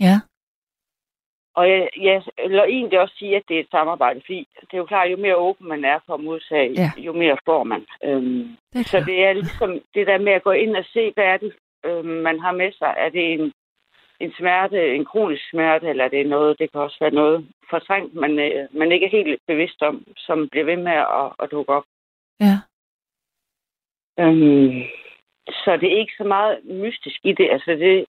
ja. 0.00 0.20
Og 1.58 1.64
jeg, 1.70 1.88
jeg 2.00 2.22
eller 2.38 2.64
egentlig 2.64 3.00
også 3.00 3.14
sige, 3.18 3.36
at 3.36 3.42
det 3.48 3.56
er 3.56 3.60
et 3.60 3.70
samarbejde, 3.70 4.20
fordi 4.20 4.48
det 4.60 4.74
er 4.74 4.78
jo 4.78 4.84
klart, 4.92 5.10
jo 5.12 5.16
mere 5.16 5.36
åben 5.36 5.68
man 5.68 5.84
er 5.84 5.98
for 6.06 6.14
at 6.14 6.20
modtage, 6.20 6.70
Ja. 6.82 6.90
jo 7.06 7.12
mere 7.12 7.36
får 7.44 7.64
man. 7.64 7.86
Øhm, 8.04 8.56
Det 8.72 8.86
så 8.88 8.98
det 9.06 9.24
er 9.24 9.32
ligesom 9.32 9.70
det 9.94 10.06
der 10.06 10.18
med 10.18 10.32
at 10.32 10.42
gå 10.42 10.50
ind 10.50 10.76
og 10.76 10.84
se, 10.92 11.12
hvad 11.14 11.24
er 11.24 11.36
det, 11.36 11.52
øhm, 11.84 12.06
man 12.28 12.40
har 12.40 12.52
med 12.52 12.72
sig. 12.72 12.94
Er 12.98 13.08
det 13.08 13.32
en, 13.32 13.52
en 14.20 14.32
smerte, 14.38 14.94
en 14.94 15.04
kronisk 15.04 15.50
smerte, 15.50 15.86
eller 15.88 16.04
er 16.04 16.08
det 16.08 16.26
noget, 16.26 16.58
det 16.58 16.72
kan 16.72 16.80
også 16.80 16.96
være 17.00 17.10
noget 17.22 17.46
fortrængt, 17.70 18.14
man, 18.14 18.38
øh, 18.38 18.68
man 18.72 18.92
ikke 18.92 19.06
er 19.06 19.10
helt 19.10 19.40
bevidst 19.46 19.82
om, 19.82 20.04
som 20.16 20.48
bliver 20.48 20.64
ved 20.64 20.76
med 20.76 20.92
at, 20.92 21.28
at 21.42 21.50
dukke 21.50 21.72
op. 21.72 21.84
Ja. 22.40 22.56
Øhm, 24.20 24.82
så 25.48 25.76
det 25.80 25.92
er 25.92 25.98
ikke 25.98 26.12
så 26.18 26.24
meget 26.24 26.64
mystisk 26.64 27.20
i 27.24 27.32
det. 27.32 27.48
Altså 27.50 27.70
det, 27.70 28.06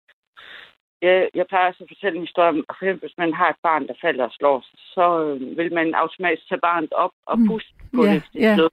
jeg, 1.08 1.28
jeg 1.38 1.46
plejer 1.46 1.72
så 1.72 1.82
at 1.84 1.90
fortælle 1.92 2.16
en 2.18 2.26
historie 2.28 2.48
om, 2.48 2.58
at 2.68 2.74
for 2.78 2.84
eksempel, 2.84 3.06
hvis 3.08 3.18
man 3.22 3.32
har 3.40 3.48
et 3.50 3.60
barn, 3.62 3.86
der 3.88 3.94
falder 4.04 4.24
og 4.24 4.32
slår 4.38 4.58
sig, 4.68 4.78
så 4.94 5.04
øh, 5.24 5.56
vil 5.58 5.70
man 5.78 5.94
automatisk 5.94 6.48
tage 6.48 6.60
barnet 6.68 6.92
op 7.04 7.14
og 7.26 7.38
Mm. 7.38 7.46
puste 7.48 7.70
på 7.94 8.04
Ja, 8.04 8.12
det. 8.14 8.24
ned. 8.58 8.68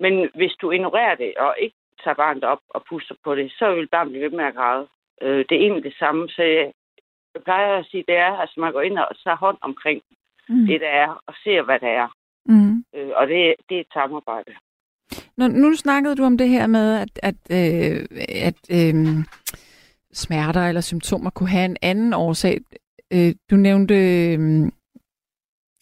Men 0.00 0.28
hvis 0.34 0.52
du 0.60 0.70
ignorerer 0.70 1.14
det 1.14 1.32
og 1.44 1.54
ikke 1.64 1.76
tager 2.04 2.14
barnet 2.14 2.44
op 2.44 2.62
og 2.68 2.80
puster 2.88 3.14
på 3.24 3.34
det, 3.34 3.52
så 3.58 3.74
vil 3.74 3.88
barnet 3.88 4.12
blive 4.12 4.24
ved 4.24 4.36
med 4.36 4.44
at 4.44 4.54
græde. 4.54 4.86
Øh, 5.22 5.38
det 5.48 5.52
er 5.56 5.60
egentlig 5.66 5.84
det 5.84 5.94
samme, 5.98 6.28
så 6.28 6.42
jeg, 6.42 6.72
jeg 7.34 7.42
plejer 7.44 7.76
at 7.78 7.86
sige, 7.90 8.04
det 8.08 8.16
er, 8.16 8.32
at 8.32 8.40
altså, 8.40 8.60
man 8.60 8.72
går 8.72 8.80
ind 8.80 8.98
og 8.98 9.08
tager 9.24 9.36
hånd 9.36 9.58
omkring 9.60 10.02
Mm. 10.50 10.66
det, 10.66 10.80
der 10.80 10.88
er, 10.88 11.22
og 11.26 11.34
ser, 11.44 11.62
hvad 11.62 11.78
der 11.80 11.88
er. 11.88 12.08
Mm. 12.46 12.84
Øh, 12.94 13.10
og 13.16 13.26
det, 13.26 13.54
det 13.68 13.76
er 13.76 13.80
et 13.80 13.92
samarbejde. 13.92 14.52
Nu, 15.36 15.46
nu 15.48 15.74
snakkede 15.74 16.16
du 16.16 16.24
om 16.24 16.38
det 16.38 16.48
her 16.48 16.66
med, 16.66 16.94
at, 17.04 17.18
at, 17.22 17.34
øh, 17.58 18.06
at 18.48 18.60
øh, 18.78 18.94
smerter 20.18 20.68
eller 20.68 20.80
symptomer 20.80 21.30
kunne 21.30 21.48
have 21.48 21.64
en 21.64 21.76
anden 21.82 22.14
årsag. 22.14 22.58
Øh, 23.12 23.34
du 23.50 23.56
nævnte 23.56 23.94
øh, 23.94 24.38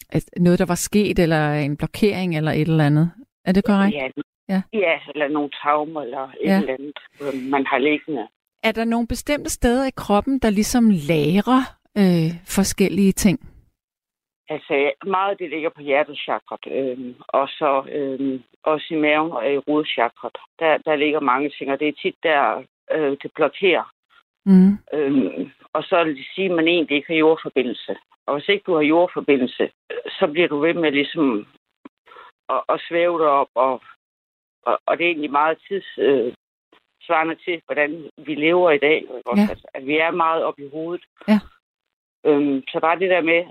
at 0.09 0.23
noget, 0.37 0.59
der 0.59 0.65
var 0.65 0.75
sket, 0.75 1.19
eller 1.19 1.53
en 1.53 1.77
blokering, 1.77 2.37
eller 2.37 2.51
et 2.51 2.61
eller 2.67 2.85
andet. 2.85 3.11
Er 3.45 3.51
det 3.51 3.63
korrekt? 3.65 3.95
Ja, 3.95 4.07
Ja. 4.49 4.61
ja, 4.73 4.99
eller 5.13 5.27
nogle 5.27 5.49
traumer, 5.49 6.01
eller 6.01 6.23
et 6.23 6.35
Ja. 6.49 6.57
eller 6.59 6.73
andet, 6.73 7.49
man 7.51 7.65
har 7.65 7.77
liggende. 7.77 8.27
Er 8.63 8.71
der 8.71 8.85
nogle 8.85 9.07
bestemte 9.07 9.49
steder 9.49 9.87
i 9.87 9.91
kroppen, 9.97 10.39
der 10.39 10.49
ligesom 10.49 10.89
lagrer 10.89 11.61
øh, 11.97 12.29
forskellige 12.47 13.11
ting? 13.11 13.39
Altså, 14.49 14.91
meget 15.07 15.31
af 15.31 15.37
det 15.37 15.49
ligger 15.49 15.69
på 15.75 15.81
hjertechakret, 15.81 16.63
øh, 16.71 17.15
og 17.27 17.47
så 17.47 17.71
øh, 17.91 18.39
også 18.63 18.87
i 18.91 18.97
maven 18.97 19.31
og 19.31 19.53
i 19.53 19.57
rodchakret. 19.57 20.37
Der, 20.59 20.77
der 20.77 20.95
ligger 20.95 21.19
mange 21.19 21.49
ting, 21.57 21.71
og 21.71 21.79
det 21.79 21.87
er 21.87 21.99
tit 22.01 22.15
der, 22.23 22.63
øh, 22.95 23.17
det 23.23 23.31
blokerer. 23.35 23.93
Mm. 24.49 24.71
Øh, 24.93 25.49
og 25.73 25.83
så 25.83 26.03
vil 26.03 26.17
det 26.17 26.27
sige, 26.35 26.49
at 26.49 26.55
man 26.55 26.67
egentlig 26.67 26.95
ikke 26.95 27.13
har 27.13 27.19
jordforbindelse. 27.25 27.95
Og 28.25 28.33
hvis 28.35 28.49
ikke 28.49 28.63
du 28.67 28.73
har 28.75 28.81
jordforbindelse, 28.81 29.69
så 30.19 30.27
bliver 30.31 30.47
du 30.47 30.59
ved 30.59 30.73
med 30.73 30.91
ligesom 30.91 31.47
at, 32.49 32.61
at 32.69 32.81
svæve 32.89 33.19
derop, 33.19 33.47
og, 33.55 33.81
og, 34.65 34.79
og 34.85 34.97
det 34.97 35.05
er 35.05 35.09
egentlig 35.09 35.31
meget 35.31 35.57
tids, 35.67 35.97
øh, 35.97 36.33
svarende 37.07 37.35
til, 37.45 37.61
hvordan 37.65 38.09
vi 38.17 38.35
lever 38.35 38.71
i 38.71 38.77
dag. 38.77 38.97
Ikke? 38.97 39.31
Ja. 39.35 39.47
Altså, 39.49 39.67
at 39.73 39.87
vi 39.87 39.97
er 39.97 40.11
meget 40.11 40.43
op 40.43 40.59
i 40.59 40.69
hovedet. 40.69 41.05
Ja. 41.27 41.39
Øhm, 42.25 42.63
så 42.67 42.79
bare 42.79 42.99
det 42.99 43.09
der 43.09 43.21
med, 43.21 43.45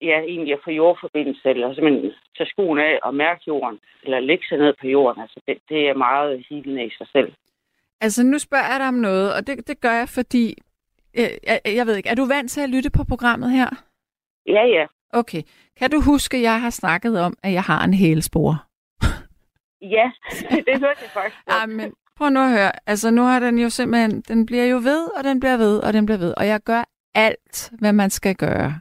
ja, 0.00 0.20
egentlig 0.20 0.52
at 0.54 0.64
få 0.64 0.70
jordforbindelse, 0.70 1.50
eller 1.50 1.74
simpelthen 1.74 2.12
tage 2.36 2.50
skoen 2.50 2.78
af 2.78 2.98
og 3.02 3.14
mærke 3.14 3.42
jorden, 3.46 3.80
eller 4.02 4.20
lægge 4.20 4.46
sig 4.48 4.58
ned 4.58 4.74
på 4.80 4.86
jorden, 4.86 5.22
altså 5.22 5.40
det, 5.46 5.58
det 5.68 5.88
er 5.88 5.94
meget 5.94 6.44
hilende 6.48 6.84
i 6.86 6.90
sig 6.98 7.06
selv. 7.12 7.32
Altså, 8.02 8.22
nu 8.22 8.38
spørger 8.38 8.70
jeg 8.70 8.80
dig 8.80 8.88
om 8.88 8.94
noget, 8.94 9.34
og 9.34 9.46
det, 9.46 9.66
det 9.68 9.80
gør 9.80 9.92
jeg, 9.92 10.08
fordi... 10.08 10.54
Øh, 11.14 11.28
jeg, 11.46 11.60
jeg 11.66 11.86
ved 11.86 11.96
ikke, 11.96 12.08
er 12.08 12.14
du 12.14 12.24
vant 12.24 12.50
til 12.50 12.60
at 12.60 12.70
lytte 12.70 12.90
på 12.90 13.04
programmet 13.04 13.50
her? 13.50 13.68
Ja, 14.46 14.64
ja. 14.66 14.86
Okay. 15.10 15.42
Kan 15.76 15.90
du 15.90 16.00
huske, 16.00 16.36
at 16.36 16.42
jeg 16.42 16.60
har 16.60 16.70
snakket 16.70 17.20
om, 17.20 17.36
at 17.42 17.52
jeg 17.52 17.62
har 17.62 17.84
en 17.84 17.94
hælspor? 17.94 18.64
Ja, 19.96 20.10
det 20.40 20.78
hørte 20.80 21.00
jeg 21.02 21.10
faktisk. 21.14 21.36
Ja, 21.50 21.66
men 21.66 21.92
prøv 22.16 22.30
nu 22.30 22.40
at 22.40 22.50
høre. 22.50 22.72
Altså, 22.88 23.10
nu 23.10 23.22
har 23.22 23.40
den 23.40 23.58
jo 23.58 23.70
simpelthen... 23.70 24.20
Den 24.20 24.46
bliver 24.46 24.64
jo 24.64 24.76
ved, 24.76 25.08
og 25.18 25.24
den 25.24 25.40
bliver 25.40 25.56
ved, 25.56 25.78
og 25.78 25.92
den 25.92 26.06
bliver 26.06 26.18
ved. 26.18 26.34
Og 26.36 26.46
jeg 26.46 26.60
gør 26.60 26.84
alt, 27.14 27.70
hvad 27.78 27.92
man 27.92 28.10
skal 28.10 28.34
gøre. 28.36 28.80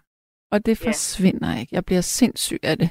Og 0.51 0.65
det 0.65 0.81
Ja. 0.83 0.87
forsvinder 0.89 1.59
ikke. 1.59 1.75
Jeg 1.75 1.85
bliver 1.85 2.01
sindssyg 2.01 2.59
af 2.63 2.77
det. 2.77 2.89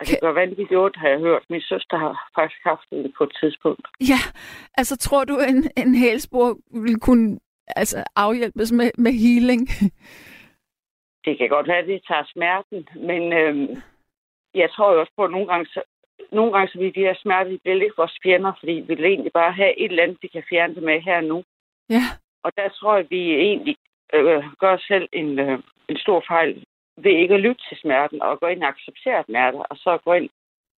Og 0.00 0.06
det 0.06 0.20
går 0.20 0.32
vanvittigt 0.32 0.80
ondt, 0.84 0.96
har 0.96 1.08
jeg 1.08 1.18
hørt. 1.18 1.44
Min 1.50 1.60
søster 1.60 1.96
har 1.96 2.30
faktisk 2.34 2.60
haft 2.64 2.90
det 2.90 3.12
på 3.18 3.24
et 3.24 3.36
tidspunkt. 3.40 3.86
Ja, 4.00 4.20
altså 4.74 4.96
tror 4.96 5.24
du, 5.24 5.38
en, 5.38 5.70
en 5.76 5.94
hælspor 5.94 6.56
vil 6.84 7.00
kunne 7.00 7.38
altså, 7.76 8.04
afhjælpes 8.16 8.72
med, 8.72 8.90
med 8.98 9.12
healing? 9.12 9.68
Det 11.24 11.38
kan 11.38 11.48
godt 11.48 11.68
være, 11.68 11.78
at 11.78 11.86
det 11.86 12.02
tager 12.08 12.24
smerten, 12.32 12.88
men 13.08 13.32
øhm, 13.32 13.82
jeg 14.54 14.70
tror 14.70 14.92
jo 14.92 15.00
også 15.00 15.12
på, 15.16 15.24
at 15.24 15.30
nogle 15.30 15.46
gange, 15.46 15.66
så, 15.66 15.82
nogle 16.32 16.52
gange 16.52 16.68
så 16.72 16.78
vil 16.78 16.94
de 16.94 17.00
her 17.00 17.14
smerter, 17.22 17.50
de 17.50 17.58
bliver 17.58 17.76
lidt 17.76 17.98
vores 17.98 18.18
fjender, 18.22 18.52
fordi 18.58 18.72
vi 18.72 18.94
vil 18.94 19.04
egentlig 19.04 19.32
bare 19.32 19.52
have 19.52 19.78
et 19.78 19.90
eller 19.90 20.02
andet, 20.02 20.18
vi 20.22 20.28
kan 20.28 20.42
fjerne 20.50 20.74
det 20.74 20.82
med 20.82 21.00
her 21.00 21.20
nu. 21.20 21.44
Ja. 21.90 22.04
Og 22.42 22.52
der 22.56 22.68
tror 22.68 22.94
jeg, 22.94 23.04
at 23.04 23.10
vi 23.10 23.34
egentlig 23.34 23.76
øh, 24.14 24.44
gør 24.60 24.72
os 24.72 24.82
selv 24.82 25.08
en, 25.12 25.38
øh, 25.38 25.58
en 25.88 25.96
stor 25.96 26.24
fejl 26.28 26.64
ved 26.96 27.12
ikke 27.22 27.34
at 27.34 27.40
lytte 27.40 27.62
til 27.68 27.76
smerten 27.82 28.22
og 28.22 28.40
gå 28.40 28.46
ind 28.46 28.62
og 28.62 28.68
acceptere 28.68 29.24
smerter, 29.28 29.58
og 29.58 29.76
så 29.76 29.98
gå 30.04 30.12
ind 30.12 30.28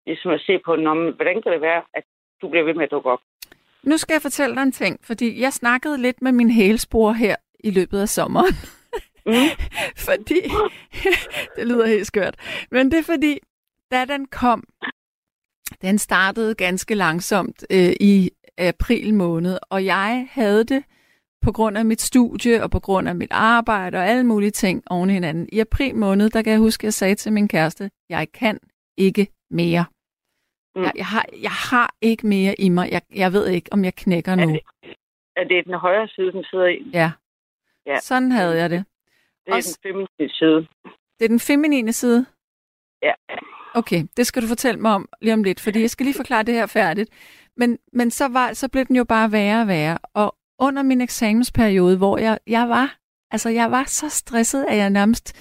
ligesom 0.07 0.31
at 0.31 0.41
se 0.41 0.59
på, 0.59 0.77
Nå, 0.77 0.95
men 0.95 1.13
hvordan 1.15 1.43
kan 1.43 1.53
det 1.53 1.61
være, 1.61 1.83
at 1.95 2.05
du 2.43 2.49
bliver 2.49 2.65
ved 2.65 2.75
med 2.75 2.85
at 2.85 2.91
dukke 2.91 3.11
op? 3.11 3.21
Nu 3.83 3.97
skal 3.99 4.15
jeg 4.15 4.23
fortælle 4.23 4.55
dig 4.55 4.63
en 4.63 4.73
ting, 4.73 5.01
fordi 5.03 5.41
jeg 5.41 5.53
snakkede 5.53 5.99
lidt 5.99 6.23
med 6.23 6.33
min 6.33 6.51
hælspor 6.51 7.13
her 7.13 7.37
i 7.65 7.71
løbet 7.71 8.01
af 8.01 8.09
sommeren. 8.09 8.55
Mm. 9.27 9.33
fordi, 10.09 10.41
det 11.57 11.67
lyder 11.67 11.87
helt 11.87 12.07
skørt, 12.07 12.35
men 12.71 12.91
det 12.91 12.99
er 12.99 13.03
fordi, 13.03 13.39
da 13.91 14.05
den 14.05 14.27
kom, 14.27 14.65
den 15.83 15.99
startede 15.99 16.55
ganske 16.55 16.95
langsomt 16.95 17.65
øh, 17.71 17.93
i 18.01 18.31
april 18.59 19.15
måned, 19.15 19.59
og 19.71 19.85
jeg 19.85 20.29
havde 20.31 20.65
det 20.65 20.85
på 21.43 21.53
grund 21.53 21.78
af 21.78 21.84
mit 21.84 22.01
studie 22.01 22.62
og 22.62 22.70
på 22.70 22.80
grund 22.80 23.09
af 23.09 23.14
mit 23.16 23.32
arbejde 23.32 23.99
og 23.99 24.05
alle 24.07 24.24
mulige 24.26 24.51
ting 24.51 24.82
oven 24.91 25.11
i 25.11 25.12
hinanden. 25.12 25.49
I 25.53 25.59
april 25.61 25.97
måned, 25.97 26.30
der 26.30 26.43
kan 26.43 26.53
jeg 26.53 26.61
huske, 26.61 26.80
at 26.80 26.84
jeg 26.84 26.95
sagde 26.95 27.14
til 27.14 27.32
min 27.32 27.49
kæreste, 27.49 27.91
jeg 28.09 28.32
kan 28.32 28.61
ikke 28.97 29.26
mere. 29.51 29.84
Mm. 30.76 30.82
Jeg, 30.82 30.93
jeg, 30.97 31.07
har, 31.07 31.26
jeg 31.43 31.51
har 31.51 31.95
ikke 32.01 32.26
mere 32.26 32.55
i 32.61 32.68
mig. 32.68 32.88
Jeg, 32.93 33.03
jeg 33.14 33.32
ved 33.32 33.49
ikke, 33.49 33.72
om 33.72 33.84
jeg 33.84 33.95
knækker 33.95 34.32
Er 34.32 34.36
nu. 34.36 34.53
det, 34.53 34.61
er 35.36 35.45
det 35.45 35.64
den 35.64 35.74
højre 35.74 36.09
side, 36.09 36.32
den 36.32 36.45
sidder 36.45 36.66
i? 36.66 36.91
Ja. 36.93 37.11
Ja. 37.86 37.99
Sådan 38.01 38.32
havde 38.32 38.57
jeg 38.57 38.70
det. 38.70 38.84
Det 39.45 39.53
er 39.53 39.55
Også- 39.57 39.78
den 39.82 39.88
feminine 39.91 40.34
side. 40.38 40.66
Det 41.18 41.24
er 41.24 41.28
den 41.28 41.41
feminine 41.41 41.93
side. 41.93 42.26
Ja. 43.03 43.12
Okay, 43.74 44.03
det 44.16 44.26
skal 44.26 44.43
du 44.43 44.47
fortælle 44.49 44.80
mig 44.80 44.95
om 44.95 45.09
lige 45.20 45.34
om 45.34 45.43
lidt, 45.45 45.61
fordi 45.61 45.80
jeg 45.80 45.91
skal 45.91 46.07
lige 46.07 46.16
forklare 46.16 46.43
det 46.43 46.55
her 46.55 46.66
færdigt. 46.66 47.11
Men, 47.57 47.78
men 47.93 48.11
så, 48.11 48.28
var, 48.28 48.53
så 48.53 48.68
blev 48.68 48.84
den 48.84 48.97
jo 48.97 49.05
bare 49.05 49.32
værre 49.32 49.61
og 49.62 49.68
værre. 49.68 49.99
Og 50.14 50.36
under 50.61 50.83
min 50.83 51.01
eksamensperiode, 51.01 51.97
hvor 51.97 52.19
jeg, 52.19 52.39
jeg 52.47 52.69
var, 52.69 52.99
altså 53.31 53.49
jeg 53.49 53.71
var 53.71 53.85
så 53.87 54.09
stresset, 54.09 54.65
at 54.69 54.77
jeg 54.77 54.91
nærmest, 54.91 55.33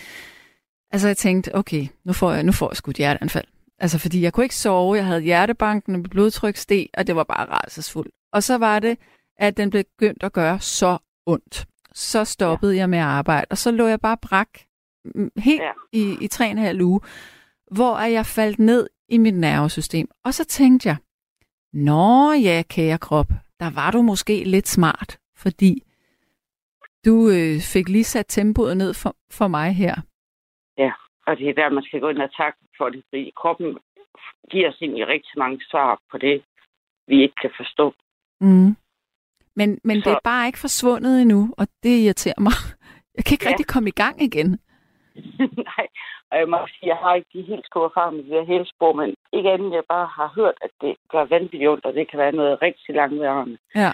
altså 0.92 1.08
jeg 1.08 1.18
tænkte, 1.18 1.56
okay, 1.56 1.88
nu 2.06 2.14
får 2.14 2.32
jeg, 2.32 2.44
nu 2.44 2.52
får 2.52 2.70
jeg 2.72 2.78
sgu 2.78 2.92
et 2.92 2.98
hjerteanfald. 2.98 3.46
Altså 3.80 4.00
fordi 4.00 4.22
jeg 4.22 4.34
kunne 4.34 4.44
ikke 4.46 4.56
sove, 4.56 4.96
jeg 4.96 5.06
havde 5.06 5.22
hjertebanken, 5.22 5.96
og 5.96 6.00
mit 6.02 6.10
blodtryk 6.12 6.58
steg, 6.58 6.88
og 6.98 7.08
det 7.08 7.16
var 7.16 7.24
bare 7.24 7.46
rædselsfuldt. 7.46 8.12
Og 8.34 8.44
så 8.44 8.58
var 8.58 8.80
det, 8.80 8.98
at 9.38 9.58
den 9.58 9.70
blev 9.70 9.84
begyndt 9.84 10.24
at 10.24 10.34
gøre 10.34 10.60
så 10.60 10.98
ondt. 11.26 11.66
Så 11.94 12.26
stoppede 12.26 12.74
ja. 12.74 12.78
jeg 12.80 12.90
med 12.90 13.00
at 13.00 13.06
arbejde, 13.06 13.46
og 13.50 13.58
så 13.58 13.72
lå 13.72 13.88
jeg 13.88 14.00
bare 14.02 14.18
brak 14.18 14.50
mm, 15.16 15.32
helt 15.38 15.62
Ja. 15.62 15.72
i, 15.94 16.18
i 16.22 16.28
tre 16.28 16.46
og 16.46 16.52
en 16.52 16.58
halv 16.58 16.82
uge, 16.82 17.02
hvor 17.72 18.00
jeg 18.00 18.26
faldt 18.26 18.60
ned 18.60 18.88
i 19.10 19.18
mit 19.18 19.36
nervesystem. 19.36 20.08
Og 20.26 20.34
så 20.34 20.44
tænkte 20.46 20.90
jeg, 20.90 20.96
Nå 21.74 22.32
ja, 22.32 22.64
kære 22.70 22.98
krop, 22.98 23.32
der 23.60 23.70
var 23.76 23.91
du 23.91 24.01
måske 24.01 24.43
lidt 24.43 24.68
smart, 24.68 25.20
fordi 25.38 25.84
du 27.05 27.16
øh, 27.30 27.55
fik 27.74 27.89
lige 27.89 28.03
sat 28.03 28.26
tempoet 28.28 28.78
ned 28.78 28.93
for, 28.93 29.16
for 29.32 29.47
mig 29.47 29.74
her. 29.76 29.95
Og 31.28 31.38
det 31.38 31.49
er 31.49 31.53
der, 31.53 31.70
man 31.70 31.84
skal 31.84 31.99
gå 31.99 32.10
ind 32.10 32.22
og 32.22 32.36
takke 32.36 32.60
for 32.78 32.89
det, 32.89 33.03
fordi 33.10 33.32
kroppen 33.41 33.78
giver 34.51 34.70
os 34.70 34.82
egentlig 34.82 35.07
rigtig 35.07 35.34
mange 35.38 35.60
svar 35.72 36.01
på 36.12 36.18
det, 36.18 36.43
vi 37.07 37.22
ikke 37.22 37.36
kan 37.41 37.51
forstå. 37.57 37.93
Mm. 38.41 38.76
Men, 39.55 39.80
men 39.84 39.95
det 39.95 40.03
Så- 40.03 40.10
er 40.16 40.20
bare 40.24 40.47
ikke 40.47 40.60
forsvundet 40.60 41.22
endnu, 41.22 41.53
og 41.57 41.68
det 41.84 41.89
irriterer 42.05 42.39
mig. 42.39 42.53
Jeg 43.18 43.26
kan 43.26 43.34
ikke 43.36 43.45
Ja. 43.45 43.49
rigtig 43.49 43.68
komme 43.68 43.89
i 43.89 43.97
gang 44.03 44.22
igen. 44.22 44.49
Nej, 45.70 45.86
og 46.32 46.38
jeg 46.41 46.47
må 46.49 46.57
sige, 46.68 46.88
jeg 46.93 46.97
har 47.03 47.14
ikke 47.16 47.30
de 47.34 47.41
helt 47.41 47.66
store 47.66 47.86
erfaringer 47.91 48.18
med 48.24 48.30
de 48.30 48.36
her 48.38 48.45
hælspor, 48.53 48.93
men 48.93 49.16
ikke 49.34 49.52
andet, 49.52 49.72
jeg 49.74 49.84
bare 49.90 50.08
har 50.18 50.34
hørt, 50.36 50.58
at 50.62 50.72
det 50.82 50.96
gør 51.12 51.26
vanvittigt 51.26 51.70
ondt, 51.70 51.86
og 51.86 51.94
det 51.94 52.10
kan 52.10 52.20
være 52.20 52.32
noget 52.32 52.62
rigtig 52.62 52.96
langværende. 52.96 53.58
Ja. 53.76 53.92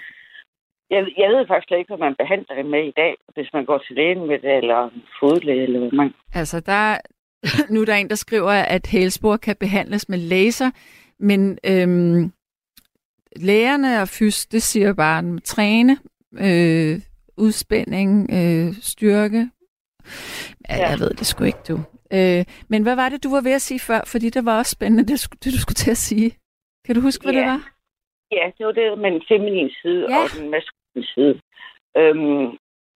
Jeg, 0.90 1.00
jeg 1.18 1.28
ved 1.30 1.46
faktisk 1.46 1.72
ikke, 1.72 1.88
hvad 1.88 2.06
man 2.06 2.14
behandler 2.18 2.54
det 2.54 2.66
med 2.66 2.84
i 2.84 2.92
dag, 2.96 3.14
hvis 3.34 3.50
man 3.52 3.64
går 3.64 3.78
til 3.78 3.96
lægen 3.96 4.26
med 4.26 4.38
det, 4.38 4.56
eller 4.56 4.84
en 4.84 5.02
fodlæge, 5.20 5.62
eller 5.62 5.78
hvad 5.78 5.90
man... 5.92 6.14
Altså, 6.34 6.60
der, 6.60 6.98
nu 7.72 7.80
er 7.80 7.84
der 7.84 7.94
en, 7.94 8.10
der 8.10 8.14
skriver, 8.14 8.50
at 8.50 8.86
hælspor 8.86 9.36
kan 9.36 9.56
behandles 9.60 10.08
med 10.08 10.18
laser, 10.18 10.70
men 11.18 11.58
øhm, 11.64 12.32
lægerne 13.36 14.02
og 14.02 14.08
fys, 14.08 14.46
det 14.46 14.62
siger 14.62 14.94
bare, 14.94 15.18
at 15.18 15.42
træne, 15.44 15.96
øh, 16.32 17.00
udspænding, 17.36 18.30
øh, 18.32 18.74
styrke. 18.80 19.50
Ja, 20.68 20.76
Ja. 20.76 20.88
Jeg 20.90 21.00
ved 21.00 21.10
det 21.10 21.26
sgu 21.26 21.44
ikke, 21.44 21.58
du. 21.68 21.80
Øh, 22.12 22.44
men 22.68 22.82
hvad 22.82 22.96
var 22.96 23.08
det, 23.08 23.24
du 23.24 23.30
var 23.30 23.40
ved 23.40 23.52
at 23.52 23.62
sige 23.62 23.80
før? 23.80 24.00
Fordi 24.12 24.30
det 24.30 24.44
var 24.44 24.58
også 24.58 24.70
spændende, 24.70 25.04
det, 25.12 25.18
det 25.44 25.52
du 25.54 25.60
skulle 25.60 25.80
til 25.84 25.90
at 25.90 25.96
sige. 25.96 26.30
Kan 26.84 26.94
du 26.94 27.00
huske, 27.00 27.22
hvad 27.24 27.32
Ja. 27.34 27.38
det 27.40 27.46
var? 27.46 27.60
Ja, 28.32 28.50
det 28.58 28.66
var 28.66 28.72
det 28.72 28.98
med 28.98 29.10
den 29.10 29.22
feminine 29.28 29.70
side 29.82 30.06
Ja. 30.10 30.14
ja. 30.16 30.22
og 30.22 30.28
den 30.38 30.50
maskuline 30.50 31.06
side. 31.14 31.40
Øhm, 31.96 32.46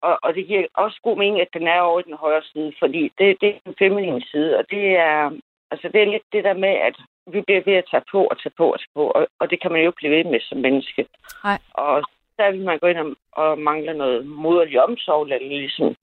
og, 0.02 0.18
og 0.22 0.34
det 0.34 0.46
giver 0.46 0.66
også 0.74 1.00
god 1.02 1.16
mening, 1.18 1.40
at 1.40 1.48
den 1.56 1.66
er 1.66 1.80
over 1.80 2.00
i 2.00 2.08
den 2.08 2.14
højre 2.24 2.42
side, 2.52 2.72
fordi 2.78 3.02
det, 3.18 3.36
det 3.40 3.48
er 3.48 3.58
den 3.66 3.74
feminine 3.78 4.22
side, 4.30 4.58
og 4.58 4.64
det 4.70 4.84
er, 5.08 5.30
altså 5.70 5.88
det 5.92 6.00
er 6.02 6.12
lidt 6.12 6.22
det 6.32 6.44
der 6.44 6.54
med, 6.54 6.68
at 6.88 6.96
vi 7.32 7.40
bliver 7.46 7.62
ved 7.64 7.74
at 7.74 7.88
tage 7.90 8.02
på 8.12 8.20
og 8.26 8.36
tage 8.42 8.54
på 8.56 8.72
og 8.72 8.78
tage 8.78 8.94
på, 8.94 9.04
og, 9.10 9.28
og 9.40 9.50
det 9.50 9.60
kan 9.62 9.72
man 9.72 9.80
jo 9.80 9.88
ikke 9.88 9.96
blive 9.96 10.16
ved 10.16 10.24
med 10.24 10.40
som 10.42 10.58
menneske. 10.58 11.06
Nej. 11.44 11.58
Og 11.74 12.02
der 12.38 12.50
vil 12.50 12.64
man 12.64 12.78
gå 12.78 12.86
ind 12.86 12.98
og, 12.98 13.16
og 13.32 13.58
mangle 13.58 13.94
noget 13.94 14.26
moderlig 14.26 14.82
omsorg, 14.82 15.22
eller 15.22 15.38
ligesom 15.48 15.96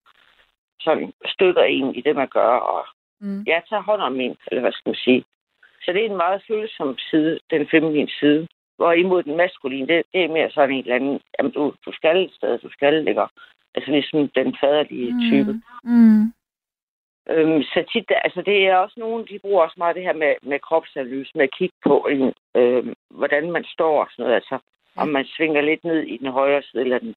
sådan 0.84 1.14
støtter 1.26 1.64
en 1.64 1.96
i 1.96 2.02
det, 2.02 2.16
man 2.16 2.28
gør, 2.28 2.50
og 2.74 2.86
Mm. 3.20 3.44
jeg 3.48 3.64
tager 3.70 3.82
hånd 3.82 4.02
om 4.02 4.20
en, 4.20 4.38
eller 4.48 4.62
hvad 4.62 4.72
skal 4.72 4.90
man 4.90 4.96
sige. 4.96 5.24
Så 5.86 5.94
det 5.94 6.02
er 6.02 6.10
en 6.10 6.18
meget 6.18 6.44
følsom 6.48 6.98
side, 7.10 7.40
den 7.52 7.68
feminine 7.72 8.10
side. 8.20 8.48
Hvorimod 8.78 9.24
den 9.24 9.38
maskuline, 9.38 9.88
det, 9.88 10.04
det 10.14 10.24
er 10.24 10.28
mere 10.28 10.52
sådan 10.52 10.76
en 10.76 10.80
eller 10.84 10.96
anden, 10.96 11.20
jamen 11.40 11.52
du, 11.52 11.74
du 11.86 11.92
skal 11.94 12.18
et 12.26 12.34
sted, 12.34 12.60
du 12.60 12.70
skal 12.72 13.04
ligge. 13.04 13.28
Altså 13.76 13.92
ligesom 13.92 14.30
den 14.30 14.58
faderlige 14.62 15.14
type. 15.30 15.62
Mm. 15.84 16.34
Øhm, 17.30 17.64
så 17.64 17.84
tit, 17.94 18.12
altså 18.26 18.42
det 18.42 18.68
er 18.68 18.76
også 18.76 19.00
nogen, 19.00 19.28
de 19.30 19.40
bruger 19.40 19.64
også 19.64 19.76
meget 19.78 19.96
det 19.96 20.04
her 20.04 20.14
med, 20.14 20.34
med 20.42 20.60
kropsanalyse, 20.60 21.32
med 21.36 21.44
at 21.44 21.56
kigge 21.58 21.76
på, 21.86 22.08
en, 22.12 22.34
øhm, 22.56 22.94
hvordan 23.10 23.52
man 23.52 23.64
står 23.64 24.02
og 24.04 24.08
sådan 24.12 24.24
noget. 24.24 24.36
Altså, 24.36 24.58
om 24.96 25.08
man 25.08 25.26
svinger 25.26 25.62
lidt 25.62 25.84
ned 25.84 26.00
i 26.04 26.18
den 26.18 26.28
højre 26.28 26.62
side 26.64 26.82
eller 26.82 27.00
den 27.00 27.16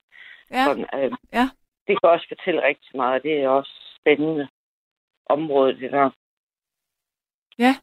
Ja. 0.51 0.65
sådan. 0.65 0.87
Øh, 0.95 1.13
Ja. 1.33 1.49
Det 1.87 2.01
kan 2.01 2.11
også 2.11 2.27
fortælle 2.29 2.63
rigtig 2.63 2.97
meget, 2.97 3.23
det 3.23 3.33
er 3.43 3.49
også 3.49 3.73
spændende 4.01 4.49
område, 5.27 5.81
det 5.81 5.93
der. 5.93 6.11
Ja. 7.59 7.75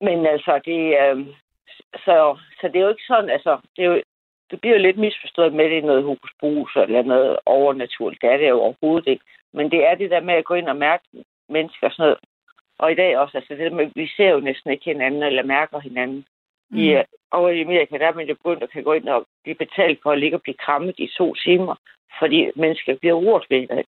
Men 0.00 0.26
altså, 0.26 0.60
det, 0.64 0.80
øh, 1.02 1.26
så, 2.04 2.38
så 2.60 2.68
det 2.68 2.76
er 2.76 2.80
jo 2.80 2.88
ikke 2.88 3.06
sådan, 3.06 3.30
altså, 3.30 3.58
det, 3.76 3.84
er 3.84 3.88
jo, 3.88 4.02
det 4.50 4.60
bliver 4.60 4.76
jo 4.76 4.82
lidt 4.82 4.98
misforstået 4.98 5.52
med, 5.52 5.64
at 5.64 5.70
det 5.70 5.78
er 5.78 5.82
noget 5.82 6.04
hokus 6.04 6.32
pokus 6.40 6.76
eller 6.76 7.02
noget 7.02 7.38
overnaturligt. 7.46 8.22
Det 8.22 8.30
er 8.30 8.36
det 8.36 8.48
jo 8.48 8.60
overhovedet 8.60 9.08
ikke. 9.08 9.24
Men 9.52 9.70
det 9.70 9.86
er 9.86 9.94
det 9.94 10.10
der 10.10 10.20
med 10.20 10.34
at 10.34 10.44
gå 10.44 10.54
ind 10.54 10.68
og 10.68 10.76
mærke 10.76 11.04
mennesker 11.48 11.86
og 11.86 11.92
sådan 11.92 12.02
noget. 12.04 12.18
Og 12.78 12.92
i 12.92 12.94
dag 12.94 13.18
også, 13.18 13.36
altså 13.38 13.54
det 13.54 13.70
der 13.70 13.76
med, 13.76 13.90
vi 13.94 14.10
ser 14.16 14.30
jo 14.30 14.40
næsten 14.40 14.70
ikke 14.70 14.84
hinanden 14.84 15.22
eller 15.22 15.42
mærker 15.42 15.78
hinanden. 15.78 16.26
Mm. 16.70 16.78
I, 16.78 17.02
over 17.30 17.48
i 17.48 17.62
Amerika, 17.62 17.98
der 17.98 18.06
er 18.06 18.14
man 18.14 18.28
jo 18.28 18.34
begyndt 18.34 18.62
at 18.62 18.70
kan 18.70 18.84
gå 18.84 18.92
ind 18.92 19.08
og 19.08 19.26
blive 19.42 19.54
betalt 19.54 19.98
for 20.02 20.12
at 20.12 20.18
ligge 20.18 20.36
og 20.36 20.42
blive 20.42 20.62
krammet 20.64 20.94
i 20.98 21.10
to 21.18 21.34
timer, 21.34 21.74
fordi 22.18 22.50
mennesker 22.56 22.96
bliver 22.96 23.44
ved 23.50 23.68
det. 23.68 23.86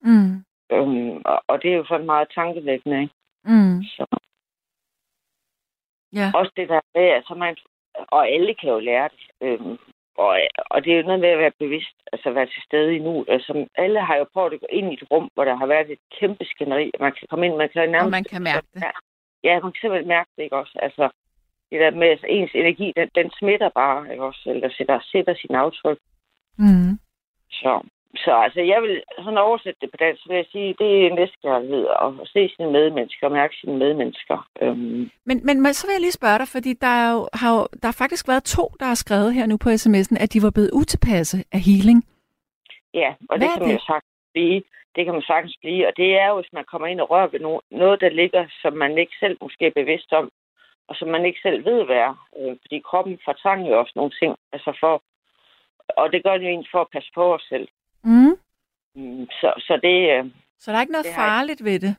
Mm. 0.00 0.44
Øhm, 0.72 1.22
og, 1.24 1.42
og 1.46 1.62
det 1.62 1.72
er 1.72 1.76
jo 1.76 1.84
sådan 1.84 2.06
meget 2.06 2.28
tankevækkende, 2.34 3.00
ikke? 3.02 3.14
Mm. 3.44 3.82
Så. 3.82 4.06
Ja. 6.12 6.30
Også 6.34 6.52
det 6.56 6.68
der 6.68 6.80
med, 6.94 7.02
altså 7.02 7.34
man, 7.34 7.56
og 7.94 8.28
alle 8.28 8.54
kan 8.54 8.70
jo 8.70 8.78
lære 8.78 9.08
det. 9.08 9.24
Øhm, 9.40 9.78
og, 10.18 10.38
og 10.56 10.84
det 10.84 10.92
er 10.92 10.96
jo 10.96 11.02
noget 11.02 11.20
med 11.20 11.28
at 11.28 11.38
være 11.38 11.52
bevidst, 11.58 11.96
altså 12.12 12.30
være 12.30 12.46
til 12.46 12.62
stede 12.62 12.96
i 12.96 12.98
nu. 12.98 13.24
Altså, 13.28 13.66
alle 13.74 14.00
har 14.00 14.16
jo 14.16 14.26
prøvet 14.32 14.52
at 14.52 14.60
gå 14.60 14.66
ind 14.70 14.90
i 14.90 14.94
et 14.94 15.10
rum, 15.10 15.30
hvor 15.34 15.44
der 15.44 15.54
har 15.54 15.66
været 15.66 15.90
et 15.90 15.98
kæmpe 16.20 16.44
skænderi. 16.44 16.90
Man 17.00 17.12
kan 17.12 17.26
komme 17.30 17.46
ind, 17.46 17.56
man 17.56 17.68
kan 17.68 17.90
nærmest... 17.90 18.04
Og 18.04 18.10
man 18.10 18.24
kan 18.24 18.42
mærke 18.42 18.66
det. 18.74 18.82
Ja, 19.44 19.60
man 19.60 19.72
kan 19.72 19.80
simpelthen 19.80 20.08
mærke 20.08 20.30
det, 20.36 20.42
ikke 20.42 20.56
også? 20.56 20.78
Altså, 20.82 21.08
det 21.70 21.80
der 21.80 21.90
med, 21.90 22.08
at 22.08 22.24
ens 22.28 22.50
energi, 22.54 22.92
den, 22.96 23.10
den 23.14 23.30
smitter 23.38 23.68
bare, 23.68 24.12
ikke 24.12 24.24
også? 24.24 24.50
Eller 24.50 24.70
sætter, 24.70 25.00
sætter 25.12 25.34
sin 25.34 25.54
aftryk. 25.54 25.98
Mm. 25.98 26.15
Så, 27.50 27.72
så 28.16 28.32
altså, 28.44 28.60
jeg 28.60 28.82
vil 28.82 29.02
sådan 29.18 29.38
oversætte 29.38 29.78
det 29.80 29.90
på 29.90 29.96
dansk, 29.96 30.22
så 30.22 30.28
vil 30.28 30.36
jeg 30.36 30.46
sige, 30.52 30.74
det 30.78 31.06
er 31.06 31.14
næstekærlighed 31.14 31.86
at 32.02 32.28
se 32.32 32.50
sine 32.56 32.70
medmennesker 32.72 33.26
og 33.26 33.32
mærke 33.32 33.54
sine 33.60 33.76
medmennesker. 33.76 34.48
Øhm, 34.62 35.10
Men, 35.28 35.36
men, 35.46 35.62
men 35.62 35.74
så 35.74 35.86
vil 35.86 35.92
jeg 35.92 36.00
lige 36.00 36.20
spørge 36.20 36.38
dig, 36.38 36.48
fordi 36.48 36.72
der, 36.72 36.92
er 37.04 37.12
jo, 37.12 37.28
har 37.32 37.50
jo, 37.56 37.60
der 37.80 37.86
har 37.88 37.96
faktisk 38.02 38.28
været 38.28 38.44
to, 38.44 38.64
der 38.80 38.86
har 38.86 38.94
skrevet 38.94 39.34
her 39.34 39.46
nu 39.46 39.56
på 39.56 39.68
sms'en, 39.68 40.16
at 40.22 40.32
de 40.32 40.42
var 40.42 40.50
blevet 40.50 40.70
utilpasse 40.80 41.36
af 41.52 41.60
healing. 41.68 41.98
ja, 42.94 43.10
og 43.30 43.36
Hvad 43.38 43.38
det 43.40 43.48
kan 43.54 43.62
man 43.62 43.68
det? 43.68 43.74
jo 43.74 43.80
sagtens 43.90 44.14
blive. 44.34 44.62
Det 44.96 45.04
kan 45.04 45.14
man 45.14 45.22
sagtens 45.32 45.56
blive, 45.62 45.86
og 45.88 45.92
det 45.96 46.10
er 46.22 46.28
jo, 46.28 46.34
hvis 46.40 46.52
man 46.52 46.64
kommer 46.70 46.86
ind 46.88 47.00
og 47.00 47.10
rører 47.10 47.26
ved 47.26 47.40
no- 47.40 47.66
noget, 47.70 48.00
der 48.00 48.08
ligger, 48.20 48.46
som 48.62 48.72
man 48.72 48.98
ikke 48.98 49.16
selv 49.20 49.36
måske 49.42 49.66
er 49.66 49.78
bevidst 49.80 50.12
om, 50.12 50.30
og 50.88 50.96
som 50.96 51.08
man 51.08 51.24
ikke 51.26 51.40
selv 51.42 51.64
ved 51.64 51.84
hvad 51.84 51.96
er. 51.96 52.14
Øh, 52.38 52.56
fordi 52.62 52.78
kroppen 52.88 53.18
fortrænger 53.24 53.70
jo 53.70 53.78
også 53.78 53.92
nogle 53.96 54.12
ting, 54.20 54.36
altså 54.52 54.76
for, 54.80 55.02
og 55.88 56.12
det 56.12 56.22
gør 56.22 56.32
jo 56.34 56.40
egentlig 56.48 56.70
for 56.72 56.80
at 56.80 56.90
passe 56.92 57.10
på 57.14 57.34
os 57.34 57.42
selv. 57.48 57.68
Mm. 58.04 58.36
Mm, 58.94 59.26
Så, 59.40 59.52
så 59.58 59.78
det, 59.82 60.10
øh, 60.18 60.24
Så 60.58 60.70
der 60.70 60.76
er 60.76 60.80
ikke 60.80 60.92
noget 60.92 61.14
farligt 61.14 61.64
ved 61.64 61.80
det. 61.80 61.96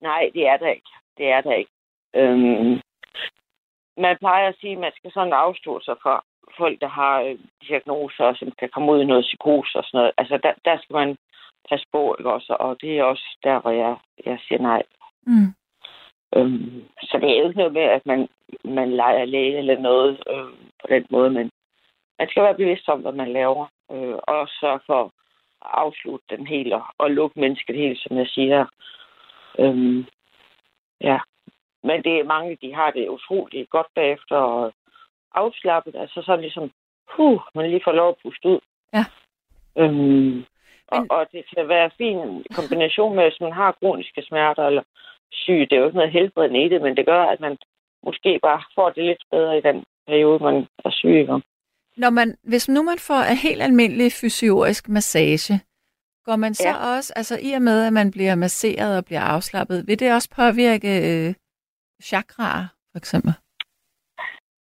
Nej, 0.00 0.30
det 0.34 0.46
er 0.46 0.56
der 0.56 0.68
ikke. 0.68 0.90
Det 1.18 1.26
er 1.28 1.40
der 1.40 1.52
ikke. 1.52 1.70
Øhm, 2.14 2.80
man 3.96 4.16
plejer 4.18 4.48
at 4.48 4.56
sige, 4.60 4.72
at 4.72 4.78
man 4.78 4.92
skal 4.96 5.12
sådan 5.12 5.32
afstå 5.32 5.80
sig 5.80 5.96
fra 6.02 6.24
folk, 6.56 6.80
der 6.80 6.88
har 6.88 7.20
øh, 7.20 7.38
diagnoser, 7.68 8.34
som 8.34 8.50
kan 8.58 8.68
komme 8.68 8.92
ud 8.92 9.00
i 9.02 9.04
noget 9.04 9.24
psykose 9.24 9.78
og 9.78 9.84
sådan 9.84 9.98
noget. 9.98 10.12
Altså, 10.18 10.36
der, 10.42 10.52
der 10.64 10.78
skal 10.78 10.94
man 10.94 11.16
passe 11.68 11.86
på, 11.92 12.16
ikke 12.18 12.32
også? 12.32 12.56
Og 12.60 12.80
det 12.80 12.98
er 12.98 13.04
også 13.04 13.36
der, 13.44 13.60
hvor 13.60 13.70
jeg, 13.70 13.96
jeg 14.26 14.38
siger 14.48 14.62
nej. 14.62 14.82
Mm. 15.26 15.54
Øhm, 16.36 16.84
så 17.02 17.18
det 17.20 17.30
er 17.30 17.38
jo 17.38 17.48
ikke 17.48 17.58
noget 17.58 17.72
med, 17.72 17.82
at 17.82 18.06
man, 18.06 18.28
man 18.64 18.90
leger 18.96 19.24
læge 19.24 19.58
eller 19.58 19.78
noget 19.78 20.22
øh, 20.30 20.52
på 20.80 20.86
den 20.88 21.06
måde, 21.10 21.30
men 21.30 21.50
man 22.22 22.28
skal 22.30 22.42
være 22.42 22.60
bevidst 22.62 22.88
om, 22.88 23.00
hvad 23.00 23.12
man 23.12 23.32
laver. 23.32 23.66
Øh, 23.92 24.16
og 24.34 24.48
sørge 24.60 24.80
for 24.86 25.00
at 25.04 25.10
afslutte 25.84 26.26
den 26.36 26.46
helt 26.46 26.72
og, 26.72 26.84
og 26.98 27.10
lukke 27.10 27.40
mennesket 27.40 27.76
helt, 27.76 27.98
som 28.02 28.16
jeg 28.16 28.26
siger. 28.26 28.66
Øhm, 29.58 30.06
ja. 31.00 31.18
Men 31.82 32.02
det 32.04 32.14
er 32.18 32.32
mange, 32.34 32.58
de 32.62 32.74
har 32.74 32.90
det 32.90 33.08
utroligt 33.08 33.70
godt 33.70 33.86
bagefter 33.94 34.36
og 34.36 34.72
afslappet. 35.34 35.94
Altså 35.96 36.22
sådan 36.22 36.40
ligesom, 36.40 36.70
huh, 37.16 37.40
man 37.54 37.70
lige 37.70 37.84
får 37.84 37.92
lov 37.92 38.08
at 38.08 38.20
puste 38.22 38.48
ud. 38.48 38.60
Ja. 38.92 39.04
Øhm, 39.78 40.44
og, 40.88 41.00
Men- 41.00 41.10
og 41.10 41.26
det 41.32 41.44
kan 41.54 41.68
være 41.68 41.90
fin 41.98 42.18
en 42.18 42.44
kombination 42.56 43.16
med, 43.16 43.24
hvis 43.24 43.40
man 43.40 43.52
har 43.52 43.76
kroniske 43.80 44.22
smerter 44.22 44.66
eller 44.66 44.82
syg. 45.32 45.66
Det 45.70 45.72
er 45.72 45.80
jo 45.80 45.86
ikke 45.86 45.98
noget 45.98 46.12
helbredende 46.12 46.64
i 46.64 46.68
det, 46.68 46.82
men 46.82 46.96
det 46.96 47.06
gør, 47.06 47.22
at 47.22 47.40
man 47.40 47.58
måske 48.02 48.38
bare 48.42 48.62
får 48.74 48.90
det 48.90 49.04
lidt 49.04 49.24
bedre 49.30 49.58
i 49.58 49.60
den 49.60 49.84
periode, 50.06 50.44
man 50.44 50.66
er 50.84 50.90
syg. 50.90 51.08
Ikke? 51.08 51.42
Når 51.96 52.10
man, 52.10 52.36
hvis 52.42 52.68
nu 52.68 52.82
man 52.82 52.98
får 52.98 53.20
en 53.30 53.36
helt 53.36 53.62
almindelig 53.62 54.12
fysiorisk 54.12 54.88
massage, 54.88 55.60
går 56.24 56.36
man 56.36 56.54
så 56.54 56.68
Ja. 56.68 56.96
også, 56.96 57.12
altså 57.16 57.38
i 57.42 57.52
og 57.52 57.62
med, 57.62 57.86
at 57.86 57.92
man 57.92 58.10
bliver 58.10 58.34
masseret 58.34 58.98
og 58.98 59.04
bliver 59.04 59.20
afslappet, 59.20 59.86
vil 59.86 60.00
det 60.00 60.14
også 60.14 60.30
påvirke 60.36 60.92
øh, 61.10 61.34
chakraer, 62.02 62.66
for 62.92 62.98
eksempel? 62.98 63.32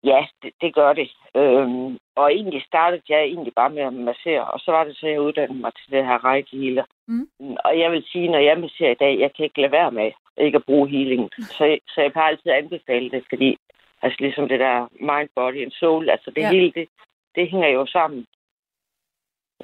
Ja, 0.05 0.27
det, 0.43 0.53
det 0.61 0.74
gør 0.74 0.93
det. 0.93 1.09
Øhm, 1.37 1.99
og 2.16 2.33
egentlig 2.33 2.62
startede 2.66 3.03
jeg 3.09 3.20
egentlig 3.22 3.53
bare 3.55 3.70
med 3.70 3.83
at 3.83 3.93
massere, 3.93 4.45
og 4.45 4.61
så 4.61 4.70
var 4.70 4.85
det 4.85 4.97
så, 4.97 5.07
jeg 5.07 5.20
uddannede 5.20 5.61
mig 5.61 5.72
til 5.74 5.93
det 5.93 6.07
her 6.07 6.24
reiki 6.24 6.57
healer. 6.64 6.85
Mm. 7.09 7.29
Og 7.64 7.79
jeg 7.79 7.93
vil 7.93 8.05
sige, 8.12 8.29
når 8.29 8.39
jeg 8.39 8.61
masserer 8.61 8.91
i 8.91 9.03
dag, 9.05 9.20
jeg 9.20 9.31
kan 9.37 9.45
ikke 9.45 9.61
lade 9.61 9.72
være 9.72 9.93
med 9.93 10.11
ikke 10.39 10.57
at 10.57 10.64
bruge 10.64 10.89
healing. 10.89 11.31
Så, 11.39 11.79
så 11.89 12.01
jeg 12.01 12.12
kan 12.12 12.22
altid 12.22 12.51
anbefale 12.51 13.11
det, 13.11 13.24
fordi 13.29 13.57
altså 14.03 14.16
ligesom 14.20 14.49
det 14.49 14.61
der 14.61 14.89
mind, 15.11 15.29
body 15.35 15.62
and 15.62 15.72
soul, 15.72 16.11
altså 16.11 16.31
det 16.37 16.43
ja. 16.43 16.51
hele, 16.51 16.72
det, 16.72 16.89
det 17.37 17.51
hænger 17.51 17.68
jo 17.68 17.87
sammen. 17.87 18.26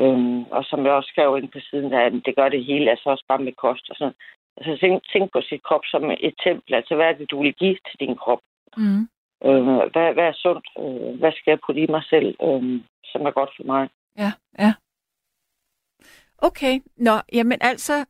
Øhm, 0.00 0.42
og 0.42 0.64
som 0.64 0.84
jeg 0.86 0.92
også 0.92 1.08
skrev 1.12 1.38
ind 1.38 1.48
på 1.52 1.60
siden, 1.70 1.92
der, 1.92 2.00
at 2.00 2.12
det 2.12 2.36
gør 2.36 2.48
det 2.48 2.64
hele, 2.64 2.90
altså 2.90 3.10
også 3.10 3.24
bare 3.28 3.38
med 3.38 3.52
kost 3.52 3.90
og 3.90 3.96
sådan 3.96 4.14
Altså 4.56 4.78
tænk, 4.80 5.02
tænk 5.12 5.32
på 5.32 5.40
sit 5.48 5.62
krop 5.62 5.80
som 5.84 6.10
et 6.10 6.34
tempel. 6.44 6.74
Altså 6.74 6.94
hvad 6.94 7.06
er 7.06 7.12
det, 7.12 7.30
du 7.30 7.42
vil 7.42 7.54
give 7.54 7.78
til 7.86 8.00
din 8.00 8.16
krop? 8.16 8.38
Mm. 8.76 9.08
Øh, 9.44 9.62
hvad, 9.92 10.14
hvad 10.14 10.24
er 10.24 10.32
sundt? 10.34 10.66
Øh, 10.78 11.18
hvad 11.20 11.32
skal 11.32 11.50
jeg 11.50 11.58
putte 11.66 11.80
i 11.80 11.86
mig 11.86 12.04
selv, 12.04 12.28
øh, 12.42 12.80
som 13.04 13.26
er 13.26 13.30
godt 13.30 13.50
for 13.56 13.64
mig? 13.64 13.88
Ja, 14.18 14.32
ja. 14.58 14.74
Okay, 16.38 16.80
nå, 16.96 17.16
jamen 17.32 17.58
altså, 17.60 18.04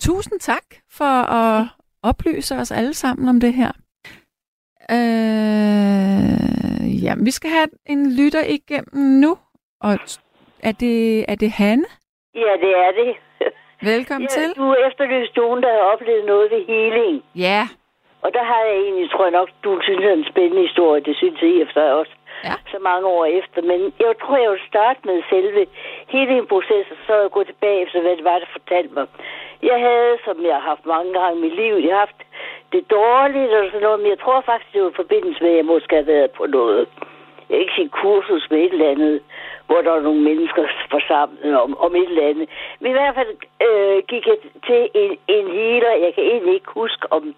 tusind 0.00 0.40
tak 0.40 0.66
for 0.90 1.14
at 1.40 1.66
oplyse 2.02 2.54
os 2.56 2.70
alle 2.70 2.94
sammen 2.94 3.28
om 3.28 3.40
det 3.40 3.54
her. 3.54 3.72
Øh, 4.90 6.53
jamen, 7.04 7.26
vi 7.26 7.30
skal 7.30 7.50
have 7.50 7.68
en 7.86 8.12
lytter 8.18 8.44
igennem 8.56 9.20
nu, 9.24 9.38
og 9.80 9.92
er 10.62 10.72
det, 10.72 11.24
er 11.28 11.34
det 11.34 11.50
Hanne? 11.50 11.84
Ja, 12.34 12.52
det 12.64 12.72
er 12.86 12.92
det. 13.00 13.10
Velkommen 13.82 14.28
Ja, 14.30 14.34
til. 14.36 14.48
du 14.56 14.74
efterlyste 14.88 15.38
nogen, 15.40 15.62
der 15.62 15.70
har 15.76 15.84
oplevet 15.92 16.24
noget 16.26 16.50
ved 16.50 16.62
healing. 16.66 17.22
Ja, 17.34 17.68
Og 18.22 18.30
der 18.36 18.44
har 18.50 18.60
jeg 18.68 18.76
egentlig, 18.84 19.10
tror 19.10 19.24
jeg 19.24 19.32
nok, 19.40 19.48
du 19.64 19.80
synes, 19.82 20.04
er 20.04 20.12
en 20.12 20.26
spændende 20.32 20.62
historie. 20.68 21.00
Det 21.08 21.16
synes 21.16 21.42
jeg 21.42 21.66
sig 21.72 21.92
også. 21.92 22.12
Ja. 22.48 22.54
Så 22.72 22.78
mange 22.90 23.06
år 23.06 23.24
efter. 23.24 23.62
Men 23.62 23.80
jeg 24.04 24.14
tror, 24.22 24.36
jeg 24.44 24.50
vil 24.50 24.68
starte 24.68 25.00
med 25.04 25.22
selve 25.30 25.66
hele 26.08 26.46
processen 26.46 26.96
så 27.06 27.12
jeg 27.20 27.30
gå 27.30 27.42
tilbage 27.44 27.82
efter, 27.82 28.00
hvad 28.00 28.16
det 28.16 28.24
var, 28.24 28.38
der 28.38 28.56
fortalte 28.58 28.94
mig. 28.94 29.06
Jeg 29.62 29.78
havde, 29.88 30.14
som 30.24 30.36
jeg 30.48 30.54
har 30.54 30.66
haft 30.70 30.86
mange 30.86 31.12
gange 31.18 31.38
i 31.38 31.42
mit 31.44 31.56
liv, 31.62 31.74
jeg 31.74 31.92
har 31.94 32.06
haft 32.06 32.20
det 32.72 32.90
dårligt 32.90 33.52
og 33.58 33.64
sådan 33.66 33.82
noget, 33.86 34.00
men 34.00 34.10
jeg 34.10 34.20
tror 34.20 34.40
faktisk, 34.40 34.72
det 34.72 34.82
var 34.82 34.90
i 34.90 35.02
forbindelse 35.02 35.42
med, 35.42 35.50
at 35.50 35.56
jeg 35.56 35.64
måske 35.64 35.96
har 35.96 36.02
været 36.14 36.30
på 36.30 36.46
noget. 36.46 36.88
Jeg 37.48 37.58
ikke 37.58 37.72
sige 37.76 37.88
kursus 37.88 38.50
med 38.50 38.58
et 38.58 38.72
eller 38.72 38.90
andet, 38.90 39.22
hvor 39.66 39.80
der 39.82 39.90
var 39.90 40.00
nogle 40.00 40.20
mennesker 40.20 40.64
forsamlet 40.90 41.60
om, 41.60 41.78
om 41.78 41.96
et 41.96 42.08
eller 42.08 42.28
andet. 42.28 42.48
Men 42.80 42.90
i 42.90 42.96
hvert 42.98 43.14
fald 43.14 43.32
øh, 43.68 44.02
gik 44.08 44.26
jeg 44.26 44.38
til 44.66 44.88
en, 44.94 45.18
en 45.28 45.46
healer. 45.56 45.92
Jeg 46.04 46.14
kan 46.14 46.24
egentlig 46.24 46.54
ikke 46.54 46.70
huske, 46.80 47.12
om, 47.12 47.34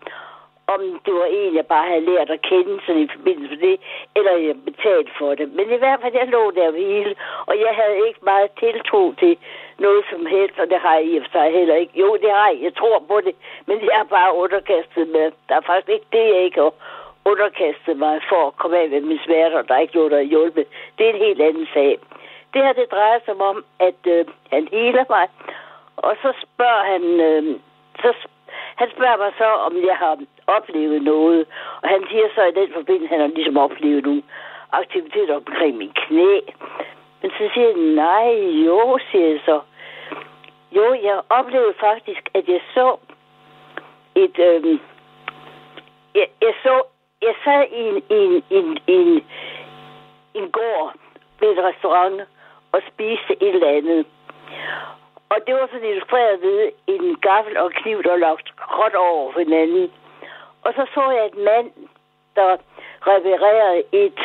om 0.75 1.01
det 1.05 1.15
var 1.15 1.25
en, 1.25 1.55
jeg 1.55 1.67
bare 1.67 1.89
havde 1.89 2.09
lært 2.11 2.31
at 2.31 2.43
kende 2.43 2.81
sådan 2.87 3.03
i 3.03 3.09
forbindelse 3.17 3.57
med 3.57 3.63
det, 3.69 3.81
eller 4.17 4.33
jeg 4.33 4.57
betalte 4.65 5.11
for 5.19 5.35
det. 5.35 5.53
Men 5.53 5.67
i 5.73 5.77
hvert 5.83 6.01
fald, 6.01 6.15
jeg 6.15 6.29
lå 6.29 6.51
der 6.51 6.71
ved 6.71 6.87
hele, 6.95 7.15
og 7.47 7.55
jeg 7.65 7.73
havde 7.81 8.07
ikke 8.09 8.21
meget 8.23 8.51
tiltro 8.61 9.13
til 9.13 9.39
noget 9.79 10.05
som 10.11 10.27
helst, 10.27 10.59
og 10.59 10.67
det 10.71 10.79
har 10.79 10.95
jeg 10.95 11.05
i 11.05 11.17
og 11.17 11.23
for 11.25 11.31
sig 11.33 11.53
heller 11.59 11.75
ikke. 11.75 12.01
Jo, 12.01 12.17
det 12.23 12.31
har 12.31 12.49
jeg, 12.49 12.63
jeg 12.63 12.75
tror 12.75 12.99
på 13.09 13.21
det, 13.21 13.35
men 13.67 13.77
jeg 13.81 14.01
er 14.01 14.05
bare 14.05 14.37
underkastet 14.37 15.09
med. 15.09 15.33
Der 15.49 15.55
er 15.57 15.69
faktisk 15.71 15.89
ikke 15.89 16.13
det, 16.13 16.25
jeg 16.35 16.43
ikke 16.45 16.61
har 16.61 16.73
underkastet 17.25 17.97
mig 17.97 18.21
for 18.29 18.47
at 18.47 18.57
komme 18.57 18.79
af 18.79 18.89
med 18.89 19.01
min 19.01 19.21
smerter, 19.25 19.59
og 19.59 19.69
der 19.69 19.75
er 19.75 19.85
ikke 19.85 19.97
noget, 19.97 20.11
der 20.11 20.17
har 20.17 20.33
hjulpet. 20.35 20.67
Det 20.99 21.07
er 21.07 21.13
en 21.13 21.25
helt 21.27 21.43
anden 21.43 21.67
sag. 21.75 21.99
Det 22.53 22.63
her, 22.65 22.73
det 22.73 22.91
drejer 22.91 23.19
sig 23.25 23.35
om, 23.41 23.65
at 23.81 24.01
øh, 24.07 24.25
han 24.53 24.69
heler 24.73 25.05
mig, 25.09 25.29
og 25.97 26.17
så 26.23 26.33
spørger 26.43 26.85
han, 26.93 27.03
øh, 27.29 27.61
så 28.03 28.11
spørger 28.13 28.36
han 28.77 28.89
spørger 28.91 29.17
mig 29.17 29.33
så, 29.39 29.45
om 29.67 29.73
jeg 29.87 29.97
har 29.97 30.19
oplevet 30.47 31.03
noget. 31.03 31.47
Og 31.83 31.89
han 31.89 32.05
siger 32.11 32.29
så 32.35 32.43
i 32.45 32.59
den 32.61 32.73
forbindelse, 32.73 33.15
han 33.15 33.21
har 33.21 33.29
ligesom 33.29 33.57
oplevet 33.57 34.05
nogle 34.05 34.23
aktiviteter 34.73 35.37
omkring 35.37 35.77
min 35.77 35.93
knæ. 35.95 36.41
Men 37.23 37.31
så 37.31 37.51
siger 37.55 37.67
jeg, 37.67 37.77
nej, 37.77 38.33
jo, 38.67 38.99
siger 39.11 39.29
jeg 39.29 39.41
så. 39.45 39.61
Jo, 40.73 40.95
jeg 41.03 41.21
oplevede 41.29 41.75
faktisk, 41.81 42.31
at 42.35 42.49
jeg 42.49 42.61
så 42.75 42.97
et... 44.15 44.39
Øhm, 44.39 44.81
jeg, 46.15 46.29
jeg 46.43 46.55
så... 46.63 46.83
Jeg 47.23 47.35
sad 47.45 47.65
i 47.73 47.81
en, 47.89 48.03
i 48.11 48.15
en, 48.15 48.43
i 48.51 48.57
en, 48.57 48.79
i 48.87 48.93
en, 48.93 49.25
en 50.35 50.51
gård 50.51 50.95
ved 51.41 51.49
et 51.49 51.65
restaurant 51.65 52.21
og 52.73 52.81
spiste 52.93 53.43
et 53.43 53.55
eller 53.55 53.69
andet. 53.69 54.07
Og 55.29 55.37
det 55.47 55.55
var 55.55 55.67
sådan 55.67 55.89
illustreret 55.89 56.43
ved 56.43 56.71
en 56.87 57.17
gaffel 57.17 57.57
og 57.57 57.71
kniv, 57.73 58.03
der 58.03 58.17
lagt 58.17 58.49
råt 58.79 58.95
over 58.95 59.33
for 59.33 59.41
hinanden. 59.41 59.91
Og 60.65 60.73
så 60.77 60.87
så 60.95 61.11
jeg 61.11 61.27
en 61.27 61.45
mand, 61.45 61.71
der 62.37 62.57
reparerede 63.07 63.83
et 63.93 64.21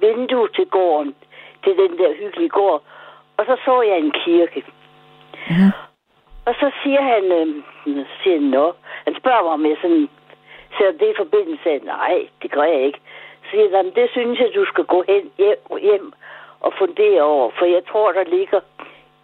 vindue 0.00 0.48
til 0.48 0.66
gården, 0.66 1.14
til 1.64 1.76
den 1.76 1.98
der 1.98 2.14
hyggelige 2.14 2.48
gård. 2.48 2.82
Og 3.36 3.44
så 3.46 3.56
så 3.64 3.82
jeg 3.82 3.98
en 3.98 4.12
kirke. 4.24 4.64
Mm. 5.50 5.72
Og 6.46 6.54
så 6.60 6.70
siger 6.82 7.02
han, 7.02 7.24
øh, 7.24 7.46
siger 8.22 8.38
han, 8.40 8.42
Nå. 8.42 8.72
han 9.04 9.14
spørger 9.20 9.42
mig, 9.42 9.52
om 9.52 9.66
jeg 9.66 9.76
sådan 9.82 10.08
ser 10.78 10.90
det 10.92 11.10
i 11.10 11.16
forbindelse. 11.16 11.78
Nej, 11.84 12.28
det 12.42 12.50
gør 12.50 12.62
jeg 12.62 12.80
ikke. 12.80 13.00
Så 13.42 13.50
siger 13.50 13.76
han, 13.76 13.94
det 13.94 14.10
synes 14.10 14.38
jeg, 14.38 14.50
du 14.54 14.64
skal 14.64 14.84
gå 14.84 15.04
hen 15.08 15.30
hjem, 15.38 15.58
hjem 15.80 16.12
og 16.60 16.72
fundere 16.78 17.22
over, 17.22 17.50
for 17.58 17.64
jeg 17.64 17.82
tror, 17.90 18.12
der 18.12 18.24
ligger 18.24 18.60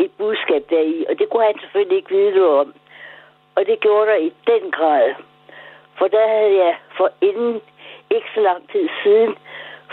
et 0.05 0.11
budskab 0.19 0.63
deri, 0.71 1.05
og 1.09 1.19
det 1.19 1.29
kunne 1.29 1.45
han 1.45 1.59
selvfølgelig 1.61 1.97
ikke 1.97 2.15
vide 2.17 2.35
noget 2.39 2.59
om. 2.61 2.75
Og 3.57 3.67
det 3.67 3.81
gjorde 3.81 4.11
der 4.11 4.17
i 4.29 4.33
den 4.47 4.71
grad. 4.71 5.15
For 5.99 6.07
der 6.09 6.29
havde 6.29 6.55
jeg 6.65 6.75
for 6.97 7.09
inden 7.21 7.61
ikke 8.11 8.29
så 8.35 8.41
lang 8.41 8.71
tid 8.73 8.89
siden 9.03 9.35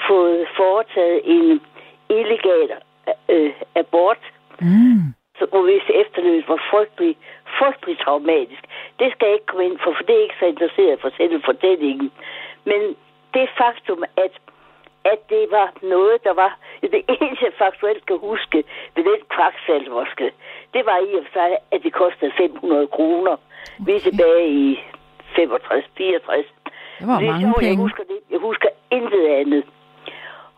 fået 0.07 0.47
foretaget 0.57 1.21
en 1.23 1.61
illegal 2.09 2.69
øh, 3.29 3.53
abort. 3.75 4.23
Mm. 4.61 5.13
Så 5.37 5.45
hvis 5.65 5.95
efterløbet 6.03 6.49
var 6.49 6.61
frygtelig, 6.71 7.17
frygtelig 7.59 7.99
traumatisk. 7.99 8.63
Det 8.99 9.07
skal 9.11 9.25
jeg 9.25 9.33
ikke 9.33 9.45
komme 9.45 9.65
ind 9.65 9.79
for, 9.83 9.91
for 9.97 10.03
det 10.03 10.15
er 10.15 10.23
ikke 10.23 10.39
så 10.39 10.45
interesseret 10.45 11.01
for 11.01 11.11
selve 11.17 11.41
fortællingen. 11.45 12.11
Men 12.65 12.81
det 13.33 13.49
faktum, 13.57 14.03
at 14.17 14.33
at 15.05 15.19
det 15.29 15.47
var 15.51 15.73
noget, 15.81 16.23
der 16.23 16.33
var... 16.33 16.57
Det 16.81 17.03
eneste, 17.21 17.45
jeg 17.45 17.53
faktuelt 17.57 18.05
kan 18.05 18.17
huske 18.17 18.63
ved 18.95 19.03
den 19.03 19.21
kvaksalvorske, 19.29 20.31
det 20.73 20.85
var 20.85 20.97
i 20.97 21.13
og 21.15 21.23
for 21.25 21.33
sig, 21.33 21.57
at 21.71 21.83
det 21.83 21.93
kostede 21.93 22.31
500 22.37 22.87
kroner. 22.87 23.31
Okay. 23.31 23.85
Vi 23.85 23.91
er 23.95 23.99
tilbage 23.99 24.47
i 24.49 24.79
65, 25.35 25.85
64. 25.97 26.45
Det 26.99 27.07
var 27.07 27.19
det 27.19 27.27
mange 27.27 27.41
sjovt, 27.41 27.59
penge. 27.59 27.69
Jeg 27.69 27.77
husker, 27.77 28.03
det. 28.03 28.19
jeg 28.31 28.39
husker 28.39 28.69
intet 28.91 29.27
andet. 29.27 29.63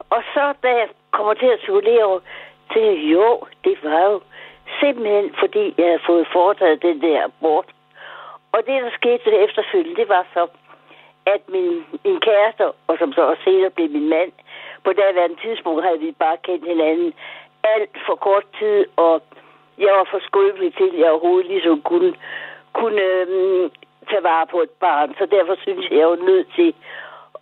Og 0.09 0.23
så, 0.33 0.53
da 0.63 0.69
jeg 0.81 0.87
kommer 1.11 1.33
til 1.33 1.49
at 1.55 1.59
over, 2.03 2.19
til 2.73 3.09
jo, 3.09 3.43
det 3.63 3.77
var 3.83 4.01
jo 4.11 4.21
simpelthen, 4.79 5.35
fordi 5.39 5.73
jeg 5.77 5.85
havde 5.85 6.05
fået 6.05 6.27
foretaget 6.33 6.81
den 6.81 7.01
der 7.01 7.23
abort. 7.23 7.65
Og 8.51 8.59
det, 8.67 8.83
der 8.83 8.91
skete 8.99 9.37
efterfølgende, 9.45 10.01
det 10.01 10.09
var 10.09 10.25
så, 10.33 10.47
at 11.25 11.41
min, 11.49 11.85
min 12.05 12.19
kæreste, 12.19 12.63
og 12.87 12.97
som 12.99 13.13
så 13.13 13.21
også 13.21 13.43
senere 13.43 13.69
blev 13.69 13.89
min 13.89 14.09
mand, 14.09 14.31
på 14.83 14.93
daværende 14.93 15.41
tidspunkt 15.41 15.83
havde 15.83 15.99
vi 15.99 16.11
bare 16.11 16.37
kendt 16.43 16.67
hinanden 16.67 17.13
alt 17.63 17.95
for 18.05 18.15
kort 18.15 18.45
tid, 18.59 18.85
og 18.95 19.21
jeg 19.77 19.91
var 19.97 20.07
for 20.11 20.19
skrøbelig 20.27 20.73
til, 20.75 20.89
at 20.93 20.99
jeg 20.99 21.11
overhovedet 21.11 21.47
ligesom 21.47 21.81
kunne, 21.81 22.13
kunne 22.73 23.01
øhm, 23.01 23.71
tage 24.09 24.23
vare 24.23 24.47
på 24.47 24.61
et 24.61 24.69
barn. 24.69 25.15
Så 25.19 25.25
derfor 25.25 25.55
synes 25.61 25.89
jeg, 25.89 25.97
jeg 25.99 26.09
var 26.09 26.15
nødt 26.15 26.47
til 26.55 26.73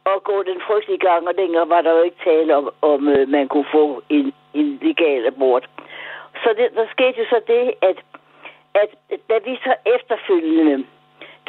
at 0.06 0.24
gå 0.24 0.44
den 0.44 0.62
frygtelige 0.68 1.06
gang, 1.08 1.28
og 1.28 1.38
dengang 1.38 1.70
var 1.70 1.82
der 1.82 1.92
jo 1.92 2.02
ikke 2.02 2.24
tale 2.24 2.56
om, 2.56 2.70
om 2.82 3.08
øh, 3.08 3.28
man 3.28 3.48
kunne 3.48 3.70
få 3.72 4.04
en, 4.10 4.34
en 4.54 4.80
legal 4.82 5.26
abort. 5.26 5.70
Så 6.44 6.50
det, 6.58 6.70
der 6.76 6.86
skete 6.92 7.20
jo 7.20 7.26
så 7.30 7.42
det, 7.48 7.74
at, 7.82 7.98
at 8.76 8.90
da 9.30 9.38
vi 9.46 9.60
så 9.64 9.74
efterfølgende 9.96 10.86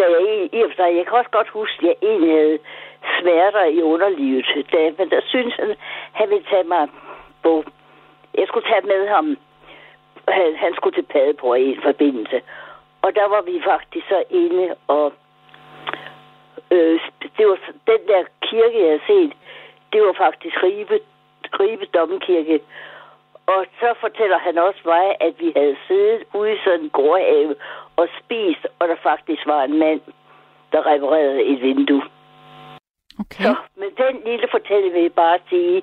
da 0.01 0.07
jeg 0.14 0.48
i, 0.53 0.62
og 0.62 0.70
for 0.70 0.76
sig, 0.76 0.96
jeg 0.96 1.07
kan 1.07 1.18
også 1.20 1.30
godt 1.38 1.48
huske, 1.48 1.78
at 1.80 1.86
jeg 1.88 1.96
egentlig 2.09 2.32
havde 2.38 2.59
smerter 3.18 3.64
i 3.64 3.82
underlivet, 3.82 4.46
da, 4.72 4.80
men 4.98 5.11
der 5.11 5.20
synes 5.32 5.55
han, 5.55 5.76
han 6.12 6.30
ville 6.30 6.46
tage 6.51 6.68
mig 6.74 6.88
på, 7.42 7.64
jeg 8.34 8.46
skulle 8.46 8.68
tage 8.70 8.86
med 8.86 9.09
ham, 9.09 9.36
han, 10.28 10.57
han 10.57 10.72
skulle 10.74 10.96
til 10.96 11.07
Padebro 11.12 11.55
i 11.55 11.70
en 11.74 11.82
forbindelse. 11.82 12.40
Og 13.03 13.14
der 13.14 13.28
var 13.28 13.42
vi 13.42 13.62
faktisk 13.64 14.07
så 14.09 14.22
inde, 14.30 14.74
og 14.88 15.12
øh, 16.70 17.01
det 17.36 17.46
var 17.46 17.59
den 17.86 18.03
der 18.09 18.22
kirke, 18.42 18.78
jeg 18.80 18.88
havde 18.88 19.07
set, 19.07 19.32
det 19.92 20.03
var 20.03 20.12
faktisk 20.12 20.62
Ribe, 20.62 21.01
Ribe 21.61 21.86
Domkirke. 21.86 22.61
Og 23.46 23.66
så 23.80 23.94
fortæller 24.01 24.38
han 24.38 24.59
også 24.59 24.80
mig, 24.84 25.16
at 25.20 25.34
vi 25.38 25.53
havde 25.57 25.76
siddet 25.86 26.24
ude 26.34 26.53
i 26.53 26.59
sådan 26.64 26.80
en 26.80 26.90
gårdhave 26.90 27.55
og 28.01 28.09
spist, 28.20 28.64
og 28.78 28.88
der 28.88 28.96
faktisk 29.03 29.46
var 29.46 29.62
en 29.64 29.78
mand, 29.78 30.01
der 30.72 30.86
reparerede 30.86 31.42
et 31.42 31.61
vindue. 31.62 32.03
Okay. 33.20 33.44
Så 33.44 33.55
med 33.76 33.90
den 34.05 34.14
lille 34.24 34.48
fortælling 34.51 34.94
vil 34.94 35.03
jeg 35.03 35.12
bare 35.12 35.38
sige, 35.48 35.82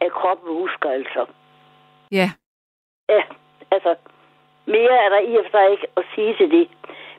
at 0.00 0.12
kroppen 0.12 0.56
husker 0.62 0.90
altså. 0.90 1.26
Ja. 2.12 2.28
Ja, 3.08 3.22
altså, 3.70 3.94
mere 4.66 4.96
er 5.04 5.08
der 5.08 5.20
i 5.20 5.36
og 5.36 5.44
for 5.44 5.50
sig 5.50 5.70
ikke 5.70 5.86
at 5.96 6.04
sige 6.14 6.36
til 6.36 6.50
det. 6.50 6.68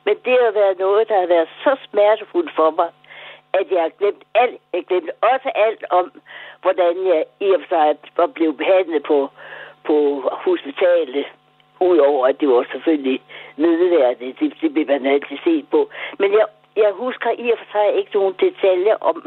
Men 0.06 0.16
det 0.26 0.36
har 0.44 0.52
været 0.52 0.80
noget, 0.80 1.10
der 1.10 1.20
har 1.20 1.28
været 1.28 1.50
så 1.64 1.76
smertefuldt 1.89 2.52
for 2.56 2.72
mig, 2.72 2.89
at 3.54 3.66
jeg 3.72 3.82
har 3.82 3.91
glemt 4.00 4.24
alt. 4.36 4.62
Jeg 4.74 4.86
glemte 4.88 5.12
også 5.22 5.50
alt 5.56 5.84
om, 5.89 6.22
hvordan 6.62 6.94
jeg 7.12 7.26
i 7.39 7.50
og 7.56 7.60
for 7.62 7.68
sig 7.76 7.98
var 8.18 8.28
blevet 8.28 8.58
behandlet 8.58 9.04
på, 9.04 9.30
på 9.88 9.96
hospitalet. 10.46 11.26
Udover 11.90 12.28
at 12.28 12.40
det 12.40 12.48
var 12.50 12.66
selvfølgelig 12.72 13.20
nedværdigt. 13.58 14.40
Det, 14.40 14.54
det 14.62 14.74
blev 14.74 14.88
man 14.88 15.06
altid 15.06 15.38
set 15.44 15.66
på. 15.72 15.90
Men 16.20 16.30
jeg, 16.40 16.46
jeg 16.76 16.92
husker 17.04 17.30
i 17.44 17.52
og 17.52 17.58
for 17.58 17.68
sig 17.72 17.98
ikke 18.00 18.12
nogen 18.14 18.36
detaljer 18.40 18.96
om 19.10 19.18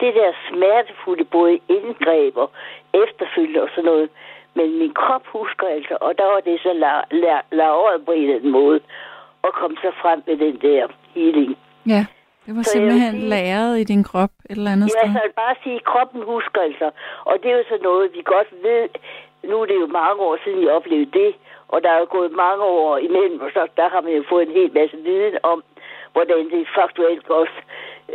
det 0.00 0.14
der 0.14 0.30
smertefulde 0.48 1.24
både 1.24 1.54
indgreb 1.76 2.36
og 2.36 2.50
efterfølgende 3.04 3.62
og 3.62 3.68
sådan 3.70 3.84
noget. 3.84 4.08
Men 4.54 4.78
min 4.78 4.94
krop 4.94 5.24
husker 5.26 5.66
altså, 5.66 5.94
og 6.00 6.18
der 6.18 6.26
var 6.32 6.40
det 6.40 6.60
så 6.60 6.72
lavret 7.52 8.04
på 8.06 8.12
en 8.12 8.22
eller 8.22 8.36
anden 8.36 8.50
måde, 8.50 8.80
og 9.42 9.52
kom 9.52 9.76
så 9.76 9.90
frem 10.02 10.22
med 10.26 10.36
den 10.36 10.56
der 10.56 10.86
healing. 11.14 11.56
Ja, 11.86 12.06
det 12.46 12.56
var 12.56 12.62
så 12.62 12.70
simpelthen 12.70 13.14
sige, 13.14 13.28
læret 13.28 13.80
i 13.80 13.84
din 13.84 14.04
krop 14.04 14.30
et 14.50 14.56
eller 14.56 14.70
andet 14.70 14.88
ja, 14.88 14.98
sted. 14.98 15.08
Ja, 15.14 15.20
så 15.20 15.32
bare 15.36 15.54
sige, 15.62 15.76
at 15.76 15.84
kroppen 15.84 16.22
husker 16.22 16.60
altså. 16.60 16.90
Og 17.24 17.34
det 17.42 17.50
er 17.50 17.56
jo 17.56 17.64
så 17.68 17.78
noget, 17.82 18.10
vi 18.14 18.22
godt 18.24 18.50
ved. 18.62 18.88
Nu 19.50 19.54
er 19.62 19.66
det 19.66 19.78
jo 19.80 19.86
mange 19.86 20.20
år 20.28 20.36
siden, 20.44 20.62
jeg 20.64 20.72
oplevede 20.72 21.10
det. 21.20 21.34
Og 21.68 21.82
der 21.82 21.90
er 21.90 21.98
jo 21.98 22.06
gået 22.10 22.32
mange 22.32 22.64
år 22.64 22.96
imellem, 22.98 23.40
og 23.40 23.50
så 23.54 23.66
der 23.76 23.88
har 23.88 24.00
man 24.00 24.12
jo 24.12 24.24
fået 24.28 24.48
en 24.48 24.58
hel 24.60 24.70
masse 24.74 24.96
viden 24.96 25.38
om, 25.42 25.62
hvordan 26.12 26.50
det 26.50 26.68
faktuelt 26.74 27.30
også 27.30 27.58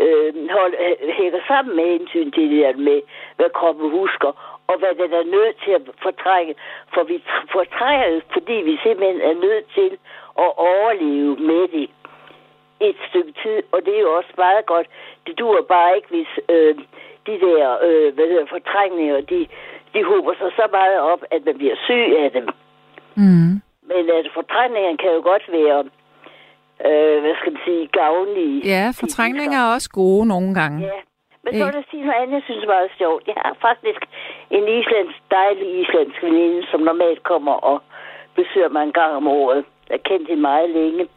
øh, 0.04 0.49
hold, 0.51 0.74
hænger 1.20 1.39
sammen 1.47 1.76
med 1.76 1.86
hensyn 1.86 2.32
til 2.32 2.49
det 2.49 2.60
der 2.64 2.78
med, 2.78 3.01
hvad 3.36 3.49
kroppen 3.49 3.89
husker, 3.89 4.32
og 4.68 4.76
hvad 4.80 4.93
den 5.01 5.14
er 5.14 5.24
nødt 5.24 5.56
til 5.64 5.72
at 5.72 5.82
fortrænge. 6.01 6.56
For 6.93 7.04
vi 7.04 7.24
fortrænger 7.51 8.10
det, 8.10 8.24
fordi 8.34 8.54
vi 8.54 8.80
simpelthen 8.84 9.22
er 9.22 9.34
nødt 9.34 9.66
til 9.74 9.91
at 10.45 10.51
overleve 10.58 11.36
med 11.36 11.68
det 11.68 11.89
et 12.89 12.95
stykke 13.10 13.34
tid, 13.43 13.60
og 13.72 13.86
det 13.86 13.95
er 13.95 14.01
jo 14.01 14.14
også 14.20 14.34
meget 14.38 14.66
godt. 14.66 14.88
Det 15.28 15.39
duer 15.39 15.62
bare 15.62 15.95
ikke, 15.95 16.08
hvis 16.10 16.32
øh, 16.49 16.76
de 17.28 17.36
der 17.45 17.78
øh, 17.88 18.14
hvad 18.16 18.28
hedder, 18.28 18.45
fortrængninger, 18.45 19.22
de, 19.22 19.47
de 19.93 20.04
hober 20.04 20.34
sig 20.34 20.51
så 20.56 20.66
meget 20.72 20.99
op, 20.99 21.22
at 21.32 21.45
man 21.45 21.58
bliver 21.58 21.76
syg 21.86 22.06
af 22.24 22.32
dem. 22.32 22.47
Mm. 23.16 23.43
Men 23.94 24.10
at 24.10 24.28
fortrængningen 24.34 24.98
kan 24.98 25.12
jo 25.18 25.22
godt 25.32 25.46
være, 25.52 25.80
øh, 26.88 27.22
hvad 27.24 27.36
skal 27.39 27.52
man 27.54 27.62
sige, 27.66 27.88
gavnlige. 27.88 28.58
Ja, 28.74 28.84
fortrængninger 29.02 29.60
er 29.60 29.74
også 29.76 29.89
gode 29.89 30.26
nogle 30.28 30.54
gange. 30.54 30.80
Ja, 30.86 31.00
men 31.44 31.54
så 31.54 31.66
vil 31.66 31.76
jeg 31.82 31.89
sige 31.91 32.06
noget 32.06 32.22
andet, 32.22 32.34
jeg 32.34 32.44
synes 32.46 32.64
er 32.64 32.76
meget 32.78 32.91
sjovt. 32.98 33.24
Jeg 33.28 33.38
har 33.38 33.56
faktisk 33.62 34.02
en 34.50 34.66
islandsk, 34.80 35.20
dejlig 35.32 35.68
islandsk 35.82 36.24
veninde, 36.24 36.68
som 36.72 36.80
normalt 36.80 37.24
kommer 37.24 37.54
og 37.54 37.82
besøger 38.36 38.70
mig 38.70 38.84
en 38.84 38.94
gang 38.94 39.12
om 39.16 39.28
året. 39.28 39.66
Jeg 39.89 39.96
har 39.98 40.10
kendt 40.10 40.28
hende 40.28 40.41
meget 40.41 40.70
længe. 40.70 41.08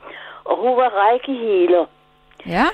Og 0.45 0.57
hun 0.63 0.77
var 0.77 0.89
rækkehealer. 1.01 1.85
Ja. 2.47 2.67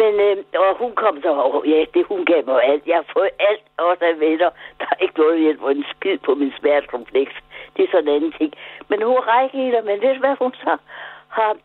Men, 0.00 0.14
øh, 0.26 0.36
og 0.62 0.78
hun 0.78 0.92
kom 1.02 1.22
så, 1.22 1.28
og 1.28 1.66
ja, 1.66 1.84
det 1.94 2.06
hun 2.06 2.24
gav 2.24 2.42
mig 2.46 2.64
alt. 2.64 2.86
Jeg 2.86 2.96
har 2.96 3.08
fået 3.12 3.30
alt, 3.38 3.64
også 3.76 4.04
af 4.04 4.20
venner. 4.20 4.50
Der 4.80 4.86
er 4.90 5.02
ikke 5.04 5.18
noget 5.18 5.40
hjælp 5.40 5.62
en 5.62 5.84
skid 5.94 6.18
på 6.18 6.34
min 6.34 6.52
smertekompleks. 6.58 7.34
Det 7.76 7.84
er 7.84 7.90
sådan 7.92 8.08
en 8.08 8.14
anden 8.14 8.32
ting. 8.32 8.52
Men 8.88 9.02
hun 9.02 9.16
er 9.16 9.28
rækkehealer, 9.28 9.82
men 9.82 10.00
ved 10.02 10.14
du 10.14 10.20
hvad 10.20 10.36
hun 10.38 10.52
så 10.54 10.76
har? 11.28 11.56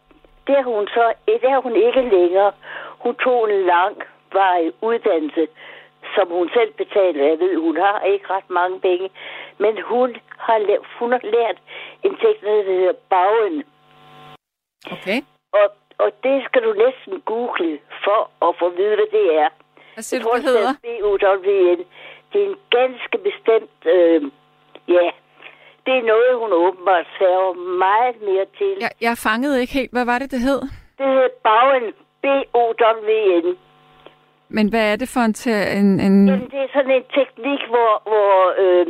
Det 0.48 0.56
er 0.58 0.64
hun 0.64 0.88
så, 0.88 1.14
det 1.26 1.44
er 1.44 1.62
hun 1.62 1.76
ikke 1.76 2.02
længere. 2.02 2.52
Hun 3.00 3.16
tog 3.16 3.50
en 3.52 3.66
lang 3.66 3.96
vej 4.32 4.72
uddannelse 4.82 5.48
som 6.16 6.28
hun 6.28 6.50
selv 6.54 6.74
betaler. 6.74 7.28
Jeg 7.28 7.40
ved, 7.40 7.56
hun 7.58 7.78
har 7.78 8.00
ikke 8.02 8.26
ret 8.30 8.50
mange 8.50 8.80
penge, 8.80 9.10
men 9.58 9.82
hun 9.82 10.18
har, 10.38 10.58
lavet, 10.58 10.86
hun 11.00 11.12
har 11.12 11.20
lært 11.24 11.58
en 12.04 12.16
teknik, 12.16 12.42
der 12.42 12.64
hedder 12.64 12.94
Bagen. 13.10 13.64
Okay. 14.92 15.20
Og, 15.54 15.68
og 15.98 16.12
det 16.24 16.44
skal 16.46 16.64
du 16.64 16.74
næsten 16.74 17.22
google 17.22 17.80
for 18.04 18.48
at 18.48 18.56
få 18.60 18.66
at 18.66 18.78
vide, 18.78 18.96
hvad 18.96 19.12
det 19.12 19.36
er. 19.36 19.50
Hvad 19.94 20.04
siger 20.04 20.24
du, 20.24 20.30
det 20.36 20.44
hedder? 20.44 20.74
Det 22.34 22.42
er 22.44 22.48
en 22.50 22.58
ganske 22.70 23.18
bestemt... 23.18 23.78
Øh, 23.86 24.22
ja, 24.88 25.12
det 25.86 25.94
er 26.00 26.06
noget, 26.14 26.32
hun 26.42 26.52
åbenbart 26.54 27.08
færger 27.20 27.54
meget 27.86 28.16
mere 28.30 28.46
til. 28.58 28.72
Jeg, 28.86 28.92
jeg 29.02 29.18
fangede 29.28 29.62
ikke 29.62 29.74
helt. 29.74 29.92
Hvad 29.92 30.06
var 30.06 30.20
det, 30.20 30.32
det 30.32 30.40
hed? 30.42 30.62
Det 30.98 31.06
hedder 31.14 31.30
Bagen. 31.44 31.94
B-O-W-N. 32.24 33.58
Men 34.50 34.70
hvad 34.70 34.92
er 34.92 34.96
det 34.96 35.10
for 35.14 35.20
en... 35.30 35.36
En, 35.80 36.00
en... 36.08 36.28
Jamen, 36.28 36.50
det 36.52 36.60
er 36.66 36.68
sådan 36.74 36.92
en 36.92 37.06
teknik, 37.20 37.62
hvor... 37.74 37.92
hvor 38.12 38.32
øh, 38.64 38.86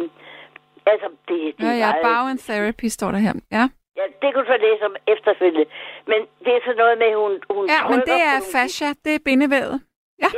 altså, 0.86 1.08
det, 1.28 1.38
det 1.58 1.64
Ja, 1.66 1.72
ja, 1.72 1.92
meget- 1.92 2.04
Bowen 2.04 2.38
Therapy 2.38 2.86
står 2.98 3.12
der 3.12 3.18
her. 3.28 3.34
Ja, 3.52 3.66
Ja, 3.98 4.04
det 4.22 4.28
kan 4.34 4.38
du 4.44 4.46
så 4.54 4.58
læse 4.68 4.84
om 4.90 4.96
efterfølgende. 5.14 5.66
Men 6.12 6.20
det 6.46 6.52
er 6.58 6.62
sådan 6.66 6.82
noget 6.84 6.98
med, 7.04 7.12
hun, 7.22 7.32
hun 7.56 7.64
ja 7.76 7.80
men 7.92 8.00
det 8.12 8.20
er 8.32 8.38
fascia. 8.56 8.90
Det 9.06 9.14
er 9.16 9.22
bindevævet. 9.26 9.76
Ja, 10.24 10.30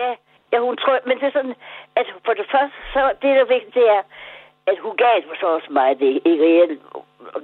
ja 0.54 0.60
hun 0.68 0.76
tror, 0.82 0.96
men 1.08 1.16
det 1.20 1.26
er 1.28 1.36
sådan, 1.40 1.56
at 2.00 2.06
for 2.26 2.34
det 2.40 2.48
første, 2.54 2.78
så 2.94 3.02
det 3.22 3.30
der 3.36 3.42
er 3.46 3.52
vigtigt, 3.56 3.76
det 3.80 3.86
er, 3.98 4.02
at 4.68 4.78
hun 4.80 4.96
gav 4.98 5.16
mig 5.28 5.38
så 5.40 5.48
også 5.48 5.68
mig 5.70 6.00
det, 6.00 6.22
ikke 6.26 6.44
reelt. 6.44 6.82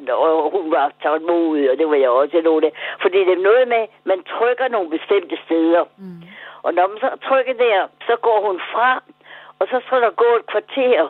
Og 0.09 0.51
hun 0.51 0.72
var 0.72 0.91
tålmodig, 1.03 1.72
og 1.72 1.78
det 1.78 1.89
var 1.89 1.95
jeg 1.95 2.09
også 2.09 2.41
lå 2.41 2.59
det. 2.59 2.72
Fordi 3.01 3.20
det 3.20 3.34
er 3.34 3.47
noget 3.49 3.67
med, 3.67 3.88
man 4.03 4.24
trykker 4.24 4.67
nogle 4.67 4.89
bestemte 4.89 5.38
steder. 5.45 5.84
Mm. 5.97 6.22
Og 6.63 6.74
når 6.74 6.88
man 6.88 6.99
så 6.99 7.09
trykker 7.28 7.53
der, 7.53 7.88
så 8.07 8.15
går 8.15 8.47
hun 8.47 8.61
fra, 8.72 9.03
og 9.59 9.67
så 9.72 9.82
skal 9.86 10.01
der 10.01 10.11
gå 10.24 10.30
et 10.39 10.45
kvarter, 10.45 11.09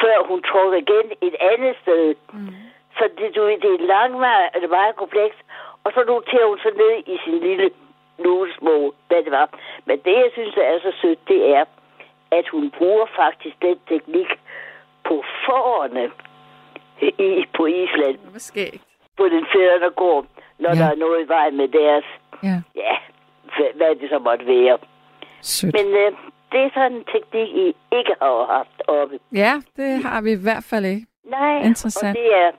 før 0.00 0.16
hun 0.28 0.42
trykker 0.42 0.78
igen 0.78 1.06
et 1.20 1.36
andet 1.40 1.76
sted. 1.82 2.14
Mm. 2.32 2.54
Så 2.98 3.04
det, 3.18 3.36
du, 3.36 3.48
det 3.48 3.70
er 3.74 3.86
langvej, 3.86 4.50
og 4.54 4.60
det 4.60 4.64
er 4.64 4.78
meget 4.80 4.96
komplekst. 4.96 5.40
Og 5.84 5.92
så 5.94 6.04
noterer 6.06 6.46
hun 6.48 6.58
så 6.58 6.70
ned 6.76 7.14
i 7.14 7.18
sin 7.24 7.38
lille 7.38 7.70
notesbog, 8.18 8.94
hvad 9.08 9.22
det 9.24 9.32
var. 9.32 9.48
Men 9.84 9.98
det, 10.04 10.14
jeg 10.24 10.30
synes, 10.32 10.54
der 10.54 10.62
er 10.62 10.78
så 10.80 10.92
sødt, 11.00 11.28
det 11.28 11.54
er, 11.56 11.64
at 12.30 12.48
hun 12.48 12.70
bruger 12.70 13.06
faktisk 13.16 13.56
den 13.62 13.78
teknik 13.88 14.30
på 15.08 15.24
forerne 15.46 16.04
i, 17.28 17.44
på 17.56 17.66
Island, 17.66 18.18
Hvad 18.30 18.40
skægt. 18.40 18.82
på 19.16 19.24
den 19.28 19.46
fædre, 19.52 19.78
der 19.80 19.90
går, 19.90 20.26
når 20.58 20.70
Ja. 20.70 20.74
der 20.80 20.86
er 20.90 20.96
noget 20.96 21.24
i 21.24 21.28
vej 21.28 21.50
med 21.50 21.68
deres, 21.68 22.04
Ja, 22.42 22.56
ja, 22.76 22.94
hvad, 23.56 23.70
hvad 23.74 23.94
det 24.00 24.08
så 24.10 24.18
måtte 24.18 24.46
være. 24.46 24.78
sødt. 25.40 25.74
Men 25.78 25.86
øh, 26.02 26.12
det 26.52 26.60
er 26.66 26.70
sådan 26.74 26.92
en 26.92 27.04
teknik, 27.04 27.48
I 27.64 27.66
ikke 27.98 28.14
har 28.22 28.46
haft 28.56 28.78
oppe. 28.88 29.18
Ja, 29.32 29.52
det 29.76 30.04
har 30.04 30.20
vi 30.22 30.32
i 30.32 30.42
hvert 30.46 30.64
fald 30.70 30.84
ikke. 30.84 31.06
Nej, 31.24 31.56
Interessant. 31.70 32.16
og 32.16 32.22
det 32.22 32.34
er, 32.42 32.50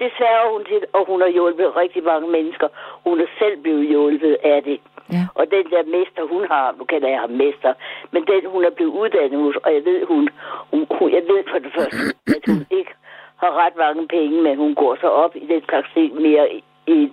det 0.00 0.12
sværger 0.18 0.52
hun 0.52 0.64
til, 0.64 0.80
og 0.92 1.06
hun 1.06 1.20
har 1.20 1.28
hjulpet 1.28 1.76
rigtig 1.76 2.02
mange 2.04 2.28
mennesker. 2.28 2.68
Hun 3.06 3.20
er 3.20 3.26
selv 3.38 3.56
blevet 3.62 3.88
hjulpet 3.88 4.36
af 4.44 4.62
det. 4.62 4.80
Ja. 5.12 5.24
Og 5.34 5.44
den 5.50 5.64
der 5.70 5.82
mester, 5.96 6.22
hun 6.34 6.42
har, 6.50 6.74
nu 6.78 6.84
kalder 6.84 7.08
jeg 7.08 7.20
ham 7.20 7.30
mester, 7.30 7.72
men 8.12 8.26
den, 8.26 8.50
hun 8.54 8.64
er 8.64 8.70
blevet 8.70 8.92
uddannet 8.92 9.40
hos, 9.40 9.56
og 9.56 9.74
jeg 9.74 9.84
ved, 9.84 10.06
hun, 10.06 10.28
hun, 10.70 10.86
hun 10.98 11.10
jeg 11.12 11.22
ved 11.30 11.40
for 11.50 11.58
det 11.58 11.72
første, 11.76 11.96
at 12.36 12.42
hun 12.48 12.66
ikke 12.78 12.92
har 13.42 13.52
ret 13.64 13.76
mange 13.84 14.08
penge, 14.08 14.42
men 14.42 14.56
hun 14.56 14.74
går 14.74 14.96
så 15.00 15.06
op 15.08 15.36
i 15.36 15.46
den 15.46 15.62
slags 15.68 15.88
ting 15.94 16.14
mere 16.14 16.46
i, 16.56 16.64
i, 16.86 17.12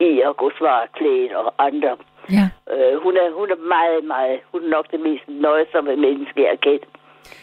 i 0.00 0.20
at 0.28 0.36
gå 0.36 0.50
svarklædt 0.58 1.32
og 1.32 1.54
andre. 1.58 1.96
Ja, 2.30 2.46
Øh, 2.74 3.02
hun, 3.02 3.16
er, 3.16 3.30
hun 3.40 3.50
er 3.50 3.56
meget, 3.76 4.04
meget, 4.04 4.40
hun 4.52 4.64
er 4.64 4.68
nok 4.68 4.90
det 4.90 5.00
mest 5.00 5.24
nøjsomme 5.28 5.96
menneske, 5.96 6.42
jeg 6.42 6.58
kendt. 6.60 6.84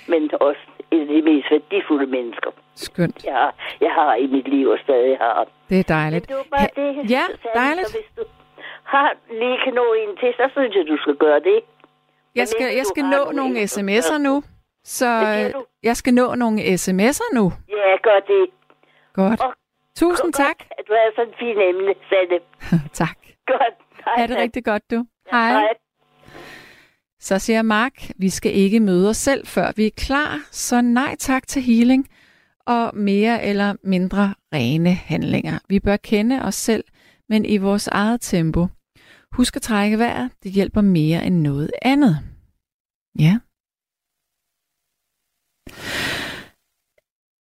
Men 0.08 0.30
også 0.41 0.60
en 0.91 1.02
af 1.02 1.08
de 1.08 1.22
mest 1.22 1.48
værdifulde 1.52 2.06
mennesker, 2.08 2.52
skønt. 2.76 3.24
jeg 3.26 3.34
har, 3.34 3.54
jeg 3.82 3.91
har 3.91 4.16
i 4.16 4.28
mit 4.28 4.48
liv 4.48 4.68
og 4.70 4.80
stadig 4.84 5.18
har. 5.18 5.48
Det 5.70 5.80
er 5.80 5.84
dejligt. 5.84 6.30
Men 6.30 6.38
det 6.38 6.45
var 6.52 6.58
bare 6.58 6.68
det, 6.76 7.12
Ja, 7.12 7.24
sagde, 7.41 7.58
dejligt. 7.60 7.88
Så 7.88 7.98
hvis 7.98 8.10
du 8.18 8.24
har 8.94 9.10
lige 9.42 9.58
kan 9.64 9.74
nå 9.74 9.86
en 10.02 10.12
til, 10.22 10.32
så 10.40 10.46
synes 10.54 10.76
jeg, 10.76 10.86
du 10.88 10.98
skal 11.04 11.16
gøre 11.26 11.40
det. 11.50 11.60
Jeg 12.36 12.48
skal, 12.48 12.68
jeg 12.80 12.86
skal 12.86 13.04
nå 13.16 13.32
nogle 13.40 13.64
sms'er 13.64 14.18
nu. 14.18 14.44
Så 14.84 15.08
jeg 15.84 15.96
skal 15.98 16.14
nå 16.14 16.36
nogle 16.36 16.62
sms'er 16.62 17.30
nu. 17.34 17.46
Ja, 17.70 17.92
gør 18.08 18.20
det. 18.32 18.44
Godt. 19.14 19.42
Og- 19.42 19.54
Tusind 19.96 20.34
tak. 20.34 20.58
Godt, 20.58 20.72
at 20.80 20.84
du 20.88 20.94
er 20.94 21.12
sådan 21.16 21.28
en 21.28 21.36
fin 21.40 21.58
emne, 21.70 21.94
Sande. 22.10 22.40
Tak. 23.04 23.18
Godt. 23.48 23.76
Hej, 24.06 24.14
Er 24.24 24.28
det 24.28 24.36
tak. 24.36 24.44
rigtig 24.44 24.66
godt, 24.66 24.92
du? 24.92 25.06
Hej. 25.32 25.52
Hej. 25.52 25.74
Så 27.20 27.40
siger 27.40 27.62
Mark, 27.62 27.94
vi 28.20 28.30
skal 28.30 28.52
ikke 28.56 28.80
møde 28.80 29.10
os 29.10 29.18
selv, 29.18 29.48
før 29.48 29.72
vi 29.76 29.86
er 29.86 29.92
klar, 29.98 30.40
så 30.52 30.82
nej 30.82 31.16
tak 31.20 31.48
til 31.48 31.62
healing 31.62 32.08
og 32.66 32.92
mere 32.94 33.44
eller 33.44 33.76
mindre 33.84 34.34
rene 34.54 34.94
handlinger. 34.94 35.60
Vi 35.70 35.80
bør 35.80 35.98
kende 35.98 36.42
os 36.42 36.56
selv, 36.56 36.84
men 37.30 37.46
i 37.46 37.58
vores 37.58 37.88
eget 37.88 38.22
tempo. 38.22 38.68
Husk 39.34 39.56
at 39.56 39.62
trække 39.62 40.00
vejret, 40.00 40.32
det 40.44 40.52
hjælper 40.52 40.82
mere 40.82 41.26
end 41.26 41.36
noget 41.42 41.72
andet. 41.82 42.18
Ja. 43.20 43.40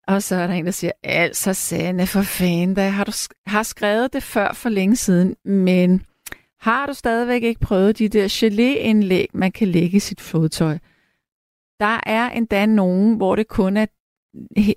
Og 0.07 0.23
så 0.23 0.35
er 0.35 0.47
der 0.47 0.53
en, 0.53 0.65
der 0.65 0.71
siger, 0.71 0.91
altså 1.03 1.53
Sanne, 1.53 2.07
for 2.07 2.21
fanden 2.21 2.73
da, 2.75 2.89
har 2.89 3.03
du 3.03 3.11
sk- 3.11 3.41
har 3.45 3.63
skrevet 3.63 4.13
det 4.13 4.23
før 4.23 4.53
for 4.53 4.69
længe 4.69 4.95
siden, 4.95 5.35
men 5.45 6.05
har 6.59 6.85
du 6.85 6.93
stadigvæk 6.93 7.43
ikke 7.43 7.59
prøvet 7.59 7.97
de 7.99 8.09
der 8.09 8.27
gelé-indlæg, 8.27 9.27
man 9.33 9.51
kan 9.51 9.67
lægge 9.67 9.97
i 9.97 9.99
sit 9.99 10.21
fodtøj? 10.21 10.77
Der 11.79 11.99
er 12.05 12.29
endda 12.29 12.65
nogen, 12.65 13.17
hvor 13.17 13.35
det 13.35 13.47
kun 13.47 13.77
er 13.77 13.85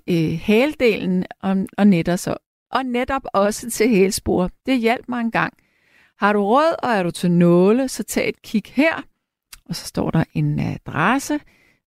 øh, 0.07 0.31
hældelen 0.31 1.25
og, 1.39 1.57
og, 1.77 1.87
netop, 1.87 2.19
så, 2.19 2.37
og 2.71 2.85
netop 2.85 3.21
også 3.33 3.69
til 3.69 3.89
hælspor. 3.89 4.49
Det 4.65 4.79
hjalp 4.79 5.05
mig 5.09 5.21
en 5.21 5.31
gang. 5.31 5.53
Har 6.21 6.33
du 6.33 6.43
råd, 6.43 6.75
og 6.83 6.89
er 6.89 7.03
du 7.03 7.11
til 7.11 7.31
nåle, 7.31 7.87
så 7.87 8.03
tag 8.03 8.29
et 8.29 8.41
kig 8.41 8.63
her. 8.65 9.01
Og 9.65 9.75
så 9.75 9.85
står 9.85 10.11
der 10.11 10.23
en 10.33 10.59
adresse 10.59 11.39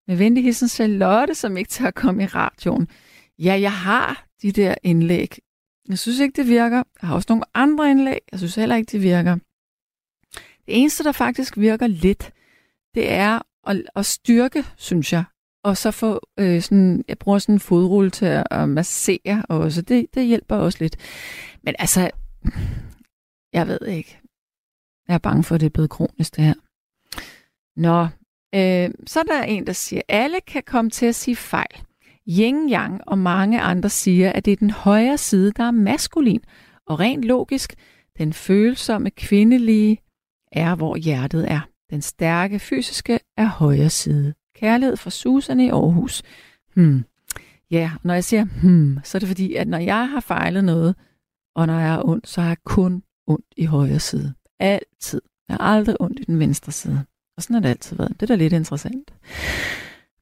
med 0.07 0.16
venlig 0.16 0.45
hilsen 0.45 0.68
Charlotte, 0.68 1.35
som 1.35 1.57
ikke 1.57 1.70
tager 1.70 1.89
at 1.89 1.95
komme 1.95 2.22
i 2.22 2.26
radioen. 2.26 2.89
Ja, 3.39 3.59
jeg 3.61 3.72
har 3.72 4.26
de 4.43 4.53
der 4.53 4.74
indlæg. 4.82 5.39
Jeg 5.89 5.99
synes 5.99 6.18
ikke, 6.18 6.43
det 6.43 6.49
virker. 6.49 6.76
Jeg 6.76 7.09
har 7.09 7.14
også 7.14 7.26
nogle 7.28 7.45
andre 7.55 7.91
indlæg. 7.91 8.18
Jeg 8.32 8.39
synes 8.39 8.55
heller 8.55 8.76
ikke, 8.76 8.93
det 8.93 9.03
virker. 9.03 9.35
Det 10.66 10.80
eneste, 10.80 11.05
der 11.05 11.12
faktisk 11.12 11.59
virker 11.59 11.87
lidt, 11.87 12.32
det 12.95 13.12
er 13.12 13.41
at, 13.66 13.82
at 13.97 14.07
styrke, 14.07 14.64
synes 14.76 15.12
jeg. 15.12 15.24
Og 15.64 15.76
så 15.76 15.91
få 15.91 16.20
øh, 16.39 16.62
sådan, 16.62 17.05
jeg 17.09 17.18
bruger 17.18 17.39
sådan 17.39 17.55
en 17.55 17.61
fodrulle 17.61 18.11
til 18.11 18.26
at, 18.26 18.47
at 18.51 18.68
massere 18.68 19.43
også. 19.49 19.82
Det, 19.82 20.07
det 20.14 20.26
hjælper 20.26 20.57
også 20.57 20.78
lidt. 20.80 20.97
Men 21.62 21.74
altså, 21.78 22.11
jeg 23.53 23.68
ved 23.68 23.80
ikke. 23.87 24.20
Jeg 25.09 25.14
er 25.14 25.18
bange 25.18 25.44
for, 25.44 25.55
at 25.55 25.61
det 25.61 25.66
er 25.66 25.70
blevet 25.70 25.90
kronisk, 25.90 26.36
det 26.36 26.44
her. 26.44 26.55
Nå, 27.76 28.02
øh, 28.55 28.94
så 29.07 29.20
er 29.20 29.24
der 29.24 29.42
en, 29.42 29.66
der 29.66 29.72
siger, 29.72 30.02
at 30.09 30.16
alle 30.22 30.40
kan 30.46 30.62
komme 30.66 30.90
til 30.90 31.07
at 31.07 31.14
sige 31.14 31.36
fejl. 31.36 31.80
Yin 32.28 32.70
Yang 32.72 33.00
og 33.07 33.18
mange 33.18 33.61
andre 33.61 33.88
siger, 33.88 34.32
at 34.32 34.44
det 34.44 34.52
er 34.52 34.57
den 34.57 34.70
højre 34.70 35.18
side, 35.18 35.52
der 35.52 35.64
er 35.64 35.70
maskulin. 35.70 36.40
Og 36.86 37.00
rent 37.00 37.24
logisk, 37.24 37.74
den 38.18 38.32
følsomme 38.32 39.11
kvindelige 39.11 40.00
er, 40.52 40.74
hvor 40.74 40.96
hjertet 40.96 41.50
er. 41.50 41.61
Den 41.90 42.02
stærke 42.02 42.59
fysiske 42.59 43.20
er 43.36 43.46
højre 43.46 43.90
side. 43.90 44.34
Kærlighed 44.57 44.96
fra 44.96 45.11
Susan 45.11 45.61
i 45.61 45.68
Aarhus. 45.68 46.22
Hmm. 46.74 47.05
Ja, 47.70 47.90
når 48.02 48.14
jeg 48.14 48.24
siger 48.24 48.44
hmm, 48.44 48.98
så 49.05 49.18
er 49.18 49.20
det 49.20 49.28
fordi, 49.28 49.55
at 49.55 49.68
når 49.68 49.78
jeg 49.78 50.09
har 50.09 50.20
fejlet 50.20 50.64
noget, 50.64 50.94
og 51.55 51.66
når 51.66 51.78
jeg 51.78 51.94
er 51.94 52.09
ondt, 52.09 52.28
så 52.28 52.40
har 52.40 52.48
jeg 52.48 52.62
kun 52.64 53.02
ondt 53.26 53.46
i 53.57 53.64
højre 53.64 54.00
side. 54.00 54.34
Altid. 54.64 55.20
Jeg 55.48 55.56
har 55.56 55.74
aldrig 55.74 56.00
ondt 56.00 56.20
i 56.20 56.24
den 56.24 56.38
venstre 56.38 56.72
side. 56.72 57.04
Og 57.36 57.42
sådan 57.42 57.54
har 57.54 57.60
det 57.60 57.68
altid 57.68 57.96
været. 57.96 58.10
Det 58.10 58.22
er 58.22 58.26
da 58.26 58.34
lidt 58.34 58.52
interessant. 58.52 59.14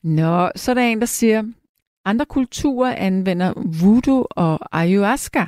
Nå, 0.02 0.50
så 0.56 0.70
er 0.70 0.74
der 0.74 0.82
en, 0.82 1.00
der 1.00 1.06
siger, 1.06 1.44
andre 2.04 2.26
kulturer 2.26 2.94
anvender 2.94 3.52
voodoo 3.56 4.26
og 4.30 4.78
ayahuasca. 4.78 5.46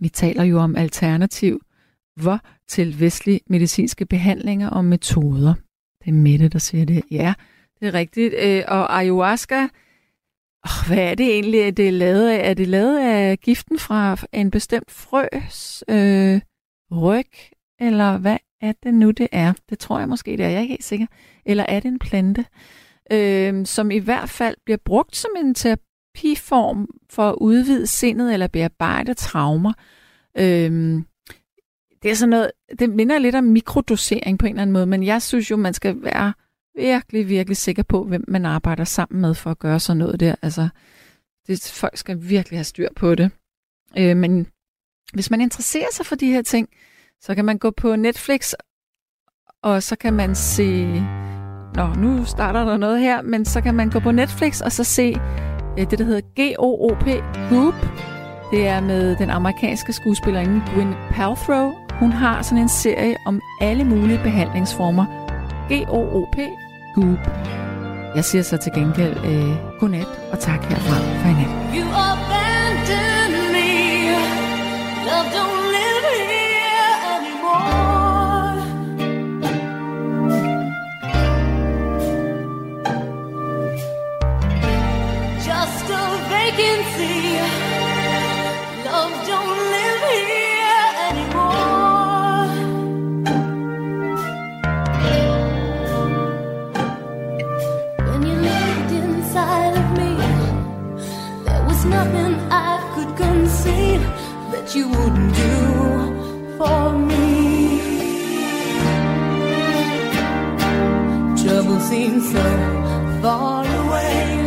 Vi 0.00 0.08
taler 0.08 0.44
jo 0.44 0.58
om 0.58 0.76
alternativ 0.76 1.60
hvor 2.20 2.40
til 2.68 3.00
vestlige 3.00 3.40
medicinske 3.46 4.06
behandlinger 4.06 4.70
og 4.70 4.84
metoder. 4.84 5.54
Det 6.04 6.08
er 6.08 6.12
Mette, 6.12 6.48
der 6.48 6.58
siger 6.58 6.84
det. 6.84 7.02
Ja, 7.10 7.34
det 7.80 7.88
er 7.88 7.94
rigtigt. 7.94 8.34
Øh, 8.38 8.62
og 8.68 8.98
ayahuasca, 8.98 9.62
oh, 10.64 10.86
hvad 10.88 11.10
er 11.10 11.14
det 11.14 11.26
egentlig, 11.26 11.76
det 11.76 11.88
er 11.88 11.92
lavet 11.92 12.28
af? 12.28 12.50
Er 12.50 12.54
det 12.54 12.68
lavet 12.68 12.98
af 12.98 13.40
giften 13.40 13.78
fra 13.78 14.16
en 14.32 14.50
bestemt 14.50 14.90
frøs 14.90 15.84
øh, 15.88 16.40
ryg? 16.92 17.30
Eller 17.80 18.18
hvad 18.18 18.36
er 18.60 18.72
det 18.82 18.94
nu, 18.94 19.10
det 19.10 19.28
er? 19.32 19.52
Det 19.70 19.78
tror 19.78 19.98
jeg 19.98 20.08
måske, 20.08 20.30
det 20.30 20.40
er. 20.40 20.48
Jeg 20.48 20.56
er 20.56 20.60
ikke 20.60 20.72
helt 20.72 20.84
sikker. 20.84 21.06
Eller 21.44 21.64
er 21.68 21.80
det 21.80 21.88
en 21.88 21.98
plante? 21.98 22.44
Øh, 23.12 23.66
som 23.66 23.90
i 23.90 23.98
hvert 23.98 24.30
fald 24.30 24.56
bliver 24.64 24.78
brugt 24.84 25.16
som 25.16 25.30
en 25.38 25.54
terapiform 25.54 26.88
for 27.10 27.28
at 27.28 27.34
udvide 27.40 27.86
sindet 27.86 28.32
eller 28.32 28.46
bearbejde 28.46 29.14
traumer. 29.14 29.72
Øh, 30.38 31.02
det 32.02 32.10
er 32.10 32.14
sådan 32.14 32.30
noget, 32.30 32.50
det 32.78 32.90
minder 32.90 33.18
lidt 33.18 33.34
om 33.34 33.44
mikrodosering 33.44 34.38
på 34.38 34.46
en 34.46 34.52
eller 34.52 34.62
anden 34.62 34.72
måde, 34.72 34.86
men 34.86 35.02
jeg 35.02 35.22
synes 35.22 35.50
jo, 35.50 35.56
man 35.56 35.74
skal 35.74 36.02
være 36.02 36.32
virkelig, 36.76 37.28
virkelig 37.28 37.56
sikker 37.56 37.82
på, 37.82 38.04
hvem 38.04 38.24
man 38.28 38.46
arbejder 38.46 38.84
sammen 38.84 39.20
med 39.20 39.34
for 39.34 39.50
at 39.50 39.58
gøre 39.58 39.80
sådan 39.80 39.98
noget 39.98 40.20
der. 40.20 40.34
Altså, 40.42 40.68
det, 41.46 41.72
folk 41.74 41.96
skal 41.96 42.28
virkelig 42.28 42.58
have 42.58 42.64
styr 42.64 42.88
på 42.96 43.14
det. 43.14 43.30
Øh, 43.98 44.16
men 44.16 44.46
hvis 45.12 45.30
man 45.30 45.40
interesserer 45.40 45.88
sig 45.92 46.06
for 46.06 46.16
de 46.16 46.26
her 46.26 46.42
ting, 46.42 46.68
så 47.20 47.34
kan 47.34 47.44
man 47.44 47.58
gå 47.58 47.70
på 47.70 47.96
Netflix, 47.96 48.52
og 49.62 49.82
så 49.82 49.96
kan 49.96 50.12
man 50.12 50.34
se... 50.34 50.86
Nå, 51.74 51.86
nu 51.96 52.24
starter 52.24 52.64
der 52.64 52.76
noget 52.76 53.00
her, 53.00 53.22
men 53.22 53.44
så 53.44 53.60
kan 53.60 53.74
man 53.74 53.90
gå 53.90 54.00
på 54.00 54.10
Netflix 54.10 54.60
og 54.60 54.72
så 54.72 54.84
se 54.84 55.16
øh, 55.78 55.90
det, 55.90 55.98
der 55.98 56.04
hedder 56.04 56.20
GOOP, 56.36 57.04
Goop. 57.50 57.74
Det 58.50 58.68
er 58.68 58.80
med 58.80 59.16
den 59.16 59.30
amerikanske 59.30 59.92
skuespillerinde 59.92 60.62
Gwyneth 60.74 60.98
Paltrow. 61.10 61.72
Hun 61.92 62.12
har 62.12 62.42
sådan 62.42 62.58
en 62.62 62.68
serie 62.68 63.16
om 63.26 63.40
alle 63.60 63.84
mulige 63.84 64.20
behandlingsformer. 64.22 65.06
GOOP, 65.68 66.36
Goop. 66.94 67.30
Jeg 68.14 68.24
siger 68.24 68.42
så 68.42 68.56
til 68.56 68.72
gengæld 68.74 69.16
øh, 69.16 69.78
godnat 69.80 70.06
og 70.32 70.38
tak 70.38 70.64
herfra 70.64 70.96
for 71.20 71.28
i 71.28 71.32
nat. 71.32 71.76
You 71.76 72.29
seems 111.90 112.30
so 112.30 113.20
far 113.20 113.66
away. 113.66 114.39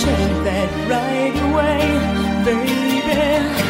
You 0.00 0.06
changed 0.06 0.46
that 0.46 0.70
right 0.88 1.36
away, 1.50 2.44
baby. 2.44 3.69